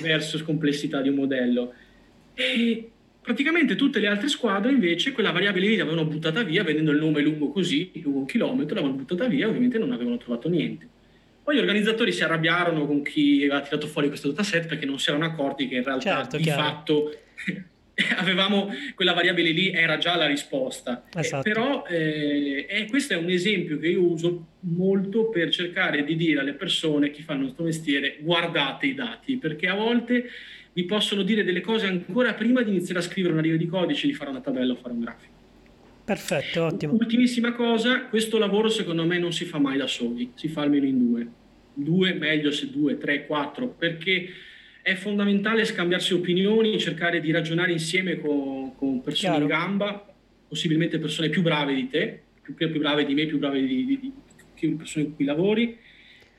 versus 0.00 0.44
complessità 0.44 1.00
di 1.00 1.08
un 1.08 1.16
modello. 1.16 1.74
E 2.32 2.90
praticamente 3.20 3.74
tutte 3.74 3.98
le 3.98 4.06
altre 4.06 4.28
squadre 4.28 4.70
invece 4.70 5.10
quella 5.10 5.32
variabile 5.32 5.66
lì 5.66 5.74
l'avevano 5.74 6.04
buttata 6.04 6.44
via, 6.44 6.62
vedendo 6.62 6.92
il 6.92 6.98
nome 6.98 7.22
lungo 7.22 7.48
così, 7.48 7.90
lungo 7.94 8.18
un 8.20 8.26
chilometro, 8.26 8.76
l'avevano 8.76 9.00
buttata 9.00 9.26
via, 9.26 9.48
ovviamente 9.48 9.78
non 9.78 9.90
avevano 9.90 10.16
trovato 10.16 10.48
niente. 10.48 11.00
Poi 11.42 11.56
gli 11.56 11.58
organizzatori 11.58 12.12
si 12.12 12.22
arrabbiarono 12.22 12.86
con 12.86 13.02
chi 13.02 13.38
aveva 13.38 13.60
tirato 13.60 13.86
fuori 13.86 14.08
questo 14.08 14.28
dataset 14.28 14.66
perché 14.66 14.86
non 14.86 14.98
si 14.98 15.10
erano 15.10 15.24
accorti 15.24 15.66
che 15.66 15.76
in 15.76 15.84
realtà 15.84 16.18
certo, 16.18 16.36
di 16.36 16.44
chiaro. 16.44 16.62
fatto 16.62 17.16
avevamo 18.16 18.70
quella 18.94 19.12
variabile 19.12 19.50
lì 19.50 19.70
era 19.70 19.98
già 19.98 20.16
la 20.16 20.26
risposta. 20.26 21.04
Esatto. 21.14 21.46
Eh, 21.46 21.52
però 21.52 21.84
eh, 21.86 22.66
eh, 22.68 22.86
questo 22.86 23.14
è 23.14 23.16
un 23.16 23.28
esempio 23.28 23.78
che 23.78 23.88
io 23.88 24.02
uso 24.02 24.46
molto 24.60 25.28
per 25.28 25.50
cercare 25.50 26.04
di 26.04 26.16
dire 26.16 26.40
alle 26.40 26.54
persone, 26.54 27.10
chi 27.10 27.22
fanno 27.22 27.42
questo 27.42 27.64
mestiere, 27.64 28.18
guardate 28.20 28.86
i 28.86 28.94
dati, 28.94 29.36
perché 29.36 29.66
a 29.68 29.74
volte 29.74 30.28
vi 30.72 30.84
possono 30.84 31.22
dire 31.22 31.44
delle 31.44 31.60
cose 31.60 31.86
ancora 31.86 32.34
prima 32.34 32.62
di 32.62 32.70
iniziare 32.70 33.00
a 33.00 33.02
scrivere 33.02 33.34
una 33.34 33.42
riga 33.42 33.56
di 33.56 33.66
codice, 33.66 34.06
di 34.06 34.14
fare 34.14 34.30
una 34.30 34.40
tabella 34.40 34.72
o 34.72 34.76
fare 34.76 34.94
un 34.94 35.00
grafico. 35.00 35.31
Perfetto, 36.04 36.64
ottimo. 36.64 36.94
Ultimissima 36.94 37.52
cosa, 37.52 38.06
questo 38.06 38.38
lavoro 38.38 38.68
secondo 38.68 39.06
me 39.06 39.18
non 39.18 39.32
si 39.32 39.44
fa 39.44 39.58
mai 39.58 39.76
da 39.76 39.86
soli, 39.86 40.32
si 40.34 40.48
fa 40.48 40.62
almeno 40.62 40.86
in 40.86 40.98
due. 40.98 41.28
Due, 41.74 42.12
meglio 42.14 42.50
se 42.50 42.70
due, 42.70 42.98
tre, 42.98 43.26
quattro, 43.26 43.68
perché 43.68 44.28
è 44.82 44.94
fondamentale 44.94 45.64
scambiarsi 45.64 46.12
opinioni, 46.12 46.78
cercare 46.78 47.20
di 47.20 47.30
ragionare 47.30 47.72
insieme 47.72 48.18
con, 48.18 48.74
con 48.74 49.00
persone 49.00 49.36
Chiaro. 49.36 49.42
in 49.42 49.48
gamba, 49.48 50.14
possibilmente 50.48 50.98
persone 50.98 51.28
più 51.28 51.40
brave 51.40 51.74
di 51.74 51.88
te, 51.88 52.22
più, 52.42 52.54
più 52.54 52.78
brave 52.78 53.04
di 53.04 53.14
me, 53.14 53.26
più 53.26 53.38
brave 53.38 53.64
di, 53.64 53.84
di, 53.84 54.00
di, 54.00 54.12
di 54.58 54.74
persone 54.74 55.04
con 55.04 55.14
cui 55.14 55.24
lavori, 55.24 55.78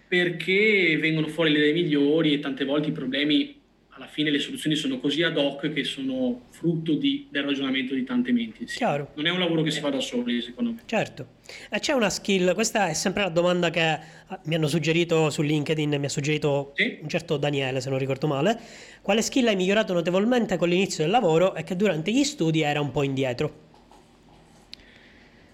perché 0.07 0.97
vengono 0.99 1.27
fuori 1.27 1.51
le 1.51 1.59
idee 1.59 1.73
migliori 1.73 2.33
e 2.33 2.39
tante 2.39 2.65
volte 2.65 2.89
i 2.89 2.91
problemi 2.91 3.61
alla 3.95 4.07
fine 4.07 4.31
le 4.31 4.39
soluzioni 4.39 4.75
sono 4.75 4.99
così 4.99 5.21
ad 5.21 5.37
hoc 5.37 5.71
che 5.71 5.83
sono 5.83 6.45
frutto 6.49 6.93
di, 6.93 7.27
del 7.29 7.43
ragionamento 7.43 7.93
di 7.93 8.03
tante 8.03 8.31
menti. 8.31 8.65
Chiaro. 8.65 9.11
Non 9.15 9.27
è 9.27 9.29
un 9.29 9.37
lavoro 9.37 9.61
che 9.61 9.69
si 9.69 9.79
fa 9.81 9.89
da 9.89 9.99
soli, 9.99 10.41
secondo 10.41 10.71
me. 10.71 10.81
Certo. 10.85 11.27
E 11.69 11.79
c'è 11.79 11.93
una 11.93 12.09
skill, 12.09 12.55
questa 12.55 12.89
è 12.89 12.93
sempre 12.93 13.21
la 13.21 13.29
domanda 13.29 13.69
che 13.69 13.81
ah, 13.81 14.39
mi 14.45 14.55
hanno 14.55 14.67
suggerito 14.67 15.29
su 15.29 15.43
LinkedIn, 15.43 15.95
mi 15.99 16.05
ha 16.05 16.09
suggerito 16.09 16.73
sì? 16.75 16.97
un 17.01 17.07
certo 17.07 17.37
Daniele, 17.37 17.81
se 17.81 17.89
non 17.89 17.99
ricordo 17.99 18.25
male. 18.25 18.59
Quale 19.01 19.21
skill 19.21 19.47
hai 19.47 19.55
migliorato 19.55 19.93
notevolmente 19.93 20.57
con 20.57 20.69
l'inizio 20.69 21.03
del 21.03 21.11
lavoro 21.11 21.53
e 21.53 21.63
che 21.63 21.75
durante 21.75 22.11
gli 22.11 22.23
studi 22.23 22.61
era 22.61 22.81
un 22.81 22.89
po' 22.89 23.03
indietro? 23.03 23.61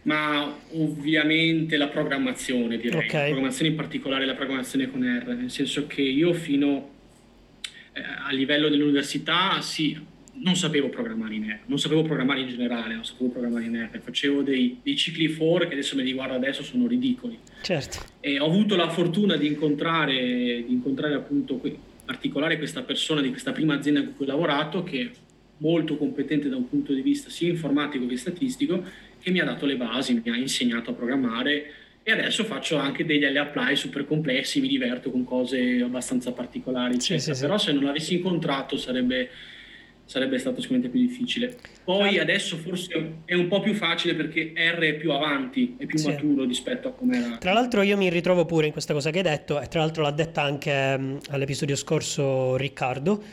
Ma 0.03 0.57
ovviamente 0.75 1.75
la 1.75 1.89
programmazione, 1.89 2.77
direi. 2.77 3.05
Okay. 3.05 3.19
La 3.19 3.25
programmazione 3.25 3.71
in 3.71 3.75
particolare 3.75 4.25
la 4.25 4.35
programmazione 4.35 4.89
con 4.89 5.01
R, 5.01 5.27
nel 5.35 5.51
senso 5.51 5.87
che 5.87 6.01
io 6.01 6.31
fino 6.31 6.97
eh, 7.99 8.03
a 8.27 8.31
livello 8.31 8.69
dell'università 8.69 9.59
sì, 9.61 9.97
non 10.41 10.55
sapevo 10.55 10.89
programmare 10.89 11.35
in 11.35 11.43
R, 11.49 11.59
non 11.65 11.79
sapevo 11.79 12.01
programmare 12.03 12.41
in 12.41 12.47
generale, 12.47 12.93
non 12.93 13.03
sapevo 13.03 13.29
programmare 13.29 13.65
in 13.65 13.89
R, 13.91 13.99
facevo 13.99 14.41
dei, 14.41 14.79
dei 14.81 14.95
cicli 14.95 15.27
for 15.27 15.67
che 15.67 15.73
adesso 15.73 15.95
me 15.95 16.03
li 16.03 16.13
guardo 16.13 16.35
adesso 16.35 16.63
sono 16.63 16.87
ridicoli. 16.87 17.37
Certo. 17.61 17.99
E 18.19 18.39
ho 18.39 18.45
avuto 18.45 18.75
la 18.75 18.89
fortuna 18.89 19.35
di 19.35 19.47
incontrare, 19.47 20.63
di 20.65 20.71
incontrare 20.71 21.15
appunto 21.15 21.59
in 21.63 21.75
particolare 22.05 22.57
questa 22.57 22.83
persona 22.83 23.21
di 23.21 23.29
questa 23.29 23.51
prima 23.51 23.75
azienda 23.75 24.03
con 24.03 24.15
cui 24.15 24.25
ho 24.25 24.29
lavorato 24.29 24.83
che 24.83 25.01
è 25.01 25.09
molto 25.57 25.97
competente 25.97 26.47
da 26.47 26.55
un 26.55 26.69
punto 26.69 26.93
di 26.93 27.01
vista 27.01 27.29
sia 27.29 27.49
informatico 27.49 28.05
che 28.05 28.15
statistico 28.15 28.83
che 29.19 29.31
mi 29.31 29.39
ha 29.39 29.45
dato 29.45 29.65
le 29.65 29.75
basi, 29.75 30.13
mi 30.13 30.31
ha 30.31 30.37
insegnato 30.37 30.91
a 30.91 30.93
programmare 30.93 31.73
e 32.09 32.11
adesso 32.11 32.43
faccio 32.43 32.77
anche 32.77 33.05
degli 33.05 33.23
apply 33.23 33.75
super 33.75 34.05
complessi, 34.05 34.59
mi 34.59 34.67
diverto 34.67 35.11
con 35.11 35.23
cose 35.23 35.81
abbastanza 35.81 36.31
particolari, 36.31 36.99
sì, 36.99 37.19
sì, 37.19 37.33
però 37.39 37.57
sì. 37.57 37.67
se 37.67 37.73
non 37.73 37.83
l'avessi 37.83 38.15
incontrato 38.15 38.77
sarebbe, 38.77 39.29
sarebbe 40.05 40.39
stato 40.39 40.59
sicuramente 40.59 40.91
più 40.91 41.05
difficile. 41.05 41.55
Poi 41.83 42.17
ah. 42.17 42.23
adesso 42.23 42.57
forse 42.57 43.21
è 43.25 43.35
un 43.35 43.47
po' 43.47 43.59
più 43.59 43.73
facile 43.75 44.15
perché 44.15 44.53
R 44.55 44.79
è 44.79 44.93
più 44.95 45.11
avanti, 45.11 45.75
è 45.77 45.85
più 45.85 46.01
maturo 46.03 46.45
rispetto 46.45 46.87
a 46.87 46.91
come 46.91 47.17
era. 47.17 47.37
Tra 47.37 47.53
l'altro 47.53 47.83
io 47.83 47.95
mi 47.95 48.09
ritrovo 48.09 48.45
pure 48.45 48.65
in 48.65 48.71
questa 48.71 48.93
cosa 48.93 49.11
che 49.11 49.17
hai 49.17 49.23
detto 49.23 49.61
e 49.61 49.67
tra 49.67 49.81
l'altro 49.81 50.01
l'ha 50.01 50.11
detta 50.11 50.41
anche 50.41 50.95
um, 50.97 51.19
all'episodio 51.29 51.75
scorso 51.75 52.55
Riccardo 52.55 53.23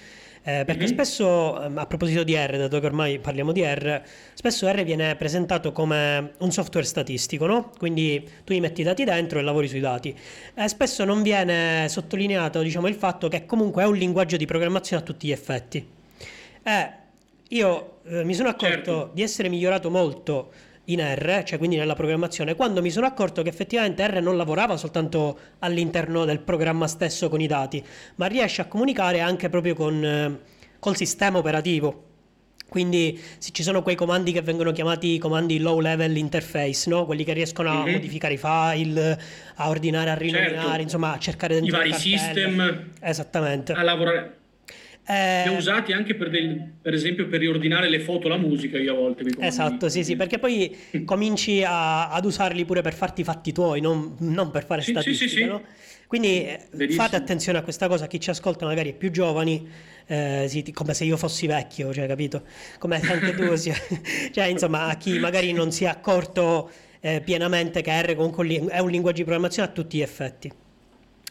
eh, 0.46 0.64
perché 0.64 0.84
mm-hmm. 0.84 0.92
spesso, 0.92 1.60
ehm, 1.60 1.76
a 1.76 1.86
proposito 1.86 2.22
di 2.22 2.36
R, 2.36 2.56
dato 2.56 2.78
che 2.78 2.86
ormai 2.86 3.18
parliamo 3.18 3.50
di 3.50 3.62
R, 3.64 4.00
spesso 4.32 4.70
R 4.70 4.84
viene 4.84 5.16
presentato 5.16 5.72
come 5.72 6.34
un 6.38 6.52
software 6.52 6.86
statistico, 6.86 7.46
no? 7.46 7.72
Quindi 7.76 8.24
tu 8.44 8.52
gli 8.52 8.60
metti 8.60 8.82
i 8.82 8.84
dati 8.84 9.02
dentro 9.02 9.40
e 9.40 9.42
lavori 9.42 9.66
sui 9.66 9.80
dati. 9.80 10.16
Eh, 10.54 10.68
spesso 10.68 11.04
non 11.04 11.22
viene 11.22 11.88
sottolineato, 11.88 12.62
diciamo, 12.62 12.86
il 12.86 12.94
fatto 12.94 13.26
che 13.26 13.44
comunque 13.44 13.82
è 13.82 13.86
un 13.86 13.96
linguaggio 13.96 14.36
di 14.36 14.46
programmazione 14.46 15.02
a 15.02 15.04
tutti 15.04 15.26
gli 15.26 15.32
effetti. 15.32 15.84
Eh, 16.62 16.90
io 17.48 17.98
eh, 18.04 18.22
mi 18.22 18.34
sono 18.34 18.48
accorto 18.48 18.68
certo. 18.68 19.10
di 19.14 19.22
essere 19.22 19.48
migliorato 19.48 19.90
molto 19.90 20.52
in 20.86 21.00
R, 21.00 21.42
cioè 21.44 21.58
quindi 21.58 21.76
nella 21.76 21.94
programmazione, 21.94 22.54
quando 22.54 22.82
mi 22.82 22.90
sono 22.90 23.06
accorto 23.06 23.42
che 23.42 23.48
effettivamente 23.48 24.06
R 24.06 24.20
non 24.20 24.36
lavorava 24.36 24.76
soltanto 24.76 25.38
all'interno 25.60 26.24
del 26.24 26.40
programma 26.40 26.86
stesso 26.86 27.28
con 27.28 27.40
i 27.40 27.46
dati, 27.46 27.84
ma 28.16 28.26
riesce 28.26 28.62
a 28.62 28.66
comunicare 28.66 29.20
anche 29.20 29.48
proprio 29.48 29.74
con 29.74 30.04
eh, 30.04 30.54
col 30.78 30.96
sistema 30.96 31.38
operativo. 31.38 32.04
Quindi 32.68 33.20
se 33.38 33.50
ci 33.52 33.62
sono 33.62 33.82
quei 33.82 33.94
comandi 33.94 34.32
che 34.32 34.42
vengono 34.42 34.72
chiamati 34.72 35.18
comandi 35.18 35.58
low 35.58 35.78
level 35.78 36.16
interface, 36.16 36.90
no? 36.90 37.06
quelli 37.06 37.22
che 37.22 37.32
riescono 37.32 37.70
a 37.70 37.82
mm-hmm. 37.82 37.92
modificare 37.92 38.34
i 38.34 38.38
file, 38.38 39.20
a 39.56 39.68
ordinare, 39.68 40.10
a 40.10 40.14
rinominare, 40.14 40.60
certo. 40.60 40.82
insomma 40.82 41.12
a 41.12 41.18
cercare 41.18 41.54
dentro 41.54 41.76
i 41.76 41.90
vari 41.90 41.92
system, 41.92 42.90
esattamente. 43.00 43.72
a 43.72 43.82
lavorare 43.82 44.36
eh, 45.08 45.48
usati 45.50 45.92
anche 45.92 46.16
per, 46.16 46.30
del, 46.30 46.72
per, 46.82 46.92
esempio 46.92 47.28
per 47.28 47.38
riordinare 47.38 47.88
le 47.88 48.00
foto, 48.00 48.28
la 48.28 48.36
musica 48.36 48.76
io 48.76 48.92
a 48.92 48.96
volte. 48.96 49.24
Esatto, 49.38 49.88
sì, 49.88 50.02
sì, 50.02 50.16
perché 50.16 50.38
poi 50.38 50.76
cominci 51.04 51.62
a, 51.62 52.10
ad 52.10 52.24
usarli 52.24 52.64
pure 52.64 52.82
per 52.82 52.94
farti 52.94 53.20
i 53.20 53.24
fatti 53.24 53.52
tuoi, 53.52 53.80
non, 53.80 54.16
non 54.18 54.50
per 54.50 54.64
fare 54.64 54.82
sì, 54.82 54.90
statistica, 54.90 55.30
sì, 55.30 55.36
sì, 55.36 55.44
no? 55.44 55.62
Quindi 56.08 56.46
eh, 56.46 56.60
Verissimo. 56.72 57.04
fate 57.04 57.16
attenzione 57.16 57.58
a 57.58 57.62
questa 57.62 57.88
cosa, 57.88 58.06
chi 58.06 58.20
ci 58.20 58.30
ascolta 58.30 58.66
magari 58.66 58.90
è 58.90 58.94
più 58.94 59.10
giovani, 59.10 59.68
eh, 60.06 60.46
sì, 60.48 60.72
come 60.72 60.94
se 60.94 61.04
io 61.04 61.16
fossi 61.16 61.46
vecchio, 61.46 61.92
cioè, 61.92 62.06
capito? 62.06 62.42
Come 62.78 63.00
anche 63.00 63.34
tu 63.34 63.54
sia... 63.54 63.74
cioè, 64.32 64.46
insomma, 64.46 64.86
a 64.86 64.96
chi 64.96 65.18
magari 65.18 65.52
non 65.52 65.70
si 65.70 65.84
è 65.84 65.88
accorto 65.88 66.70
eh, 67.00 67.20
pienamente 67.24 67.80
che 67.80 68.02
R 68.02 68.14
comunque 68.14 68.46
è 68.68 68.78
un 68.80 68.90
linguaggio 68.90 69.18
di 69.18 69.24
programmazione 69.24 69.68
a 69.68 69.72
tutti 69.72 69.98
gli 69.98 70.02
effetti. 70.02 70.52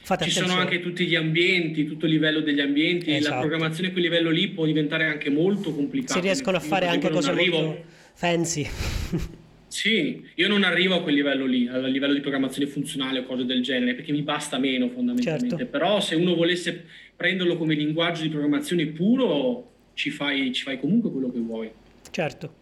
Fate 0.06 0.26
Ci 0.26 0.38
attenzione. 0.38 0.48
sono 0.48 0.62
anche 0.62 0.82
tutti 0.82 1.08
gli 1.08 1.16
ambienti, 1.16 1.86
tutto 1.86 2.06
il 2.06 2.12
livello 2.12 2.42
degli 2.42 2.60
ambienti, 2.60 3.12
esatto. 3.12 3.34
la 3.34 3.40
programmazione 3.42 3.90
a 3.90 3.92
quel 3.92 4.04
livello 4.04 4.30
lì 4.30 4.50
può 4.50 4.64
diventare 4.66 5.06
anche 5.06 5.32
molto 5.32 5.74
complicata. 5.74 6.14
Si 6.14 6.20
riescono 6.20 6.58
a 6.58 6.60
fare 6.60 6.86
anche 6.86 7.10
cose 7.10 7.32
arrivo... 7.32 7.60
molto 7.60 7.84
fancy. 8.14 8.68
Sì, 9.68 10.24
io 10.36 10.48
non 10.48 10.64
arrivo 10.64 10.96
a 10.96 11.02
quel 11.02 11.16
livello 11.16 11.46
lì, 11.46 11.68
a 11.68 11.80
livello 11.80 12.14
di 12.14 12.22
programmazione 12.22 12.66
funzionale 12.66 13.20
o 13.20 13.24
cose 13.24 13.44
del 13.44 13.62
genere, 13.62 13.94
perché 13.94 14.14
mi 14.14 14.22
basta 14.22 14.58
meno 14.58 14.88
fondamentalmente. 14.88 15.58
Certo. 15.58 15.66
Però 15.66 16.00
se 16.00 16.16
uno 16.16 16.34
volesse 16.34 16.86
prenderlo 17.14 17.58
come 17.58 17.74
linguaggio 17.74 18.22
di 18.22 18.30
programmazione 18.30 18.86
puro, 18.86 19.72
ci 19.94 20.12
fai, 20.12 20.54
ci 20.54 20.64
fai 20.64 20.80
comunque 20.80 21.12
quello 21.12 21.30
che 21.30 21.40
vuoi. 21.40 21.70
Certo. 22.10 22.54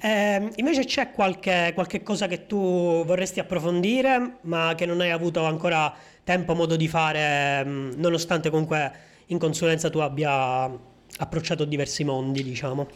Eh, 0.00 0.50
invece 0.56 0.84
c'è 0.86 1.12
qualche, 1.12 1.70
qualche 1.72 2.02
cosa 2.02 2.26
che 2.26 2.46
tu 2.46 3.04
vorresti 3.04 3.38
approfondire, 3.38 4.38
ma 4.40 4.74
che 4.76 4.86
non 4.86 5.00
hai 5.00 5.10
avuto 5.10 5.44
ancora 5.44 5.94
tempo, 6.26 6.54
modo 6.54 6.74
di 6.74 6.88
fare, 6.88 7.64
mm, 7.64 7.90
nonostante 7.98 8.50
comunque 8.50 8.92
in 9.26 9.38
consulenza 9.38 9.90
tu 9.90 9.98
abbia 9.98 10.68
approcciato 11.18 11.64
diversi 11.64 12.02
mondi, 12.02 12.42
diciamo? 12.42 12.88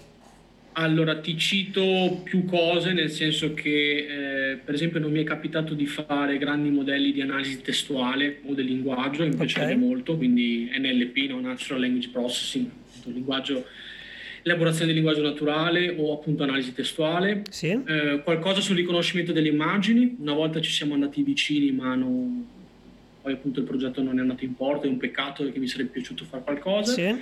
Allora, 0.72 1.20
ti 1.20 1.38
cito 1.38 2.22
più 2.24 2.44
cose, 2.44 2.92
nel 2.92 3.08
senso 3.10 3.54
che, 3.54 4.50
eh, 4.50 4.56
per 4.56 4.74
esempio, 4.74 4.98
non 4.98 5.12
mi 5.12 5.20
è 5.20 5.24
capitato 5.24 5.74
di 5.74 5.86
fare 5.86 6.38
grandi 6.38 6.70
modelli 6.70 7.12
di 7.12 7.20
analisi 7.20 7.62
testuale 7.62 8.40
o 8.46 8.54
del 8.54 8.64
linguaggio, 8.64 9.24
mi 9.24 9.34
piacerebbe 9.34 9.74
okay. 9.74 9.86
molto, 9.86 10.16
quindi 10.16 10.68
NLP, 10.76 11.30
no? 11.30 11.40
Natural 11.40 11.80
Language 11.80 12.08
Processing, 12.08 12.68
linguaggio, 13.04 13.64
elaborazione 14.42 14.86
del 14.86 14.94
linguaggio 14.94 15.22
naturale 15.22 15.94
o 15.96 16.12
appunto 16.12 16.42
analisi 16.42 16.72
testuale. 16.72 17.42
Sì. 17.48 17.68
Eh, 17.68 18.22
qualcosa 18.24 18.60
sul 18.60 18.74
riconoscimento 18.74 19.30
delle 19.30 19.48
immagini, 19.48 20.16
una 20.18 20.34
volta 20.34 20.60
ci 20.60 20.72
siamo 20.72 20.94
andati 20.94 21.22
vicini, 21.22 21.70
ma 21.70 21.94
non 21.94 22.58
poi 23.20 23.32
appunto 23.34 23.60
il 23.60 23.66
progetto 23.66 24.02
non 24.02 24.18
è 24.18 24.20
andato 24.20 24.44
in 24.44 24.54
porto, 24.54 24.86
è 24.86 24.88
un 24.88 24.96
peccato 24.96 25.44
perché 25.44 25.58
mi 25.58 25.66
sarebbe 25.66 25.90
piaciuto 25.90 26.24
fare 26.24 26.42
qualcosa. 26.42 26.92
Sì. 26.92 27.14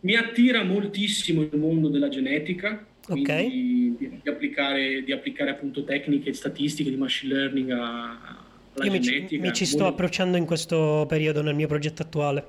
Mi 0.00 0.16
attira 0.16 0.62
moltissimo 0.62 1.42
il 1.42 1.56
mondo 1.56 1.88
della 1.88 2.08
genetica, 2.08 2.84
okay. 3.08 3.48
di, 3.48 3.96
di, 3.98 4.28
applicare, 4.28 5.02
di, 5.02 5.12
applicare, 5.12 5.50
appunto 5.50 5.84
tecniche 5.84 6.32
statistiche 6.34 6.90
di 6.90 6.96
machine 6.96 7.34
learning 7.34 7.70
a, 7.70 8.44
alla 8.74 8.84
Io 8.84 8.98
genetica. 8.98 9.20
Mi 9.20 9.28
ci, 9.28 9.38
mi 9.38 9.52
ci 9.52 9.64
sto 9.64 9.86
approcciando 9.86 10.36
in 10.36 10.44
questo 10.44 11.06
periodo 11.08 11.40
nel 11.42 11.54
mio 11.54 11.68
progetto 11.68 12.02
attuale. 12.02 12.46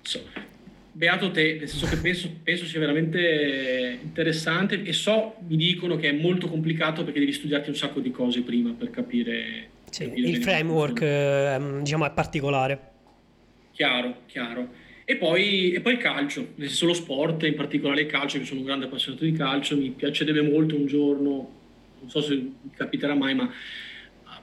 So, 0.00 0.22
beato 0.92 1.30
te, 1.30 1.56
nel 1.58 1.68
senso 1.68 1.86
che 1.86 1.96
penso, 1.98 2.30
penso, 2.42 2.64
sia 2.64 2.80
veramente 2.80 3.98
interessante 4.02 4.82
e 4.82 4.92
so, 4.94 5.34
mi 5.46 5.56
dicono 5.56 5.96
che 5.96 6.08
è 6.08 6.12
molto 6.12 6.48
complicato 6.48 7.04
perché 7.04 7.18
devi 7.18 7.32
studiarti 7.32 7.68
un 7.68 7.76
sacco 7.76 8.00
di 8.00 8.10
cose 8.10 8.40
prima 8.40 8.72
per 8.72 8.88
capire 8.88 9.68
sì, 10.04 10.12
il 10.14 10.42
framework 10.42 11.00
eh, 11.00 11.58
diciamo 11.80 12.04
è 12.04 12.10
particolare. 12.10 12.80
Chiaro, 13.72 14.22
chiaro. 14.26 14.84
E 15.04 15.16
poi, 15.16 15.72
e 15.72 15.80
poi 15.80 15.92
il 15.92 15.98
calcio, 15.98 16.48
nel 16.56 16.68
senso 16.68 16.86
lo 16.86 16.92
sport, 16.92 17.44
in 17.44 17.54
particolare 17.54 18.02
il 18.02 18.06
calcio, 18.06 18.38
che 18.38 18.44
sono 18.44 18.60
un 18.60 18.66
grande 18.66 18.86
appassionato 18.86 19.24
di 19.24 19.32
calcio, 19.32 19.76
mi 19.76 19.90
piacerebbe 19.90 20.42
molto 20.42 20.74
un 20.74 20.86
giorno, 20.86 21.52
non 22.00 22.10
so 22.10 22.20
se 22.20 22.34
mi 22.34 22.70
capiterà 22.74 23.14
mai, 23.14 23.34
ma 23.34 23.50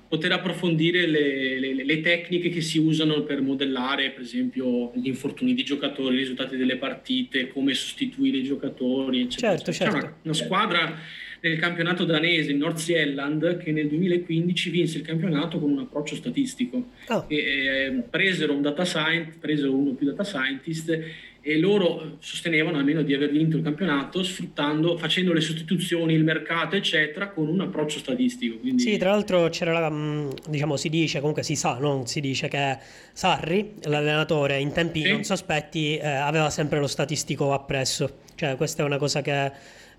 poter 0.07 0.31
approfondire 0.31 1.07
le, 1.07 1.59
le, 1.59 1.83
le, 1.83 2.01
tecniche 2.01 2.49
che 2.49 2.61
si 2.61 2.77
usano 2.77 3.23
per 3.23 3.41
modellare, 3.41 4.11
per 4.11 4.21
esempio, 4.21 4.91
gli 4.93 5.07
infortuni 5.07 5.53
di 5.53 5.63
giocatori, 5.63 6.15
i 6.15 6.19
risultati 6.19 6.55
delle 6.55 6.77
partite, 6.77 7.47
come 7.47 7.73
sostituire 7.73 8.37
i 8.37 8.43
giocatori, 8.43 9.21
eccetera. 9.21 9.55
Certo, 9.57 9.71
certo. 9.71 9.95
Una, 9.97 10.15
una, 10.21 10.33
squadra 10.33 10.99
nel 11.43 11.59
campionato 11.59 12.05
danese, 12.05 12.51
in 12.51 12.57
North 12.57 12.77
Zealand, 12.77 13.57
che 13.57 13.73
nel 13.73 13.89
2015 13.89 14.69
vinse 14.69 14.97
il 14.99 15.03
campionato 15.03 15.59
con 15.59 15.71
un 15.71 15.79
approccio 15.79 16.15
statistico. 16.15 16.91
Oh. 17.09 17.25
E, 17.27 17.35
eh, 17.35 18.03
presero 18.09 18.53
un 18.53 18.61
data 18.61 18.85
scientist, 18.85 19.39
presero 19.39 19.75
uno 19.75 19.91
più 19.91 20.07
data 20.07 20.23
scientist 20.23 20.97
e 21.45 21.59
loro 21.59 22.15
sostenevano 22.19 22.77
almeno 22.77 23.01
di 23.01 23.13
aver 23.13 23.29
vinto 23.29 23.57
il 23.57 23.63
campionato 23.63 24.23
sfruttando, 24.23 24.95
facendo 24.95 25.33
le 25.33 25.41
sostituzioni, 25.41 26.13
il 26.13 26.23
mercato, 26.23 26.77
eccetera, 26.77 27.27
con 27.27 27.49
un 27.49 27.59
approccio 27.59 27.99
statistico. 27.99 28.59
Quindi... 28.59 28.81
Sì, 28.81 28.95
tra 28.95 29.09
l'altro 29.09 29.49
c'era 29.49 29.77
la, 29.77 29.89
mm, 29.89 30.29
diciamo, 30.47 30.77
si 30.77 30.87
dice, 30.87 31.19
comunque 31.19 31.43
si 31.43 31.57
sa, 31.57 31.77
non 31.77 32.07
si 32.07 32.21
dice 32.21 32.47
che 32.47 32.77
Sarri, 33.11 33.73
l'allenatore, 33.81 34.61
in 34.61 34.71
tempi 34.71 35.01
sì. 35.01 35.09
non 35.09 35.25
sospetti, 35.25 35.97
eh, 35.97 36.07
aveva 36.07 36.49
sempre 36.49 36.79
lo 36.79 36.87
statistico 36.87 37.51
appresso. 37.51 38.19
Cioè, 38.35 38.55
questa 38.55 38.83
è 38.83 38.85
una 38.85 38.97
cosa 38.97 39.21
che 39.21 39.51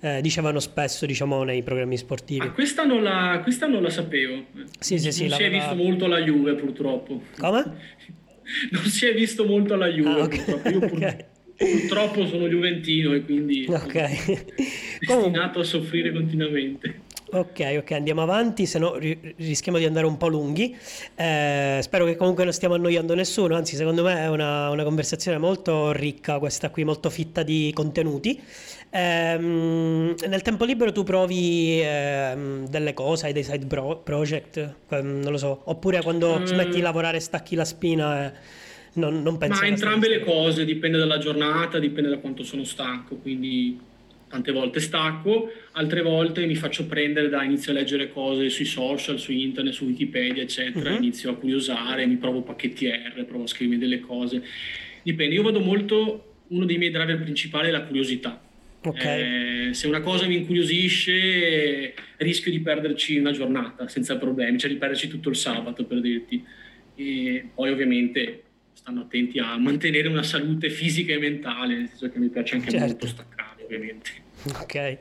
eh, 0.05 0.21
dicevano 0.21 0.61
spesso 0.61 1.07
diciamo, 1.07 1.45
nei 1.45 1.63
programmi 1.63 1.97
sportivi. 1.97 2.47
Ah, 2.47 2.51
questa, 2.51 2.85
non 2.85 3.03
la, 3.03 3.41
questa 3.43 3.67
non 3.67 3.83
la 3.83 3.89
sapevo. 3.89 4.45
Sì, 4.79 4.99
sì, 4.99 5.11
sì, 5.11 5.29
non 5.29 5.39
si 5.39 5.45
è 5.45 5.51
visto 5.51 5.75
molto 5.75 6.07
la 6.07 6.19
Juve 6.19 6.55
purtroppo. 6.57 7.23
Come? 7.39 7.65
non 8.71 8.83
si 8.83 9.07
è 9.07 9.15
visto 9.15 9.47
molto 9.47 9.77
la 9.77 9.89
Juve 9.89 10.21
ah, 10.21 10.25
okay. 10.25 10.45
purtroppo. 10.45 10.69
Io 10.69 10.79
pur... 10.81 10.93
okay. 10.93 11.25
Purtroppo 11.57 12.27
sono 12.27 12.49
juventino 12.49 13.15
e 13.15 13.25
quindi 13.25 13.65
okay. 13.71 14.17
sono 15.01 15.23
destinato 15.23 15.61
a 15.61 15.65
soffrire 15.65 16.13
continuamente. 16.13 17.03
Ok, 17.31 17.77
ok, 17.79 17.91
andiamo 17.93 18.23
avanti, 18.23 18.67
se 18.67 18.79
no 18.79 18.97
rischiamo 18.99 19.79
di 19.79 19.87
andare 19.87 20.07
un 20.07 20.17
po' 20.17 20.29
lunghi. 20.29 20.77
Eh, 21.17 21.79
spero 21.81 22.05
che 22.05 22.15
comunque 22.15 22.45
non 22.45 22.53
stiamo 22.53 22.75
annoiando 22.75 23.15
nessuno, 23.15 23.57
anzi 23.57 23.75
secondo 23.75 24.05
me 24.05 24.19
è 24.19 24.29
una, 24.29 24.69
una 24.69 24.85
conversazione 24.85 25.39
molto 25.39 25.91
ricca, 25.93 26.39
questa 26.39 26.71
qui, 26.71 26.85
molto 26.85 27.11
fitta 27.11 27.43
di 27.43 27.73
contenuti. 27.75 28.41
Eh, 28.97 29.37
nel 29.41 30.43
tempo 30.43 30.65
libero 30.65 30.93
tu 30.93 31.03
provi 31.03 31.81
eh, 31.81 32.63
delle 32.69 32.95
cose, 32.95 33.27
hai 33.27 33.33
dei 33.33 33.43
side 33.43 33.67
pro- 33.67 33.97
project, 34.05 34.75
non 34.91 35.33
lo 35.33 35.37
so, 35.37 35.63
oppure 35.65 36.01
quando 36.01 36.39
mm. 36.39 36.45
smetti 36.45 36.77
di 36.77 36.81
lavorare 36.81 37.19
stacchi 37.19 37.57
la 37.57 37.65
spina 37.65 38.25
e 38.25 38.33
non, 38.93 39.21
non 39.21 39.37
pensi... 39.37 39.63
Ma 39.63 39.67
entrambe 39.67 40.09
le 40.09 40.21
cose, 40.21 40.65
dipende 40.65 40.97
dalla 40.97 41.19
giornata, 41.19 41.81
dipende 41.81 42.09
da 42.09 42.19
quanto 42.19 42.45
sono 42.45 42.63
stanco, 42.63 43.17
quindi 43.17 43.77
tante 44.29 44.53
volte 44.53 44.79
stacco, 44.79 45.51
altre 45.73 46.03
volte 46.03 46.47
mi 46.47 46.55
faccio 46.55 46.87
prendere 46.87 47.29
da 47.29 47.43
inizio 47.43 47.73
a 47.73 47.75
leggere 47.75 48.13
cose 48.13 48.49
sui 48.49 48.65
social, 48.65 49.19
su 49.19 49.33
internet, 49.33 49.73
su 49.73 49.87
Wikipedia, 49.87 50.45
eccetera, 50.45 50.91
uh-huh. 50.91 50.99
inizio 50.99 51.33
a 51.33 51.35
curiosare, 51.35 52.07
mi 52.07 52.17
provo 52.17 52.43
pacchetti 52.43 52.87
R, 52.87 53.25
provo 53.25 53.43
a 53.43 53.49
scrivere 53.49 53.81
delle 53.81 53.99
cose. 53.99 54.41
Dipende, 55.03 55.35
io 55.35 55.43
vado 55.43 55.59
molto, 55.59 56.35
uno 56.47 56.65
dei 56.65 56.79
miei 56.79 56.93
driver 56.93 57.21
principali 57.21 57.69
è 57.69 57.71
la 57.73 57.83
curiosità. 57.83 58.41
Okay. 58.87 59.69
Eh, 59.69 59.75
se 59.75 59.87
una 59.87 60.01
cosa 60.01 60.27
mi 60.27 60.37
incuriosisce, 60.37 61.95
rischio 62.19 62.51
di 62.51 62.61
perderci 62.61 63.17
una 63.17 63.31
giornata 63.33 63.89
senza 63.89 64.19
problemi, 64.19 64.59
cioè 64.59 64.71
di 64.71 64.77
perderci 64.77 65.09
tutto 65.09 65.31
il 65.31 65.37
sabato 65.37 65.85
per 65.85 66.01
dirti. 66.01 66.45
E 66.97 67.49
poi 67.55 67.71
ovviamente 67.71 68.43
stanno 68.73 69.03
attenti 69.03 69.39
a 69.39 69.57
mantenere 69.57 70.09
una 70.09 70.23
salute 70.23 70.69
fisica 70.69 71.15
e 71.15 71.19
mentale, 71.19 71.77
nel 71.77 71.89
senso 71.89 72.11
che 72.11 72.19
mi 72.19 72.29
piace 72.29 72.57
anche 72.57 72.71
certo. 72.71 72.87
molto 72.87 73.07
staccare, 73.07 73.65
ovviamente. 73.65 74.11
Ok. 74.61 74.99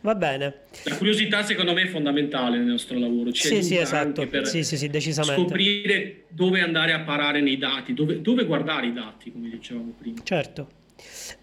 Va 0.00 0.14
bene. 0.14 0.54
La 0.84 0.96
curiosità 0.96 1.42
secondo 1.42 1.72
me 1.72 1.82
è 1.82 1.86
fondamentale 1.86 2.58
nel 2.58 2.66
nostro 2.66 2.98
lavoro. 2.98 3.32
Ci 3.32 3.46
sì, 3.46 3.62
sì, 3.62 3.76
esatto. 3.76 4.26
Per 4.26 4.46
sì, 4.46 4.62
sì, 4.62 4.76
sì, 4.76 4.88
decisamente. 4.88 5.40
scoprire 5.40 6.24
dove 6.28 6.60
andare 6.60 6.92
a 6.92 7.00
parare 7.00 7.40
nei 7.40 7.56
dati, 7.56 7.94
dove, 7.94 8.20
dove 8.20 8.44
guardare 8.44 8.86
i 8.86 8.92
dati, 8.92 9.32
come 9.32 9.48
dicevamo 9.48 9.94
prima. 9.98 10.20
Certo. 10.22 10.82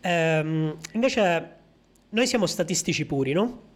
Ehm, 0.01 0.77
invece 0.93 1.55
noi 2.09 2.27
siamo 2.27 2.45
statistici 2.45 3.05
puri, 3.05 3.33
no? 3.33 3.69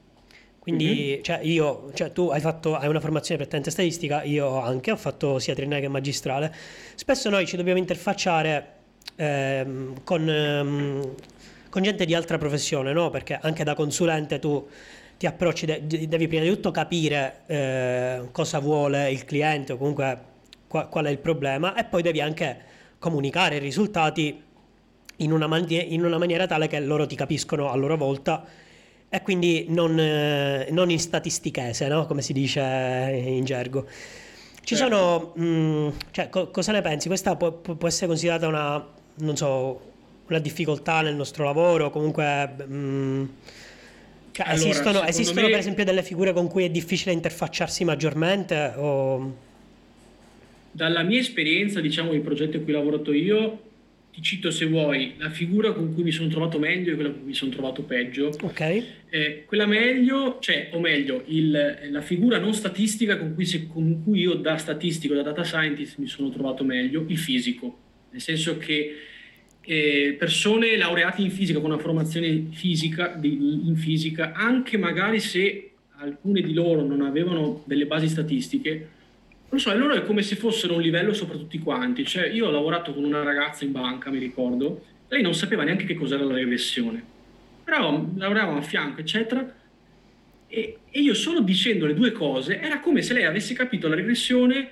Quindi, 0.60 1.12
mm-hmm. 1.12 1.22
cioè, 1.22 1.40
io, 1.44 1.92
cioè, 1.94 2.12
tu 2.12 2.30
hai 2.30 2.42
fatto 2.42 2.76
hai 2.76 2.88
una 2.88 3.00
formazione 3.00 3.38
prettamente 3.38 3.70
statistica, 3.70 4.24
io 4.24 4.60
anche, 4.60 4.90
ho 4.90 4.96
fatto 4.96 5.38
sia 5.38 5.54
triennale 5.54 5.82
che 5.82 5.88
magistrale. 5.88 6.52
Spesso 6.96 7.30
noi 7.30 7.46
ci 7.46 7.56
dobbiamo 7.56 7.78
interfacciare 7.78 8.74
ehm, 9.16 10.04
con, 10.04 10.28
ehm, 10.28 11.16
con, 11.70 11.84
gente 11.84 12.06
di 12.06 12.16
altra 12.16 12.40
professione, 12.40 12.94
no? 12.94 13.12
Perché 13.12 13.38
anche 13.40 13.64
da 13.64 13.76
consulente 13.76 14.40
tu 14.40 14.68
ti 15.18 15.28
approcci, 15.28 15.68
de- 15.68 15.86
devi 15.86 16.28
prima 16.28 16.42
di 16.42 16.50
tutto 16.50 16.72
capire 16.72 17.42
eh, 17.46 18.22
cosa 18.32 18.58
vuole 18.58 19.12
il 19.12 19.24
cliente 19.24 19.74
o 19.74 19.78
comunque 19.78 20.20
qua- 20.68 20.88
qual 20.88 21.06
è 21.06 21.10
il 21.10 21.20
problema 21.20 21.76
e 21.76 21.84
poi 21.86 22.02
devi 22.02 22.22
anche 22.22 22.58
comunicare 22.98 23.58
i 23.58 23.60
risultati 23.60 24.42
in 25.18 25.32
una, 25.32 25.48
man- 25.48 25.66
in 25.70 26.04
una 26.04 26.18
maniera 26.18 26.48
tale 26.48 26.68
che 26.68 26.80
loro 26.80 27.06
ti 27.06 27.16
capiscono 27.16 27.72
a 27.72 27.76
loro 27.76 27.98
volta 27.98 28.46
e 29.10 29.22
quindi 29.22 29.66
non, 29.70 29.98
eh, 29.98 30.68
non 30.72 30.90
in 30.90 31.00
statistichese, 31.00 31.88
no? 31.88 32.06
come 32.06 32.22
si 32.22 32.34
dice 32.34 32.62
in 33.26 33.46
gergo. 33.46 33.88
Ci 34.62 34.76
certo. 34.76 34.96
sono, 34.96 35.32
mh, 35.36 35.46
mm, 35.46 35.88
cioè, 36.12 36.30
co- 36.30 36.50
cosa 36.50 36.72
ne 36.72 36.82
pensi? 36.82 37.08
Questa 37.08 37.36
può, 37.36 37.52
può, 37.52 37.88
essere 37.88 38.08
considerata 38.08 38.48
una, 38.48 38.86
non 39.18 39.38
so, 39.38 39.80
una 40.28 40.40
difficoltà 40.40 41.02
nel 41.02 41.16
nostro 41.16 41.44
lavoro, 41.44 41.92
comunque... 41.92 42.56
Mh, 42.66 42.74
mm, 42.74 43.26
cioè, 44.32 44.48
allora, 44.48 44.70
esistono, 44.70 45.04
esistono 45.04 45.42
me... 45.46 45.50
per 45.50 45.60
esempio 45.60 45.86
delle 45.86 46.04
figure 46.04 46.34
con 46.34 46.50
cui 46.50 46.66
è 46.66 46.70
difficile 46.70 47.14
interfacciarsi 47.14 47.86
maggiormente? 47.86 48.74
O... 48.76 49.36
Dalla 50.72 51.04
mia 51.04 51.20
esperienza, 51.20 51.80
diciamo, 51.80 52.12
i 52.12 52.20
progetti 52.20 52.58
a 52.58 52.60
cui 52.60 52.74
ho 52.74 52.78
lavorato 52.80 53.14
io, 53.14 53.60
ti 54.16 54.22
cito 54.22 54.50
se 54.50 54.66
vuoi 54.66 55.16
la 55.18 55.30
figura 55.30 55.74
con 55.74 55.94
cui 55.94 56.04
mi 56.04 56.12
sono 56.12 56.30
trovato 56.30 56.58
meglio 56.58 56.94
e 56.94 56.96
quella 56.96 57.10
con 57.10 57.20
cui 57.20 57.28
mi 57.28 57.34
sono 57.34 57.52
trovato 57.52 57.84
peggio. 57.84 58.34
Ok. 58.44 58.84
Eh, 59.10 59.44
quella 59.46 59.66
meglio, 59.66 60.38
cioè, 60.40 60.70
o 60.72 60.80
meglio, 60.80 61.22
il, 61.26 61.90
la 61.90 62.00
figura 62.00 62.40
non 62.40 62.54
statistica 62.54 63.18
con 63.18 63.34
cui, 63.34 63.46
se, 63.46 63.68
con 63.68 64.04
cui, 64.04 64.22
io 64.22 64.36
da 64.36 64.56
statistico, 64.56 65.16
da 65.16 65.22
data 65.22 65.44
scientist 65.44 65.98
mi 65.98 66.08
sono 66.08 66.30
trovato 66.30 66.64
meglio, 66.64 67.04
il 67.10 67.18
fisico. 67.18 67.78
Nel 68.12 68.22
senso 68.22 68.58
che 68.58 68.96
eh, 69.60 70.16
persone 70.18 70.78
laureate 70.78 71.22
in 71.22 71.30
fisica 71.30 71.60
con 71.60 71.72
una 71.72 71.82
formazione 71.82 72.46
fisica, 72.52 73.08
di, 73.18 73.68
in 73.68 73.76
fisica, 73.76 74.32
anche 74.32 74.78
magari 74.78 75.20
se 75.20 75.72
alcune 75.98 76.40
di 76.40 76.54
loro 76.54 76.86
non 76.86 77.02
avevano 77.02 77.64
delle 77.68 77.86
basi 77.86 78.08
statistiche, 78.08 78.92
non 79.50 79.60
so, 79.60 79.76
loro 79.76 79.94
è 79.94 80.04
come 80.04 80.22
se 80.22 80.36
fossero 80.36 80.76
un 80.76 80.82
livello 80.82 81.14
sopra 81.14 81.38
tutti 81.38 81.60
quanti. 81.60 82.06
Cioè, 82.06 82.28
io 82.28 82.48
ho 82.48 82.52
lavorato 82.52 82.94
con 82.94 83.04
una 83.04 83.24
ragazza 83.24 83.64
in 83.64 83.72
banca, 83.72 84.10
mi 84.10 84.20
ricordo, 84.20 84.84
lei 85.08 85.22
non 85.22 85.34
sapeva 85.34 85.64
neanche 85.64 85.86
che 85.86 85.96
cos'era 85.96 86.24
la 86.24 86.34
regressione. 86.34 87.04
Però 87.64 88.06
lavoravamo 88.16 88.58
a 88.58 88.62
fianco, 88.62 89.02
eccetera, 89.02 89.54
e, 90.48 90.78
e 90.90 91.00
io 91.00 91.14
solo 91.14 91.42
dicendo 91.42 91.86
le 91.86 91.94
due 91.94 92.12
cose, 92.12 92.60
era 92.60 92.80
come 92.80 93.02
se 93.02 93.14
lei 93.14 93.26
avesse 93.26 93.54
capito 93.54 93.88
la 93.88 93.96
regressione 93.96 94.70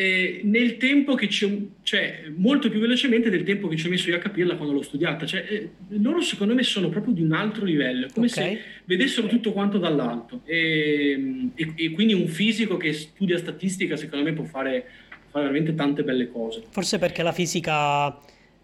eh, 0.00 0.42
nel 0.44 0.76
tempo 0.76 1.16
che 1.16 1.28
ci 1.28 1.70
cioè 1.82 2.30
molto 2.36 2.70
più 2.70 2.78
velocemente 2.78 3.30
del 3.30 3.42
tempo 3.42 3.66
che 3.66 3.74
ci 3.74 3.88
ho 3.88 3.90
messo 3.90 4.08
io 4.08 4.14
a 4.14 4.20
capirla 4.20 4.54
quando 4.54 4.72
l'ho 4.72 4.82
studiata. 4.82 5.26
Cioè, 5.26 5.44
eh, 5.48 5.70
loro 5.88 6.20
secondo 6.20 6.54
me 6.54 6.62
sono 6.62 6.88
proprio 6.88 7.12
di 7.12 7.22
un 7.22 7.32
altro 7.32 7.64
livello, 7.64 8.06
come 8.14 8.26
okay. 8.26 8.54
se 8.54 8.60
vedessero 8.84 9.26
tutto 9.26 9.50
quanto 9.50 9.78
dall'alto. 9.78 10.42
E, 10.44 11.50
e, 11.52 11.72
e, 11.74 11.90
quindi 11.90 12.12
un 12.12 12.28
fisico 12.28 12.76
che 12.76 12.92
studia 12.92 13.38
statistica 13.38 13.96
secondo 13.96 14.24
me 14.24 14.34
può 14.34 14.44
fare, 14.44 14.86
fare 15.30 15.46
veramente 15.46 15.74
tante 15.74 16.04
belle 16.04 16.30
cose. 16.30 16.62
Forse 16.70 17.00
perché 17.00 17.24
la 17.24 17.32
fisica 17.32 18.16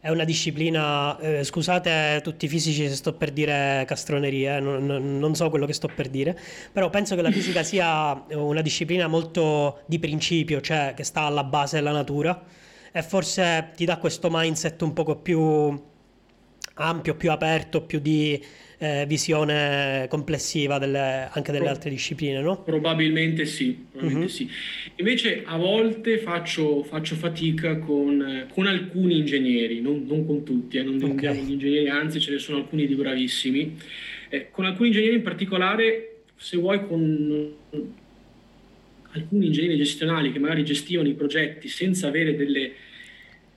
è 0.05 0.11
una 0.11 0.25
disciplina, 0.25 1.19
eh, 1.19 1.45
scusate 1.45 2.21
tutti 2.23 2.45
i 2.45 2.49
fisici 2.49 2.87
se 2.87 2.95
sto 2.95 3.15
per 3.15 3.31
dire 3.31 3.85
castronerie, 3.87 4.59
eh, 4.59 4.61
non, 4.61 5.19
non, 5.19 5.35
so 5.35 5.49
quello 5.49 5.65
che 5.65 5.73
sto 5.73 5.89
per 5.89 6.11
dire, 6.11 6.39
però 6.71 6.91
penso 6.91 7.17
che 7.17 7.23
la 7.23 7.31
fisica 7.31 7.63
sia 7.65 8.23
una 8.33 8.61
disciplina 8.61 9.07
molto 9.07 9.81
di 9.87 9.99
principio, 9.99 10.61
cioè 10.61 10.93
che 10.95 11.05
sta 11.05 11.23
alla 11.23 11.43
base 11.43 11.77
della 11.77 11.93
natura 11.93 12.39
e 12.93 13.03
forse 13.03 13.71
ti 13.75 13.87
dà 13.87 13.97
questo 13.97 14.29
mindset 14.31 14.83
un 14.83 14.93
poco 14.93 15.17
più 15.17 15.83
ampio, 16.75 17.15
più 17.15 17.31
aperto, 17.31 17.83
più 17.83 18.01
di 18.01 18.41
eh, 18.79 19.05
visione 19.07 20.07
complessiva 20.09 20.79
delle, 20.79 21.29
anche 21.31 21.53
delle 21.53 21.65
Pro- 21.65 21.73
altre 21.73 21.91
discipline, 21.91 22.41
no? 22.41 22.63
Probabilmente 22.63 23.47
sì, 23.47 23.87
probabilmente 23.91 24.31
uh-huh. 24.31 24.37
sì. 24.37 24.51
Invece 24.97 25.43
a 25.45 25.57
volte 25.57 26.19
faccio, 26.19 26.83
faccio 26.83 27.15
fatica 27.15 27.79
con, 27.79 28.47
con, 28.53 28.67
alcuni 28.67 29.19
ingegneri, 29.19 29.81
non, 29.81 30.05
non 30.07 30.27
con 30.27 30.45
tutti, 30.45 30.79
eh, 30.79 30.83
non 30.83 31.03
okay. 31.03 31.43
gli 31.45 31.53
ingegneri, 31.53 31.89
anzi 31.89 32.21
ce 32.21 32.33
ne 32.33 32.39
sono 32.39 32.59
alcuni 32.59 32.87
di 32.87 32.95
bravissimi. 32.95 33.77
Eh, 34.29 34.51
con 34.51 34.65
alcuni 34.65 34.89
ingegneri 34.89 35.15
in 35.17 35.23
particolare, 35.23 36.23
se 36.37 36.57
vuoi 36.57 36.87
con 36.87 37.53
alcuni 39.13 39.47
ingegneri 39.47 39.77
gestionali 39.77 40.33
che 40.33 40.41
magari 40.41 40.65
gestivano 40.65 41.09
i 41.09 41.15
progetti 41.15 41.69
senza 41.69 42.09
avere 42.09 42.35
delle, 42.35 42.73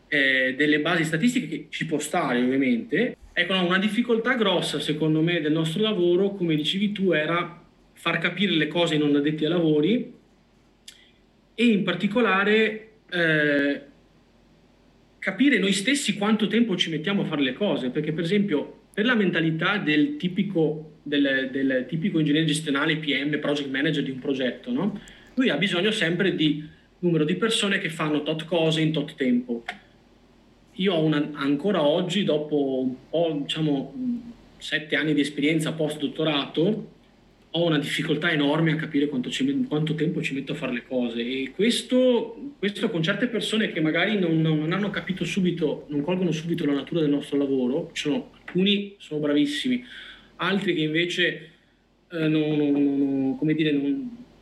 eh, 0.08 0.56
delle 0.58 0.80
basi 0.80 1.04
statistiche, 1.04 1.48
che 1.48 1.66
ci 1.70 1.86
può 1.86 2.00
stare 2.00 2.42
ovviamente, 2.42 3.16
Ecco, 3.40 3.54
no, 3.54 3.68
una 3.68 3.78
difficoltà 3.78 4.34
grossa 4.34 4.80
secondo 4.80 5.22
me 5.22 5.42
del 5.42 5.52
nostro 5.52 5.84
lavoro, 5.84 6.32
come 6.32 6.56
dicevi 6.56 6.92
tu, 6.92 7.12
era 7.12 7.64
far 7.94 8.18
capire 8.18 8.54
le 8.54 8.68
cose 8.68 8.96
ai 8.96 9.00
non 9.00 9.16
addetti 9.16 9.44
ai 9.44 9.52
lavori 9.52 10.12
e 11.54 11.64
in 11.64 11.84
particolare 11.84 12.94
eh, 13.12 13.82
capire 15.20 15.60
noi 15.60 15.72
stessi 15.72 16.18
quanto 16.18 16.48
tempo 16.48 16.76
ci 16.76 16.90
mettiamo 16.90 17.22
a 17.22 17.26
fare 17.26 17.44
le 17.44 17.54
cose, 17.54 17.92
perché 17.92 18.12
per 18.12 18.24
esempio 18.24 18.86
per 18.92 19.06
la 19.06 19.14
mentalità 19.14 19.78
del 19.78 20.18
tipico, 20.18 20.94
del, 21.04 21.50
del 21.52 21.86
tipico 21.88 22.18
ingegnere 22.18 22.46
gestionale 22.46 22.98
PM, 22.98 23.38
project 23.40 23.70
manager 23.70 24.02
di 24.02 24.10
un 24.10 24.18
progetto, 24.18 24.72
no? 24.72 25.00
lui 25.36 25.50
ha 25.50 25.58
bisogno 25.58 25.92
sempre 25.92 26.34
di 26.34 26.68
numero 27.02 27.24
di 27.24 27.36
persone 27.36 27.78
che 27.78 27.90
fanno 27.90 28.24
tot 28.24 28.46
cose 28.46 28.82
in 28.82 28.92
tot 28.92 29.14
tempo 29.14 29.64
io 30.78 30.94
ho 30.94 31.04
una, 31.04 31.30
ancora 31.34 31.84
oggi, 31.84 32.24
dopo 32.24 32.96
po', 33.10 33.40
diciamo, 33.42 33.94
sette 34.58 34.96
anni 34.96 35.14
di 35.14 35.22
esperienza 35.22 35.74
post-dottorato, 35.74 36.96
ho 37.50 37.66
una 37.66 37.80
difficoltà 37.80 38.32
enorme 38.32 38.74
a 38.74 38.76
capire 38.76 39.08
quanto, 39.08 39.30
ci, 39.30 39.66
quanto, 39.68 39.96
tempo 39.96 40.22
ci 40.22 40.34
metto 40.34 40.52
a 40.52 40.56
fare 40.56 40.74
le 40.74 40.84
cose 40.86 41.22
e 41.22 41.52
questo, 41.56 42.54
questo 42.60 42.90
con 42.90 43.02
certe 43.02 43.28
persone 43.28 43.72
che 43.72 43.80
magari 43.80 44.20
non, 44.20 44.42
non, 44.42 44.72
hanno 44.72 44.90
capito 44.90 45.24
subito, 45.24 45.86
non 45.90 46.02
colgono 46.02 46.32
subito 46.32 46.66
la 46.66 46.74
natura 46.74 47.02
del 47.02 47.10
nostro 47.10 47.38
lavoro, 47.38 47.90
sono, 47.94 48.32
alcuni 48.46 48.96
sono 49.00 49.22
bravissimi, 49.22 49.84
altri 50.38 50.76
che 50.76 50.82
invece, 50.82 51.50
eh, 52.12 52.28
non, 52.28 52.58
non, 52.58 53.36
come 53.38 53.54
dire, 53.54 53.76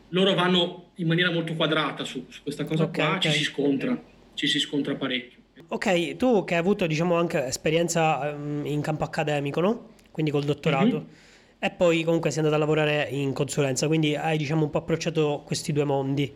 loro 0.09 0.33
vanno 0.33 0.91
in 0.95 1.07
maniera 1.07 1.31
molto 1.31 1.53
quadrata 1.53 2.03
su, 2.03 2.25
su 2.27 2.41
questa 2.41 2.65
cosa 2.65 2.83
okay, 2.85 3.05
qua, 3.05 3.15
okay. 3.15 3.31
ci 3.31 3.37
si 3.37 3.43
scontra, 3.43 4.03
ci 4.33 4.47
si 4.47 4.59
scontra 4.59 4.95
parecchio. 4.95 5.34
Ok, 5.67 6.17
tu 6.17 6.43
che 6.43 6.53
hai 6.53 6.59
avuto 6.59 6.85
diciamo 6.85 7.15
anche 7.15 7.45
esperienza 7.45 8.33
um, 8.35 8.65
in 8.65 8.81
campo 8.81 9.03
accademico, 9.03 9.61
no? 9.61 9.87
Quindi 10.11 10.31
col 10.31 10.43
dottorato. 10.43 10.85
Mm-hmm. 10.85 11.23
E 11.59 11.71
poi 11.71 12.03
comunque 12.03 12.29
sei 12.29 12.39
andato 12.39 12.55
a 12.55 12.59
lavorare 12.59 13.07
in 13.09 13.33
consulenza, 13.33 13.87
quindi 13.87 14.15
hai 14.15 14.37
diciamo 14.37 14.63
un 14.63 14.69
po' 14.69 14.79
approcciato 14.79 15.43
questi 15.45 15.71
due 15.71 15.85
mondi. 15.85 16.33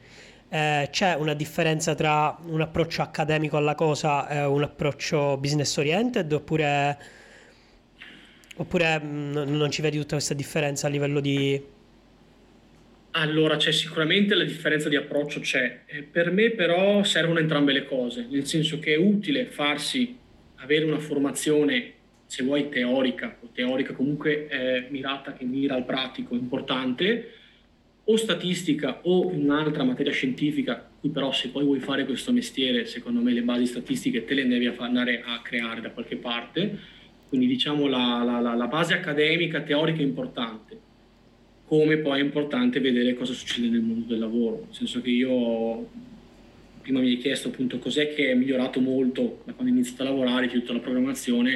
Eh, 0.51 0.87
c'è 0.89 1.13
una 1.13 1.33
differenza 1.33 1.93
tra 1.93 2.35
un 2.47 2.61
approccio 2.61 3.03
accademico 3.03 3.55
alla 3.57 3.75
cosa 3.75 4.27
e 4.27 4.43
un 4.45 4.63
approccio 4.63 5.37
business 5.37 5.77
oriented 5.77 6.31
oppure, 6.31 6.97
oppure 8.55 8.99
mh, 8.99 9.05
mm, 9.05 9.55
non 9.55 9.69
ci 9.69 9.81
vedi 9.81 9.97
tutta 9.97 10.15
questa 10.15 10.33
differenza 10.33 10.87
a 10.87 10.89
livello 10.89 11.19
di 11.19 11.61
allora, 13.11 13.55
c'è 13.55 13.71
sicuramente 13.71 14.35
la 14.35 14.43
differenza 14.43 14.87
di 14.87 14.95
approccio, 14.95 15.39
c'è. 15.39 15.81
per 16.11 16.31
me 16.31 16.51
però 16.51 17.03
servono 17.03 17.39
entrambe 17.39 17.73
le 17.73 17.85
cose, 17.85 18.27
nel 18.29 18.45
senso 18.45 18.79
che 18.79 18.93
è 18.93 18.97
utile 18.97 19.45
farsi 19.45 20.17
avere 20.55 20.85
una 20.85 20.99
formazione 20.99 21.93
se 22.25 22.43
vuoi 22.43 22.69
teorica, 22.69 23.37
o 23.41 23.49
teorica 23.51 23.93
comunque 23.93 24.47
eh, 24.47 24.87
mirata 24.89 25.33
che 25.33 25.45
mira 25.45 25.73
al 25.73 25.85
pratico 25.85 26.35
importante, 26.35 27.33
o 28.03 28.15
statistica 28.15 28.99
o 29.03 29.27
un'altra 29.27 29.83
materia 29.83 30.11
scientifica, 30.11 30.89
qui 30.99 31.09
però 31.09 31.31
se 31.31 31.49
poi 31.49 31.63
vuoi 31.63 31.79
fare 31.79 32.05
questo 32.05 32.31
mestiere, 32.31 32.85
secondo 32.85 33.21
me 33.21 33.31
le 33.31 33.41
basi 33.41 33.65
statistiche 33.65 34.25
te 34.25 34.35
le 34.35 34.47
devi 34.47 34.67
andare 34.77 35.23
a 35.25 35.41
creare 35.41 35.81
da 35.81 35.89
qualche 35.89 36.17
parte, 36.17 36.77
quindi 37.27 37.47
diciamo 37.47 37.87
la, 37.87 38.23
la, 38.23 38.53
la 38.53 38.67
base 38.67 38.93
accademica, 38.93 39.61
teorica 39.61 39.99
è 39.99 40.03
importante, 40.03 40.79
come 41.69 41.97
poi 41.97 42.19
è 42.19 42.23
importante 42.23 42.79
vedere 42.79 43.13
cosa 43.13 43.31
succede 43.31 43.67
nel 43.67 43.81
mondo 43.81 44.07
del 44.07 44.17
lavoro, 44.17 44.63
nel 44.65 44.75
senso 44.75 45.01
che 45.01 45.11
io 45.11 45.87
prima 46.81 46.99
mi 46.99 47.09
hai 47.09 47.17
chiesto 47.17 47.49
appunto 47.49 47.77
cos'è 47.77 48.11
che 48.15 48.31
è 48.31 48.33
migliorato 48.33 48.79
molto 48.81 49.43
da 49.43 49.53
quando 49.53 49.71
ho 49.71 49.75
iniziato 49.75 50.01
a 50.01 50.05
lavorare, 50.05 50.47
tutta 50.47 50.73
la 50.73 50.79
programmazione, 50.79 51.53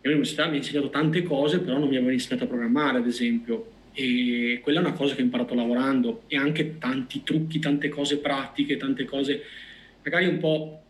e 0.00 0.08
l'università 0.08 0.46
mi 0.46 0.54
ha 0.54 0.58
insegnato 0.58 0.88
tante 0.88 1.24
cose, 1.24 1.58
però 1.58 1.78
non 1.78 1.88
mi 1.88 1.96
aveva 1.96 2.12
insegnato 2.12 2.44
a 2.44 2.46
programmare, 2.46 2.98
ad 2.98 3.08
esempio, 3.08 3.72
e 3.92 4.60
quella 4.62 4.78
è 4.78 4.82
una 4.82 4.92
cosa 4.92 5.16
che 5.16 5.20
ho 5.20 5.24
imparato 5.24 5.56
lavorando. 5.56 6.22
E 6.28 6.36
anche 6.36 6.78
tanti 6.78 7.24
trucchi, 7.24 7.58
tante 7.58 7.88
cose 7.88 8.18
pratiche, 8.18 8.76
tante 8.76 9.04
cose 9.04 9.42
magari 10.04 10.26
un 10.26 10.38
po' 10.38 10.82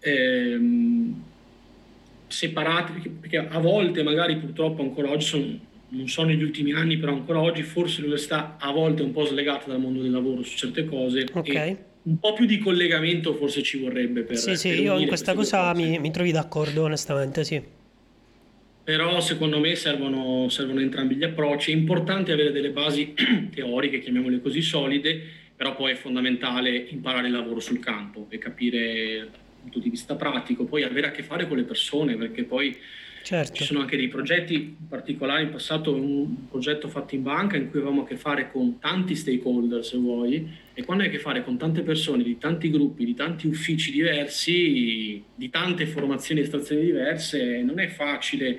ehm, 0.00 1.22
separate, 2.26 2.92
perché, 2.92 3.08
perché, 3.10 3.36
a 3.36 3.58
volte 3.58 4.02
magari 4.02 4.38
purtroppo 4.38 4.80
ancora 4.80 5.10
oggi 5.10 5.26
sono, 5.26 5.58
non 5.90 6.08
so 6.08 6.24
negli 6.24 6.42
ultimi 6.42 6.72
anni, 6.72 6.98
però 6.98 7.12
ancora 7.12 7.40
oggi 7.40 7.62
forse 7.62 8.00
l'università 8.00 8.56
a 8.58 8.70
volte 8.72 9.02
è 9.02 9.04
un 9.04 9.12
po' 9.12 9.24
slegata 9.24 9.68
dal 9.68 9.80
mondo 9.80 10.02
del 10.02 10.10
lavoro 10.10 10.42
su 10.42 10.56
certe 10.56 10.84
cose. 10.84 11.26
Ok. 11.32 11.76
un 12.02 12.18
po' 12.18 12.32
più 12.32 12.46
di 12.46 12.58
collegamento 12.58 13.34
forse 13.34 13.62
ci 13.62 13.78
vorrebbe 13.78 14.22
per... 14.22 14.36
Sì, 14.36 14.56
sì, 14.56 14.70
per 14.70 14.80
io 14.80 14.98
in 14.98 15.06
questa 15.06 15.34
cosa 15.34 15.72
mi, 15.74 15.98
mi 15.98 16.10
trovi 16.10 16.32
d'accordo 16.32 16.84
onestamente, 16.84 17.44
sì 17.44 17.78
però 18.82 19.20
secondo 19.20 19.60
me 19.60 19.76
servono, 19.76 20.48
servono, 20.48 20.80
entrambi 20.80 21.14
gli 21.14 21.22
approcci. 21.22 21.70
È 21.70 21.74
importante 21.76 22.32
avere 22.32 22.50
delle 22.50 22.70
basi 22.70 23.14
teoriche, 23.54 24.00
chiamiamole 24.00 24.40
così, 24.40 24.62
solide, 24.62 25.22
però 25.54 25.76
poi 25.76 25.92
è 25.92 25.94
fondamentale 25.94 26.74
imparare 26.90 27.28
il 27.28 27.32
lavoro 27.32 27.60
sul 27.60 27.78
campo 27.78 28.26
e 28.30 28.38
capire 28.38 29.18
dal 29.18 29.40
punto 29.60 29.78
di 29.78 29.90
vista 29.90 30.16
pratico, 30.16 30.64
poi 30.64 30.82
avere 30.82 31.06
a 31.06 31.10
che 31.12 31.22
fare 31.22 31.46
con 31.46 31.56
le 31.58 31.62
persone, 31.62 32.16
perché 32.16 32.42
poi 32.42 32.76
certo. 33.22 33.54
ci 33.54 33.64
sono 33.64 33.80
anche 33.80 33.96
dei 33.96 34.08
progetti 34.08 34.54
in 34.54 34.88
particolare, 34.88 35.42
in 35.42 35.50
passato 35.50 35.94
un 35.94 36.48
progetto 36.48 36.88
fatto 36.88 37.14
in 37.14 37.22
banca 37.22 37.56
in 37.56 37.70
cui 37.70 37.80
avevamo 37.80 38.02
a 38.02 38.06
che 38.06 38.16
fare 38.16 38.50
con 38.50 38.78
tanti 38.78 39.14
stakeholder, 39.14 39.84
se 39.84 39.98
vuoi, 39.98 40.48
e 40.74 40.84
quando 40.84 41.02
hai 41.02 41.08
a 41.08 41.12
che 41.12 41.18
fare 41.18 41.44
con 41.44 41.56
tante 41.56 41.82
persone, 41.82 42.22
di 42.22 42.38
tanti 42.38 42.70
gruppi, 42.70 43.04
di 43.04 43.14
tanti 43.14 43.46
uffici 43.46 43.90
diversi, 43.90 45.22
di 45.34 45.50
tante 45.50 45.86
formazioni 45.86 46.40
e 46.40 46.44
stazioni 46.44 46.82
diverse, 46.82 47.62
non 47.62 47.78
è 47.78 47.88
facile 47.88 48.58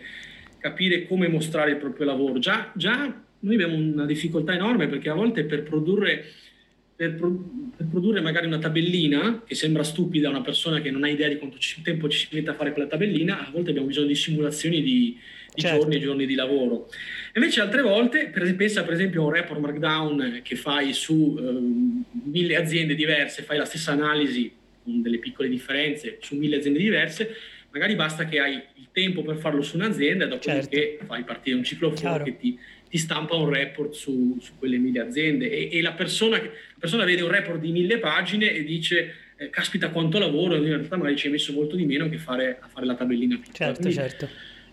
capire 0.58 1.08
come 1.08 1.28
mostrare 1.28 1.72
il 1.72 1.78
proprio 1.78 2.06
lavoro. 2.06 2.40
Già, 2.40 2.72
già 2.76 3.22
noi 3.40 3.54
abbiamo 3.56 3.76
una 3.76 4.06
difficoltà 4.06 4.54
enorme 4.54 4.88
perché 4.88 5.10
a 5.10 5.16
volte 5.16 5.46
per 5.46 5.64
produrre, 5.64 6.26
per, 7.10 7.32
per 7.78 7.88
produrre 7.90 8.22
magari 8.22 8.46
una 8.46 8.60
tabellina 8.60 9.44
che 9.46 9.56
sembra 9.56 9.84
stupida 9.84 10.28
a 10.28 10.32
una 10.32 10.42
persona 10.42 10.82
che 10.82 10.92
non 10.92 11.04
ha 11.04 11.10
idea 11.10 11.28
di 11.28 11.38
quanto 11.38 11.58
tempo 11.84 12.08
ci 12.08 12.20
si 12.20 12.28
mette 12.32 12.52
a 12.52 12.54
fare 12.54 12.72
quella 12.72 12.88
tabellina, 12.88 13.48
a 13.48 13.50
volte 13.52 13.70
abbiamo 13.70 13.88
bisogno 13.88 14.08
di 14.08 14.16
simulazioni 14.16 14.82
di, 14.82 15.18
di 15.54 15.62
certo. 15.62 15.80
giorni 15.80 15.96
e 15.96 16.00
giorni 16.00 16.26
di 16.26 16.36
lavoro. 16.36 16.90
Invece 17.36 17.62
altre 17.62 17.82
volte, 17.82 18.28
per, 18.28 18.56
pensa 18.56 18.84
per 18.84 18.94
esempio 18.94 19.24
a 19.24 19.26
un 19.26 19.32
report 19.32 19.60
markdown 19.60 20.40
che 20.44 20.56
fai 20.56 20.94
su 20.94 21.38
eh, 21.40 22.30
mille 22.30 22.56
aziende 22.56 22.94
diverse, 22.96 23.44
fai 23.44 23.58
la 23.58 23.66
stessa 23.66 23.92
analisi 23.92 24.52
con 24.84 25.02
delle 25.02 25.20
piccole 25.20 25.50
differenze 25.50 26.18
su 26.22 26.36
mille 26.36 26.58
aziende 26.58 26.80
diverse, 26.80 27.36
magari 27.72 27.96
basta 27.96 28.26
che 28.26 28.40
hai 28.40 28.54
il 28.54 28.88
tempo 28.92 29.22
per 29.24 29.38
farlo 29.38 29.62
su 29.62 29.78
un'azienda 29.78 30.26
dopodiché 30.26 30.98
certo. 30.98 31.06
fai 31.06 31.24
partire 31.24 31.56
un 31.56 31.64
ciclo 31.64 31.96
fuori 31.96 32.24
che 32.26 32.38
ti, 32.38 32.60
ti, 32.92 32.98
stampa 32.98 33.36
un 33.36 33.50
report 33.50 33.94
su, 33.94 34.38
su 34.40 34.52
quelle 34.60 34.78
mille 34.78 35.00
aziende 35.00 35.50
e, 35.50 35.78
e 35.78 35.82
la, 35.82 35.94
persona, 35.94 36.38
la, 36.38 36.50
persona, 36.78 37.06
vede 37.06 37.22
un 37.22 37.32
report 37.32 37.60
di 37.60 37.72
mille 37.72 37.98
pagine 37.98 38.52
e 38.52 38.64
dice 38.64 39.16
eh, 39.38 39.50
caspita 39.50 39.90
quanto 39.90 40.20
lavoro, 40.20 40.56
in 40.56 40.64
realtà 40.66 40.98
magari 40.98 41.16
ci 41.16 41.28
hai 41.28 41.32
messo 41.32 41.54
molto 41.54 41.76
di 41.76 41.86
meno 41.86 42.10
che 42.10 42.18
fare, 42.18 42.60
a 42.60 42.68
fare 42.68 42.86
la 42.86 42.96
tabellina 42.96 43.36
piccola. 43.36 43.56
Certo, 43.56 43.82
Quindi, 43.82 43.96
certo. 43.96 44.28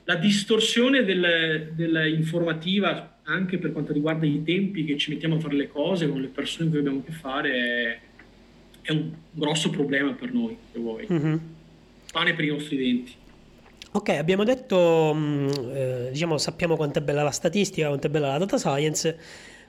La 0.04 0.16
distorsione 0.16 1.04
del, 1.04 1.70
dell'informativa 1.74 3.20
anche 3.22 3.58
per 3.58 3.72
quanto 3.72 3.92
riguarda 3.92 4.26
i 4.26 4.42
tempi 4.42 4.84
che 4.84 4.96
ci 4.96 5.10
mettiamo 5.10 5.36
a 5.36 5.40
fare 5.40 5.54
le 5.54 5.68
cose 5.68 6.08
con 6.08 6.20
le 6.20 6.28
persone 6.28 6.64
con 6.64 6.70
cui 6.70 6.78
abbiamo 6.78 7.00
a 7.00 7.04
che 7.04 7.12
fare 7.12 7.52
è, 7.52 7.98
è 8.82 8.92
un 8.92 9.12
grosso 9.30 9.70
problema 9.70 10.12
per 10.12 10.32
noi, 10.32 10.56
se 10.72 10.78
vuoi. 10.78 11.06
Mm-hmm 11.12 11.36
pane 12.12 12.34
per 12.34 12.44
i 12.44 12.48
nostri 12.48 12.76
denti. 12.76 13.12
Ok, 13.90 14.10
abbiamo 14.10 14.44
detto, 14.44 15.12
mm, 15.14 15.48
eh, 15.74 16.08
diciamo, 16.12 16.36
sappiamo 16.36 16.76
quanto 16.76 16.98
è 16.98 17.02
bella 17.02 17.22
la 17.22 17.30
statistica, 17.30 17.86
quanto 17.88 18.06
è 18.08 18.10
bella 18.10 18.28
la 18.28 18.38
data 18.38 18.58
science, 18.58 19.18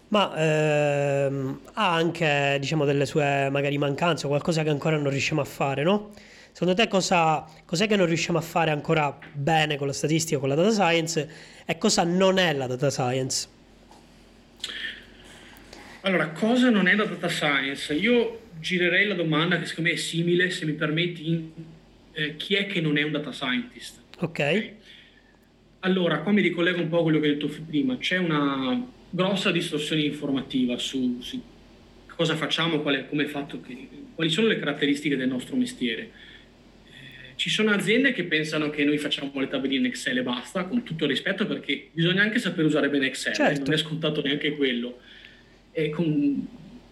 ma 0.09 0.34
ehm, 0.36 1.59
ha 1.74 1.93
anche, 1.93 2.57
diciamo, 2.59 2.84
delle 2.84 3.05
sue 3.05 3.49
magari 3.49 3.78
mancanze, 3.78 4.28
qualcosa 4.28 4.63
che 4.63 4.70
ancora 4.70 4.97
non 4.97 5.09
riusciamo 5.09 5.39
a 5.39 5.45
fare, 5.45 5.84
no? 5.84 6.11
Secondo 6.51 6.74
te 6.74 6.89
cosa, 6.89 7.45
cos'è 7.63 7.88
che 7.88 7.95
non 7.95 8.07
riusciamo 8.07 8.38
a 8.38 8.41
fare 8.41 8.72
ancora 8.72 9.17
bene 9.32 9.78
con 9.78 9.88
la 9.88 9.93
statistica, 9.93 10.38
con 10.39 10.49
la 10.49 10.55
data 10.55 10.72
science 10.72 11.30
e 11.65 11.78
cosa 11.78 12.03
non 12.03 12.38
è 12.39 12.51
la 12.53 12.67
data 12.67 12.89
science? 12.89 13.47
Allora, 16.01 16.30
cosa 16.30 16.70
non 16.70 16.88
è 16.88 16.95
la 16.95 17.05
data 17.05 17.30
science? 17.30 17.93
Io 17.93 18.47
girerei 18.59 19.07
la 19.07 19.13
domanda 19.13 19.57
che 19.57 19.65
secondo 19.65 19.89
me 19.89 19.95
è 19.95 19.99
simile, 19.99 20.49
se 20.49 20.65
mi 20.65 20.74
permetti, 20.74 21.30
in 21.30 21.51
eh, 22.13 22.36
chi 22.36 22.55
è 22.55 22.67
che 22.67 22.82
non 22.82 22.97
è 22.97 23.03
un 23.03 23.11
data 23.11 23.32
scientist. 23.32 23.99
Ok. 24.20 24.72
Allora, 25.82 26.20
qua 26.20 26.32
mi 26.32 26.41
ricollego 26.41 26.82
un 26.82 26.89
po' 26.89 26.99
a 26.99 27.03
quello 27.03 27.20
che 27.20 27.28
hai 27.28 27.34
detto 27.38 27.49
prima, 27.65 27.97
c'è 27.97 28.17
una 28.17 28.86
grossa 29.09 29.49
distorsione 29.51 30.01
informativa 30.01 30.78
su, 30.78 31.20
su 31.22 31.41
cosa 32.15 32.36
facciamo, 32.36 32.82
qual 32.82 32.95
è, 32.95 33.07
come 33.07 33.24
è 33.24 33.28
fatto, 33.28 33.61
quali 34.13 34.30
sono 34.30 34.47
le 34.47 34.59
caratteristiche 34.59 35.15
del 35.15 35.30
nostro 35.30 35.55
mestiere. 35.55 36.01
Eh, 36.86 37.34
ci 37.36 37.49
sono 37.49 37.72
aziende 37.72 38.11
che 38.11 38.26
pensano 38.26 38.70
che 38.70 38.84
noi 38.84 38.97
facciamo 38.97 39.32
le 39.36 39.47
tabelline 39.47 39.88
Excel 39.88 40.17
e 40.17 40.24
basta, 40.24 40.65
con 40.65 40.84
tutto 40.84 41.05
il 41.05 41.11
rispetto, 41.11 41.47
perché 41.47 41.88
bisogna 41.93 42.22
anche 42.22 42.39
saper 42.39 42.65
usare 42.65 42.89
bene 42.89 43.07
Excel, 43.07 43.34
certo. 43.34 43.63
non 43.63 43.74
è 43.74 43.78
scontato 43.78 44.22
neanche 44.22 44.57
quello. 44.57 44.99
E 45.72 45.89
con, 45.91 46.45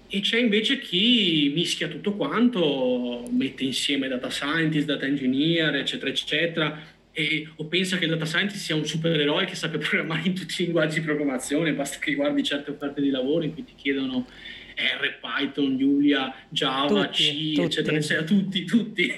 e 0.07 0.21
c'è 0.21 0.39
invece 0.39 0.80
chi 0.80 1.51
mischia 1.53 1.89
tutto 1.89 2.13
quanto, 2.13 3.28
mette 3.32 3.65
insieme 3.65 4.07
data 4.07 4.30
scientist, 4.30 4.86
data 4.86 5.05
engineer, 5.05 5.75
eccetera, 5.75 6.09
eccetera, 6.09 6.95
e, 7.20 7.49
o 7.55 7.65
pensa 7.65 7.97
che 7.97 8.05
il 8.05 8.11
data 8.11 8.26
scientist 8.26 8.63
sia 8.63 8.76
un 8.76 8.86
supereroe 8.86 9.45
che 9.45 9.55
sappia 9.55 9.80
programmare 9.80 10.28
in 10.28 10.36
tutti 10.36 10.61
i 10.61 10.65
linguaggi 10.65 10.99
di 10.99 11.05
programmazione, 11.05 11.74
basta 11.74 11.97
che 11.97 12.13
guardi 12.13 12.43
certe 12.43 12.70
offerte 12.70 13.01
di 13.01 13.09
lavoro 13.09 13.43
in 13.43 13.55
cui 13.55 13.63
ti 13.63 13.74
chiedono 13.76 14.28
R, 14.76 15.18
Python, 15.20 15.78
Julia, 15.78 16.32
Java, 16.47 17.07
tutti, 17.07 17.24
C, 17.24 17.55
tutti. 17.55 17.61
eccetera, 17.61 17.97
eccetera, 17.97 18.24
tutti, 18.24 18.65
tutti. 18.65 19.07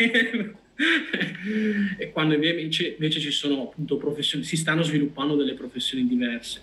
e 1.99 2.11
quando 2.13 2.35
invece, 2.35 2.87
invece 2.87 3.19
ci 3.19 3.31
sono 3.31 3.63
appunto 3.63 3.97
professioni, 3.97 4.45
si 4.45 4.55
stanno 4.55 4.81
sviluppando 4.81 5.35
delle 5.35 5.55
professioni 5.55 6.07
diverse. 6.07 6.61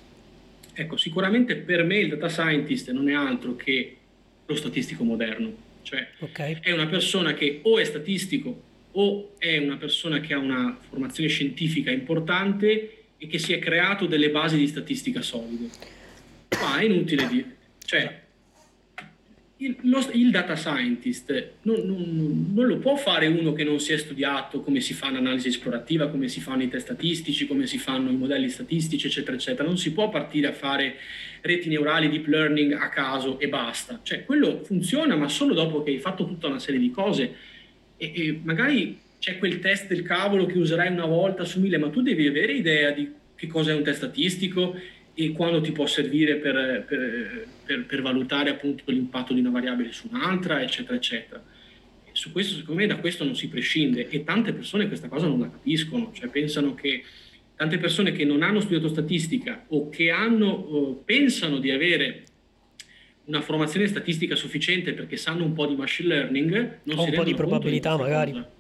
Ecco, 0.73 0.97
sicuramente 0.97 1.57
per 1.57 1.85
me 1.85 1.99
il 1.99 2.09
data 2.09 2.31
scientist 2.31 2.91
non 2.93 3.11
è 3.11 3.13
altro 3.13 3.57
che 3.57 3.97
lo 4.47 4.55
statistico 4.55 5.05
moderno, 5.05 5.55
cioè 5.83 6.09
okay. 6.21 6.61
è 6.63 6.73
una 6.73 6.87
persona 6.87 7.35
che 7.35 7.61
o 7.63 7.79
è 7.79 7.85
statistico 7.85 8.66
o 8.99 9.35
è 9.39 9.59
una 9.59 9.77
persona 9.77 10.21
che 10.21 10.35
ha 10.35 10.39
una 10.39 10.79
formazione 10.89 11.29
scientifica 11.29 11.91
importante 11.91 13.05
e 13.19 13.27
che 13.27 13.39
si 13.39 13.53
è 13.53 13.59
creato 13.59 14.07
delle 14.07 14.31
basi 14.31 14.57
di 14.57 14.67
statistica 14.67 15.23
solide. 15.23 15.69
Ma 16.61 16.79
è 16.79 16.85
inutile 16.85 17.27
dire, 17.29 17.57
cioè 17.85 18.25
il, 19.59 19.77
lo, 19.83 20.07
il, 20.13 20.31
data 20.31 20.55
scientist 20.55 21.53
non, 21.63 21.81
non, 21.85 22.53
non, 22.55 22.67
lo 22.67 22.79
può 22.79 22.97
fare 22.97 23.27
uno 23.27 23.53
che 23.53 23.65
non 23.65 23.81
si 23.81 23.93
è 23.93 23.97
studiato 23.97 24.61
come 24.61 24.81
si 24.81 24.93
fa 24.93 25.09
un'analisi 25.09 25.49
esplorativa, 25.49 26.09
come 26.09 26.29
si 26.29 26.41
fanno 26.41 26.63
i 26.63 26.69
test 26.69 26.87
statistici, 26.87 27.47
come 27.47 27.67
si 27.67 27.79
fanno 27.79 28.11
i 28.11 28.17
modelli 28.17 28.49
statistici, 28.49 29.07
eccetera, 29.07 29.37
eccetera. 29.37 29.67
Non 29.67 29.79
si 29.79 29.93
può 29.93 30.09
partire 30.09 30.49
a 30.49 30.53
fare 30.53 30.97
reti 31.43 31.69
neurali, 31.69 32.09
deep 32.09 32.27
learning 32.27 32.73
a 32.73 32.89
caso 32.89 33.39
e 33.39 33.49
basta. 33.49 34.01
Cioè, 34.03 34.25
quello 34.25 34.63
funziona, 34.63 35.17
ma 35.17 35.29
solo 35.29 35.53
dopo 35.53 35.83
che 35.83 35.91
hai 35.91 35.99
fatto 35.99 36.27
tutta 36.27 36.47
una 36.47 36.59
serie 36.59 36.81
di 36.81 36.91
cose 36.91 37.55
e, 37.97 38.13
e 38.15 38.41
magari 38.43 38.99
c'è 39.19 39.39
quel 39.39 39.59
test 39.59 39.89
del 39.89 40.03
cavolo 40.03 40.47
che 40.47 40.59
userai 40.59 40.93
una 40.93 41.07
volta 41.07 41.45
su 41.45 41.61
mille, 41.61 41.79
ma 41.79 41.91
tu 41.91 42.03
devi 42.03 42.27
avere 42.27 42.53
idea 42.53 42.91
di 42.91 43.11
che 43.35 43.47
cosa 43.47 43.71
è 43.71 43.75
un 43.75 43.83
test 43.83 43.99
statistico 43.99 44.79
e 45.15 45.33
quando 45.33 45.61
ti 45.61 45.73
può 45.73 45.87
servire 45.87 46.37
per, 46.37 46.85
per, 46.87 47.47
per, 47.65 47.87
per, 47.87 48.03
valutare 48.03 48.51
appunto 48.51 48.85
l'impatto 48.87 49.33
di 49.33 49.41
una 49.41 49.51
variabile 49.51 49.93
su 49.93 50.09
un'altra, 50.11 50.63
eccetera, 50.63 50.95
eccetera. 50.95 51.43
E 52.05 52.11
su 52.13 52.33
questo, 52.33 52.57
secondo 52.57 52.81
me, 52.81 52.87
da 52.87 52.99
questo 52.99 53.25
non 53.25 53.35
si 53.35 53.49
prescinde 53.49 54.09
e 54.09 54.25
tante 54.25 54.53
persone 54.53 54.89
questa 54.89 55.09
cosa 55.09 55.27
non 55.27 55.41
la 55.41 55.51
capiscono, 55.51 56.13
cioè 56.13 56.29
pensano 56.29 56.75
che 56.75 57.03
tante 57.57 57.79
persone 57.79 58.13
che 58.13 58.25
non 58.25 58.43
hanno 58.43 58.61
studiato 58.61 58.89
statistica 58.89 59.65
o 59.69 59.89
che 59.89 60.11
hanno, 60.11 60.49
o 60.49 60.95
pensano 60.97 61.59
di 61.59 61.71
avere 61.71 62.25
una 63.27 63.41
formazione 63.41 63.87
statistica 63.87 64.37
sufficiente 64.37 64.93
perché 64.93 65.17
sanno 65.17 65.45
un 65.45 65.53
po' 65.53 65.67
di 65.67 65.75
machine 65.75 66.09
learning, 66.09 66.79
non 66.85 66.99
o 66.99 67.05
un 67.05 67.13
po' 67.13 67.25
di 67.25 67.35
probabilità 67.35 67.97
magari. 67.97 68.33
Cosa. 68.33 68.51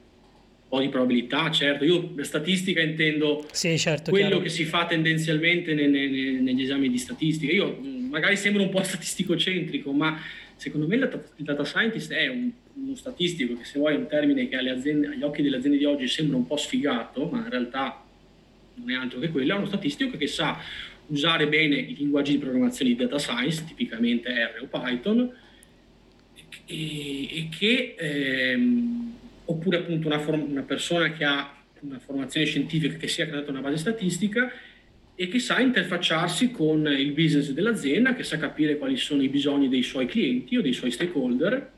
po' 0.69 0.81
di 0.81 0.89
probabilità, 0.89 1.51
certo. 1.51 1.85
Io 1.85 2.09
per 2.09 2.27
statistica 2.27 2.81
intendo 2.81 3.47
sì, 3.53 3.79
certo, 3.79 4.11
quello 4.11 4.27
chiaro. 4.27 4.43
che 4.43 4.49
si 4.49 4.65
fa 4.65 4.87
tendenzialmente 4.87 5.75
ne, 5.75 5.87
ne, 5.87 6.09
negli 6.41 6.63
esami 6.63 6.91
di 6.91 6.99
statistica. 6.99 7.53
Io 7.53 7.79
magari 8.11 8.37
sembro 8.37 8.63
un 8.63 8.71
po' 8.71 8.83
statistico-centrico, 8.85 9.93
ma 9.93 10.21
secondo 10.57 10.89
me 10.89 10.97
il 10.97 11.23
data, 11.37 11.65
scientist 11.65 12.13
è 12.13 12.27
un, 12.27 12.51
uno 12.75 12.95
statistico 12.97 13.57
che 13.57 13.65
se 13.65 13.79
vuoi 13.79 13.95
un 13.95 14.09
termine 14.09 14.49
che 14.49 14.57
aziende, 14.57 15.07
agli 15.07 15.23
occhi 15.23 15.43
delle 15.43 15.59
aziende 15.59 15.79
di 15.79 15.85
oggi 15.85 16.09
sembra 16.09 16.37
un 16.37 16.47
po' 16.47 16.57
sfigato, 16.57 17.27
ma 17.27 17.39
in 17.39 17.51
realtà 17.51 18.03
non 18.75 18.91
è 18.91 18.95
altro 18.95 19.21
che 19.21 19.31
quello, 19.31 19.55
è 19.55 19.57
uno 19.57 19.67
statistico 19.67 20.17
che 20.17 20.27
sa 20.27 20.59
usare 21.09 21.49
bene 21.49 21.77
i 21.77 21.95
linguaggi 21.95 22.33
di 22.33 22.39
programmazione 22.39 22.91
di 22.93 22.97
data 22.97 23.19
science, 23.19 23.65
tipicamente 23.65 24.31
R 24.31 24.63
o 24.63 24.67
Python, 24.67 25.33
e, 26.67 27.39
e 27.39 27.49
che, 27.57 27.95
ehm, 27.99 29.13
oppure 29.45 29.79
appunto 29.79 30.07
una, 30.07 30.19
form- 30.19 30.51
una, 30.51 30.63
persona 30.63 31.13
che 31.13 31.25
ha 31.25 31.55
una 31.81 31.99
formazione 31.99 32.47
scientifica 32.47 32.97
che 32.97 33.09
sia 33.09 33.27
creata 33.27 33.51
una 33.51 33.61
base 33.61 33.77
statistica 33.77 34.51
e 35.15 35.29
che 35.29 35.39
sa 35.39 35.61
interfacciarsi 35.61 36.51
con 36.51 36.87
il 36.87 37.13
business 37.13 37.51
dell'azienda, 37.51 38.15
che 38.15 38.23
sa 38.23 38.39
capire 38.39 38.77
quali 38.77 38.97
sono 38.97 39.23
i 39.23 39.29
bisogni 39.29 39.69
dei 39.69 39.83
suoi 39.83 40.07
clienti 40.07 40.57
o 40.57 40.63
dei 40.63 40.73
suoi 40.73 40.91
stakeholder 40.91 41.75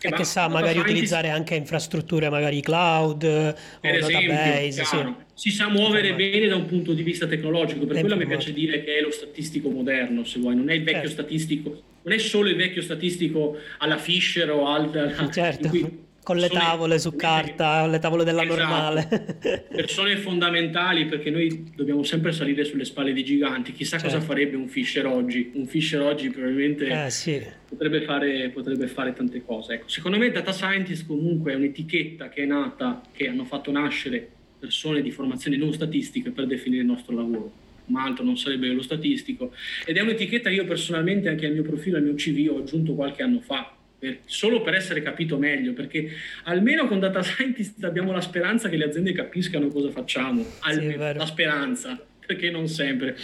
e 0.00 0.12
che 0.12 0.24
sa 0.24 0.48
magari 0.48 0.78
utilizzare 0.78 1.28
anche 1.28 1.54
infrastrutture 1.54 2.30
magari 2.30 2.60
cloud 2.60 3.22
o 3.22 3.54
esempio, 3.80 4.28
database. 4.28 4.84
Sì. 4.84 5.14
Si 5.34 5.50
sa 5.50 5.68
muovere 5.68 6.14
bene 6.14 6.48
da 6.48 6.56
un 6.56 6.66
punto 6.66 6.92
di 6.92 7.02
vista 7.02 7.26
tecnologico, 7.26 7.86
per 7.86 7.96
è 7.96 8.00
quello 8.00 8.16
mi 8.16 8.26
piace 8.26 8.52
dire 8.52 8.82
che 8.84 8.98
è 8.98 9.00
lo 9.00 9.10
statistico 9.10 9.70
moderno, 9.70 10.24
se 10.24 10.38
vuoi, 10.38 10.54
non 10.54 10.70
è 10.70 10.74
il 10.74 10.82
vecchio 10.82 11.08
certo. 11.08 11.22
statistico, 11.22 11.82
non 12.02 12.14
è 12.14 12.18
solo 12.18 12.48
il 12.48 12.56
vecchio 12.56 12.82
statistico 12.82 13.56
alla 13.78 13.96
Fisher 13.96 14.50
o 14.50 14.66
al... 14.66 15.30
Certo. 15.32 16.08
Con 16.30 16.38
le 16.38 16.48
tavole 16.48 17.00
su 17.00 17.16
carta, 17.16 17.88
le 17.88 17.98
tavole 17.98 18.22
della 18.22 18.44
esatto. 18.44 18.60
normale. 18.60 19.66
persone 19.68 20.16
fondamentali 20.16 21.06
perché 21.06 21.28
noi 21.28 21.72
dobbiamo 21.74 22.04
sempre 22.04 22.30
salire 22.30 22.62
sulle 22.62 22.84
spalle 22.84 23.12
dei 23.12 23.24
giganti. 23.24 23.72
Chissà 23.72 23.98
certo. 23.98 24.14
cosa 24.14 24.24
farebbe 24.24 24.54
un 24.54 24.68
Fisher 24.68 25.06
oggi. 25.06 25.50
Un 25.54 25.66
Fisher 25.66 26.00
oggi 26.00 26.30
probabilmente 26.30 26.86
eh, 26.86 27.10
sì. 27.10 27.42
potrebbe, 27.68 28.02
fare, 28.02 28.48
potrebbe, 28.50 28.86
fare, 28.86 29.12
tante 29.12 29.44
cose. 29.44 29.72
Ecco, 29.72 29.88
secondo 29.88 30.18
me 30.18 30.30
data 30.30 30.52
scientist 30.52 31.04
comunque 31.04 31.50
è 31.50 31.56
un'etichetta 31.56 32.28
che 32.28 32.44
è 32.44 32.46
nata, 32.46 33.02
che 33.12 33.26
hanno 33.26 33.44
fatto 33.44 33.72
nascere 33.72 34.24
persone 34.56 35.02
di 35.02 35.10
formazione 35.10 35.56
non 35.56 35.72
statistica 35.72 36.30
per 36.30 36.46
definire 36.46 36.82
il 36.82 36.86
nostro 36.86 37.16
lavoro 37.16 37.52
ma 37.86 38.04
altro 38.04 38.22
non 38.22 38.36
sarebbe 38.36 38.68
lo 38.68 38.82
statistico 38.82 39.52
ed 39.84 39.96
è 39.96 40.00
un'etichetta 40.00 40.48
che 40.48 40.54
io 40.54 40.64
personalmente 40.64 41.28
anche 41.28 41.46
al 41.46 41.54
mio 41.54 41.62
profilo, 41.62 41.96
al 41.96 42.04
mio 42.04 42.14
CV 42.14 42.48
ho 42.48 42.58
aggiunto 42.58 42.94
qualche 42.94 43.22
anno 43.24 43.40
fa 43.40 43.74
per, 44.00 44.20
solo 44.24 44.62
per 44.62 44.74
essere 44.74 45.02
capito 45.02 45.36
meglio, 45.36 45.74
perché 45.74 46.10
almeno 46.44 46.88
con 46.88 46.98
data 46.98 47.22
scientist 47.22 47.84
abbiamo 47.84 48.12
la 48.12 48.22
speranza 48.22 48.70
che 48.70 48.78
le 48.78 48.86
aziende 48.86 49.12
capiscano 49.12 49.68
cosa 49.68 49.90
facciamo, 49.90 50.42
almeno, 50.60 51.10
sì, 51.12 51.18
la 51.18 51.26
speranza, 51.26 52.06
perché 52.26 52.50
non 52.50 52.66
sempre. 52.66 53.14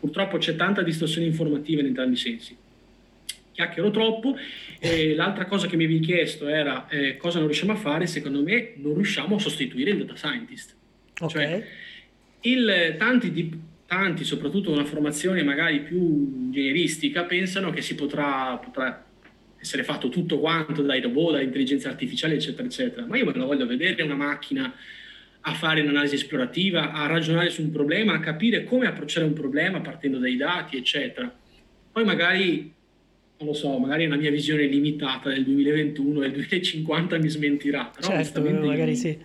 Purtroppo 0.00 0.38
c'è 0.38 0.56
tanta 0.56 0.82
distorsione 0.82 1.28
informativa 1.28 1.80
in 1.80 1.86
entrambi 1.86 2.14
i 2.14 2.16
sensi. 2.16 2.56
Chiacchiero 3.52 3.92
troppo. 3.92 4.36
E 4.80 5.14
l'altra 5.14 5.44
cosa 5.44 5.68
che 5.68 5.76
mi 5.76 5.84
avevi 5.84 6.00
chiesto 6.00 6.48
era 6.48 6.88
eh, 6.88 7.16
cosa 7.16 7.38
non 7.38 7.46
riusciamo 7.46 7.72
a 7.72 7.76
fare, 7.76 8.08
secondo 8.08 8.42
me 8.42 8.72
non 8.78 8.94
riusciamo 8.94 9.36
a 9.36 9.38
sostituire 9.38 9.90
il 9.90 10.04
data 10.04 10.16
scientist. 10.16 10.74
Okay. 11.20 11.28
Cioè, 11.28 11.66
il, 12.40 12.96
tanti, 12.98 13.30
di, 13.30 13.56
tanti, 13.86 14.24
soprattutto 14.24 14.72
una 14.72 14.84
formazione 14.84 15.44
magari 15.44 15.78
più 15.82 15.98
ingegneristica, 15.98 17.22
pensano 17.22 17.70
che 17.70 17.82
si 17.82 17.94
potrà, 17.94 18.56
potrà 18.56 19.04
essere 19.62 19.84
fatto 19.84 20.08
tutto 20.08 20.40
quanto 20.40 20.82
dai 20.82 21.00
robot, 21.00 21.34
dall'intelligenza 21.34 21.88
artificiale, 21.88 22.34
eccetera, 22.34 22.66
eccetera. 22.66 23.06
Ma 23.06 23.16
io 23.16 23.24
me 23.24 23.32
lo 23.32 23.46
voglio 23.46 23.64
vedere 23.64 24.02
una 24.02 24.16
macchina 24.16 24.74
a 25.44 25.54
fare 25.54 25.80
un'analisi 25.80 26.16
esplorativa, 26.16 26.92
a 26.92 27.06
ragionare 27.06 27.48
su 27.48 27.62
un 27.62 27.70
problema, 27.70 28.14
a 28.14 28.20
capire 28.20 28.64
come 28.64 28.86
approcciare 28.86 29.24
un 29.24 29.32
problema 29.32 29.80
partendo 29.80 30.18
dai 30.18 30.36
dati, 30.36 30.76
eccetera. 30.76 31.32
Poi 31.92 32.04
magari, 32.04 32.72
non 33.38 33.48
lo 33.48 33.54
so, 33.54 33.78
magari 33.78 34.04
una 34.04 34.16
mia 34.16 34.30
visione 34.32 34.64
limitata 34.66 35.28
del 35.28 35.44
2021 35.44 36.18
e 36.18 36.22
del 36.22 36.32
2050 36.32 37.18
mi 37.18 37.28
smentirà. 37.28 37.92
Però 37.94 38.08
certo, 38.08 38.40
magari 38.40 38.90
io, 38.90 38.96
sì 38.96 39.18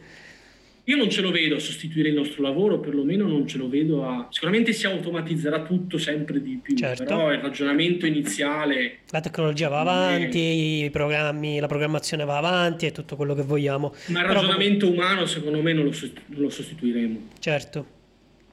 io 0.89 0.95
non 0.95 1.09
ce 1.09 1.19
lo 1.19 1.31
vedo 1.31 1.55
a 1.55 1.59
sostituire 1.59 2.07
il 2.07 2.15
nostro 2.15 2.41
lavoro, 2.41 2.79
perlomeno 2.79 3.27
non 3.27 3.45
ce 3.45 3.57
lo 3.57 3.67
vedo 3.67 4.05
a... 4.07 4.27
Sicuramente 4.29 4.71
si 4.71 4.85
automatizzerà 4.85 5.63
tutto 5.63 5.97
sempre 5.97 6.41
di 6.41 6.57
più, 6.63 6.77
certo. 6.77 7.03
però 7.03 7.29
il 7.33 7.39
ragionamento 7.39 8.05
iniziale... 8.05 8.99
La 9.09 9.19
tecnologia 9.19 9.67
va 9.67 9.81
avanti, 9.81 10.39
è... 10.39 10.85
i 10.85 10.89
programmi, 10.89 11.59
la 11.59 11.67
programmazione 11.67 12.23
va 12.23 12.37
avanti 12.37 12.85
e 12.85 12.93
tutto 12.93 13.17
quello 13.17 13.35
che 13.35 13.41
vogliamo. 13.41 13.93
Ma 14.05 14.21
il 14.21 14.27
però 14.27 14.39
ragionamento 14.39 14.89
umano 14.89 15.25
secondo 15.25 15.61
me 15.61 15.73
non 15.73 15.83
lo, 15.83 15.91
non 16.27 16.41
lo, 16.41 16.49
sostituiremo. 16.49 17.19
Certo. 17.37 17.85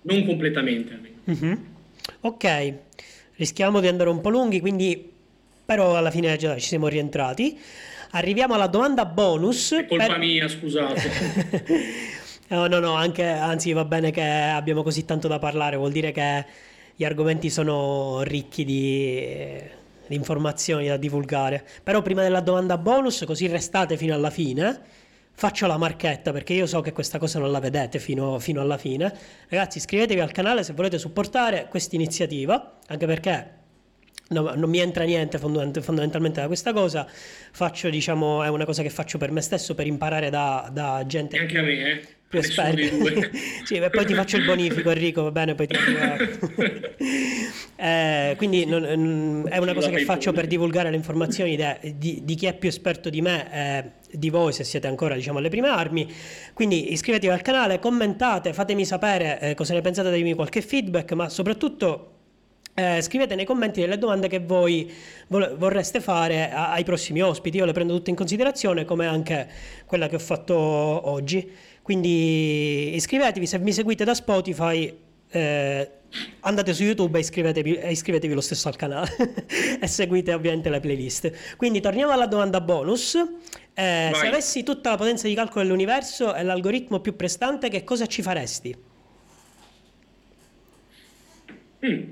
Non 0.02 0.24
completamente 0.26 0.92
almeno. 0.92 1.14
Mm-hmm. 1.30 1.64
Ok, 2.22 2.74
rischiamo 3.36 3.78
di 3.78 3.86
andare 3.86 4.10
un 4.10 4.20
po' 4.20 4.30
lunghi, 4.30 4.58
quindi 4.58 5.08
però 5.64 5.96
alla 5.96 6.10
fine 6.10 6.36
già 6.36 6.54
ci 6.58 6.66
siamo 6.66 6.88
rientrati. 6.88 7.56
Arriviamo 8.10 8.54
alla 8.54 8.66
domanda 8.66 9.04
bonus. 9.06 9.72
È 9.72 9.86
colpa 9.86 10.06
per... 10.06 10.18
mia, 10.18 10.48
scusate. 10.48 12.12
No, 12.48 12.66
no, 12.66 12.78
no, 12.78 12.92
anche, 12.92 13.24
anzi 13.24 13.72
va 13.72 13.84
bene 13.86 14.10
che 14.10 14.22
abbiamo 14.22 14.82
così 14.82 15.04
tanto 15.06 15.28
da 15.28 15.38
parlare, 15.38 15.76
vuol 15.76 15.92
dire 15.92 16.12
che 16.12 16.44
gli 16.94 17.04
argomenti 17.04 17.48
sono 17.48 18.22
ricchi 18.22 18.64
di, 18.64 19.58
di 20.06 20.14
informazioni 20.14 20.86
da 20.88 20.98
divulgare. 20.98 21.66
Però 21.82 22.02
prima 22.02 22.22
della 22.22 22.40
domanda 22.40 22.76
bonus, 22.76 23.24
così 23.26 23.46
restate 23.46 23.96
fino 23.96 24.14
alla 24.14 24.28
fine, 24.28 24.78
faccio 25.32 25.66
la 25.66 25.78
marchetta 25.78 26.32
perché 26.32 26.52
io 26.52 26.66
so 26.66 26.82
che 26.82 26.92
questa 26.92 27.18
cosa 27.18 27.38
non 27.38 27.50
la 27.50 27.60
vedete 27.60 27.98
fino, 27.98 28.38
fino 28.38 28.60
alla 28.60 28.76
fine. 28.76 29.12
Ragazzi, 29.48 29.78
iscrivetevi 29.78 30.20
al 30.20 30.30
canale 30.30 30.62
se 30.62 30.74
volete 30.74 30.98
supportare 30.98 31.66
questa 31.70 31.96
iniziativa, 31.96 32.78
anche 32.86 33.06
perché 33.06 33.62
No, 34.26 34.54
non 34.54 34.70
mi 34.70 34.78
entra 34.78 35.04
niente 35.04 35.38
fondamentalmente 35.38 36.40
da 36.40 36.46
questa 36.46 36.72
cosa. 36.72 37.06
Faccio, 37.06 37.90
diciamo, 37.90 38.42
è 38.42 38.48
una 38.48 38.64
cosa 38.64 38.82
che 38.82 38.88
faccio 38.88 39.18
per 39.18 39.30
me 39.30 39.42
stesso 39.42 39.74
per 39.74 39.86
imparare 39.86 40.30
da, 40.30 40.70
da 40.72 41.04
gente. 41.06 41.36
Anche 41.36 41.58
a 41.58 41.62
me, 41.62 41.72
eh 41.72 42.08
più 42.28 42.38
esperti. 42.38 42.90
sì, 43.64 43.74
e 43.74 43.90
poi 43.90 44.04
ti 44.04 44.14
faccio 44.14 44.36
il 44.36 44.44
bonifico 44.44 44.90
Enrico, 44.90 45.22
va 45.22 45.30
bene, 45.30 45.54
poi 45.54 45.66
ti 45.66 45.76
eh, 47.76 48.34
quindi 48.36 48.66
non, 48.66 49.46
è 49.48 49.58
una 49.58 49.74
cosa 49.74 49.90
che 49.90 50.04
faccio 50.04 50.32
per 50.32 50.46
divulgare 50.46 50.90
le 50.90 50.96
informazioni 50.96 51.56
de, 51.56 51.94
di, 51.96 52.20
di, 52.24 52.34
chi 52.34 52.46
è 52.46 52.54
più 52.54 52.68
esperto 52.68 53.10
di 53.10 53.20
me, 53.20 53.52
eh, 53.52 53.90
di 54.10 54.30
voi 54.30 54.52
se 54.52 54.64
siete 54.64 54.86
ancora 54.86 55.14
diciamo 55.14 55.38
alle 55.38 55.48
prime 55.48 55.68
armi. 55.68 56.12
Quindi 56.52 56.92
iscrivetevi 56.92 57.32
al 57.32 57.42
canale, 57.42 57.78
commentate, 57.78 58.52
fatemi 58.52 58.84
sapere 58.84 59.40
eh, 59.40 59.54
cosa 59.54 59.74
ne 59.74 59.80
pensate, 59.80 60.08
datemi 60.08 60.34
qualche 60.34 60.60
feedback, 60.60 61.12
ma 61.12 61.28
soprattutto 61.28 62.10
eh, 62.76 63.00
scrivete 63.02 63.36
nei 63.36 63.44
commenti 63.44 63.80
delle 63.80 63.98
domande 63.98 64.26
che 64.26 64.40
voi 64.40 64.92
vorreste 65.28 66.00
fare 66.00 66.50
ai 66.50 66.82
prossimi 66.82 67.22
ospiti. 67.22 67.58
Io 67.58 67.64
le 67.64 67.72
prendo 67.72 67.94
tutte 67.94 68.10
in 68.10 68.16
considerazione, 68.16 68.84
come 68.84 69.06
anche 69.06 69.48
quella 69.86 70.08
che 70.08 70.16
ho 70.16 70.20
fatto 70.20 70.56
oggi. 70.56 71.48
Quindi 71.84 72.94
iscrivetevi, 72.94 73.46
se 73.46 73.58
mi 73.58 73.70
seguite 73.70 74.04
da 74.04 74.14
Spotify 74.14 74.90
eh, 75.28 75.90
andate 76.40 76.72
su 76.72 76.82
YouTube 76.82 77.18
e 77.18 77.20
iscrivetevi, 77.20 77.74
e 77.74 77.90
iscrivetevi 77.90 78.32
lo 78.32 78.40
stesso 78.40 78.68
al 78.68 78.76
canale 78.76 79.10
e 79.78 79.86
seguite 79.86 80.32
ovviamente 80.32 80.70
le 80.70 80.80
playlist. 80.80 81.56
Quindi 81.58 81.82
torniamo 81.82 82.10
alla 82.10 82.26
domanda 82.26 82.62
bonus. 82.62 83.16
Eh, 83.74 84.12
se 84.14 84.26
avessi 84.26 84.62
tutta 84.62 84.92
la 84.92 84.96
potenza 84.96 85.28
di 85.28 85.34
calcolo 85.34 85.62
dell'universo 85.62 86.34
e 86.34 86.42
l'algoritmo 86.42 87.00
più 87.00 87.16
prestante, 87.16 87.68
che 87.68 87.84
cosa 87.84 88.06
ci 88.06 88.22
faresti? 88.22 88.74
Mm. 91.84 92.02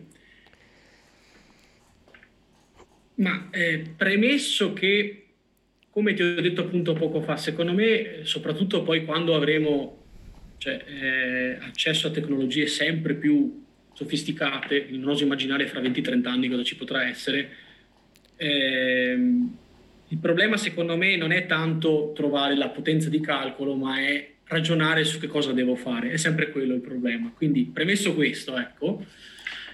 Ma 3.15 3.49
eh, 3.53 3.95
premesso 3.97 4.75
che 4.75 5.22
come 5.93 6.15
ti 6.15 6.23
ho 6.23 6.41
detto 6.41 6.63
appunto 6.63 6.95
poco 6.95 7.21
fa, 7.21 7.37
secondo 7.37 7.75
me, 7.75 8.21
soprattutto 8.23 8.83
poi 8.83 9.05
quando 9.05 9.35
avremo 9.35 10.05
cioè, 10.57 10.83
eh, 10.87 11.59
accesso 11.61 12.07
a 12.07 12.11
tecnologie 12.11 12.67
sempre 12.67 13.13
più 13.15 13.63
sofisticate, 13.93 14.87
non 14.89 15.11
oso 15.11 15.25
immaginare 15.25 15.67
fra 15.67 15.81
20-30 15.81 16.27
anni 16.29 16.49
cosa 16.49 16.63
ci 16.63 16.77
potrà 16.77 17.07
essere, 17.07 17.51
eh, 18.37 19.13
il 20.09 20.19
problema 20.19 20.57
secondo 20.57 20.97
me 20.97 21.15
non 21.17 21.31
è 21.31 21.45
tanto 21.45 22.13
trovare 22.15 22.57
la 22.57 22.71
potenza 22.71 23.11
di 23.11 23.21
calcolo, 23.21 23.75
ma 23.75 23.99
è 23.99 24.31
ragionare 24.45 25.05
su 25.05 25.21
che 25.21 25.27
cosa 25.27 25.53
devo 25.53 25.75
fare, 25.75 26.11
è 26.11 26.17
sempre 26.17 26.51
quello 26.51 26.73
il 26.73 26.81
problema. 26.81 27.31
Quindi 27.37 27.71
premesso 27.71 28.15
questo, 28.15 28.57
ecco, 28.57 29.05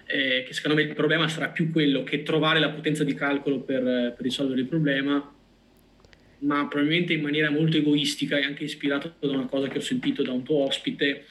eh, 0.04 0.42
che 0.44 0.52
secondo 0.52 0.76
me 0.76 0.82
il 0.82 0.94
problema 0.94 1.28
sarà 1.28 1.50
più 1.50 1.70
quello 1.70 2.02
che 2.02 2.24
trovare 2.24 2.58
la 2.58 2.70
potenza 2.70 3.04
di 3.04 3.14
calcolo 3.14 3.60
per, 3.60 3.82
per 3.82 4.20
risolvere 4.20 4.62
il 4.62 4.66
problema, 4.66 5.32
ma 6.41 6.66
probabilmente 6.68 7.12
in 7.12 7.20
maniera 7.20 7.51
molto 7.51 7.76
egoistica 7.76 8.39
e 8.39 8.45
anche 8.45 8.64
ispirato 8.64 9.14
da 9.18 9.30
una 9.30 9.47
cosa 9.47 9.68
che 9.68 9.78
ho 9.78 9.82
sentito 9.82 10.22
da 10.22 10.32
un 10.32 10.43
tuo 10.43 10.64
ospite, 10.66 11.24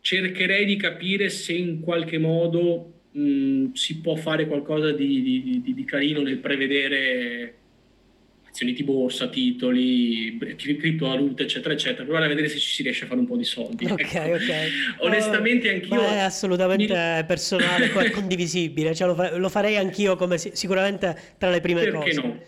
cercherei 0.00 0.64
di 0.64 0.76
capire 0.76 1.28
se 1.30 1.52
in 1.52 1.80
qualche 1.80 2.18
modo 2.18 2.92
mh, 3.12 3.72
si 3.72 4.00
può 4.00 4.16
fare 4.16 4.46
qualcosa 4.46 4.92
di, 4.92 5.22
di, 5.22 5.62
di, 5.62 5.74
di, 5.74 5.84
carino 5.84 6.20
nel 6.20 6.38
prevedere 6.38 7.54
azioni 8.48 8.72
di 8.72 8.84
borsa, 8.84 9.28
titoli, 9.28 10.38
criptovalute, 10.56 11.42
eccetera, 11.42 11.74
eccetera, 11.74 12.04
provare 12.04 12.26
a 12.26 12.28
vedere 12.28 12.48
se 12.48 12.58
ci 12.58 12.70
si 12.70 12.82
riesce 12.84 13.04
a 13.04 13.08
fare 13.08 13.18
un 13.18 13.26
po' 13.26 13.36
di 13.36 13.44
soldi. 13.44 13.84
Ok, 13.86 14.14
ecco. 14.14 14.34
ok. 14.34 14.52
Onestamente 15.02 15.68
uh, 15.68 15.74
anch'io... 15.74 16.02
è 16.02 16.18
assolutamente 16.18 16.94
mi... 16.94 17.24
personale, 17.26 17.90
condivisibile, 18.12 18.94
cioè 18.94 19.08
lo, 19.08 19.14
fa- 19.16 19.36
lo, 19.36 19.48
farei 19.48 19.76
anch'io 19.76 20.14
come 20.14 20.38
sicuramente 20.38 21.34
tra 21.36 21.50
le 21.50 21.60
prime 21.60 21.80
Perché 21.80 21.96
cose. 21.96 22.20
Perché 22.20 22.26
no? 22.28 22.42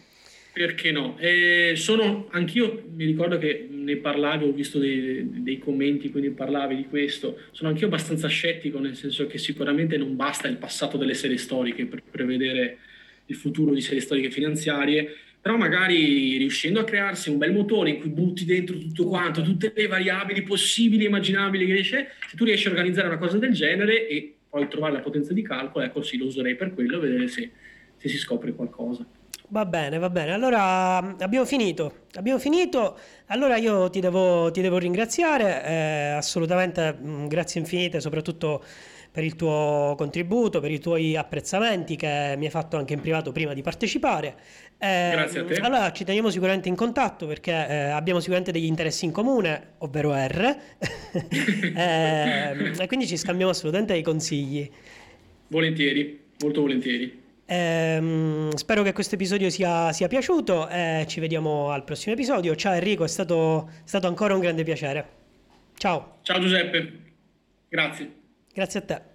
Perché 0.57 0.91
no? 0.91 1.19
Eh, 1.19 1.75
sono, 1.77 2.29
anch'io 2.31 2.85
mi 2.95 3.05
ricordo 3.05 3.37
che 3.37 3.69
ne 3.71 3.97
parlavi, 3.97 4.45
ho 4.45 4.53
visto 4.53 4.79
dei, 4.79 5.43
dei 5.43 5.59
commenti, 5.59 6.11
quindi 6.11 6.31
parlavi 6.31 6.77
di 6.77 6.87
questo. 6.87 7.41
Sono 7.51 7.69
anch'io 7.69 7.89
abbastanza 7.89 8.27
scettico, 8.27 8.79
nel 8.79 8.97
senso 8.97 9.27
che 9.27 9.37
sicuramente 9.37 9.99
non 9.99 10.17
basta 10.17 10.49
il 10.49 10.57
passato 10.57 10.97
delle 10.97 11.13
serie 11.13 11.37
storiche 11.37 11.85
per 11.85 12.03
prevedere 12.11 12.79
il 13.27 13.37
futuro 13.37 13.75
di 13.75 13.83
serie 13.83 14.01
storiche 14.01 14.31
finanziarie, 14.31 15.15
però 15.39 15.59
magari 15.59 16.39
riuscendo 16.39 16.81
a 16.81 16.85
crearsi 16.85 17.29
un 17.29 17.37
bel 17.37 17.53
motore 17.53 17.91
in 17.91 18.01
cui 18.01 18.09
butti 18.09 18.47
dentro 18.47 18.79
tutto 18.79 19.05
quanto, 19.05 19.43
tutte 19.43 19.75
le 19.77 19.87
variabili 19.89 20.43
possibili 20.43 21.05
e 21.05 21.09
immaginabili 21.09 21.67
che 21.67 21.85
se 21.85 22.09
tu 22.35 22.45
riesci 22.45 22.69
a 22.69 22.71
organizzare 22.71 23.09
una 23.09 23.19
cosa 23.19 23.37
del 23.37 23.53
genere 23.53 24.09
e 24.09 24.37
poi 24.49 24.69
trovare 24.69 24.95
la 24.95 25.01
potenza 25.01 25.35
di 25.35 25.43
calcolo, 25.43 25.85
ecco 25.85 26.01
sì, 26.01 26.17
lo 26.17 26.25
userei 26.25 26.57
per 26.57 26.73
quello, 26.73 26.99
vedere 26.99 27.29
se, 27.29 27.51
se 27.99 28.09
si 28.09 28.17
scopre 28.17 28.55
qualcosa. 28.55 29.07
Va 29.49 29.64
bene, 29.64 29.99
va 29.99 30.11
bene. 30.11 30.32
Allora 30.32 30.97
abbiamo 30.97 31.44
finito. 31.44 32.05
Abbiamo 32.14 32.38
finito. 32.38 32.99
Allora 33.26 33.57
io 33.57 33.88
ti 33.90 34.01
devo, 34.01 34.51
ti 34.51 34.61
devo 34.61 34.78
ringraziare, 34.78 35.64
eh, 35.64 36.09
assolutamente 36.16 36.92
mh, 36.92 37.09
mm, 37.09 37.26
grazie 37.26 37.61
infinite, 37.61 38.01
soprattutto 38.01 38.64
per 39.12 39.24
il 39.24 39.36
tuo 39.36 39.94
contributo, 39.97 40.61
per 40.61 40.70
i 40.70 40.78
tuoi 40.78 41.16
apprezzamenti 41.16 41.97
che 41.97 42.34
mi 42.36 42.44
hai 42.44 42.51
fatto 42.51 42.76
anche 42.76 42.92
in 42.92 43.01
privato 43.01 43.32
prima 43.32 43.55
di 43.55 43.62
partecipare. 43.62 44.36
Eh, 44.78 45.11
grazie 45.12 45.40
a 45.40 45.44
te. 45.44 45.55
Allora 45.55 45.92
ci 45.92 46.05
teniamo 46.05 46.28
sicuramente 46.28 46.68
in 46.68 46.74
contatto 46.74 47.26
perché 47.26 47.53
eh, 47.53 47.74
abbiamo 47.88 48.18
sicuramente 48.18 48.53
degli 48.53 48.66
interessi 48.66 49.05
in 49.05 49.12
comune, 49.12 49.74
ovvero 49.78 50.12
R, 50.12 50.57
eh, 51.74 52.72
e 52.78 52.86
quindi 52.88 53.07
ci 53.07 53.16
scambiamo 53.16 53.53
assolutamente 53.53 53.92
dei 53.92 54.03
consigli. 54.03 54.68
Volentieri, 55.47 56.20
molto 56.40 56.61
volentieri. 56.61 57.24
Ehm, 57.47 58.53
spero 58.55 58.82
che 58.82 58.92
questo 58.92 59.14
episodio 59.14 59.49
sia, 59.51 59.92
sia 59.92 60.09
piaciuto 60.09 60.68
e 60.68 61.05
ci 61.09 61.20
vediamo 61.20 61.70
al 61.70 61.84
prossimo 61.84 62.14
episodio. 62.14 62.55
Ciao 62.57 62.74
Enrico, 62.74 63.05
è 63.05 63.09
stato, 63.09 63.68
è 63.68 63.88
stato 63.88 64.09
ancora 64.09 64.34
un 64.34 64.40
grande 64.40 64.64
piacere. 64.64 65.09
Ciao. 65.76 66.18
Ciao 66.22 66.40
Giuseppe, 66.40 67.01
grazie. 67.68 68.14
Grazie 68.53 68.80
a 68.80 68.82
te. 68.82 69.14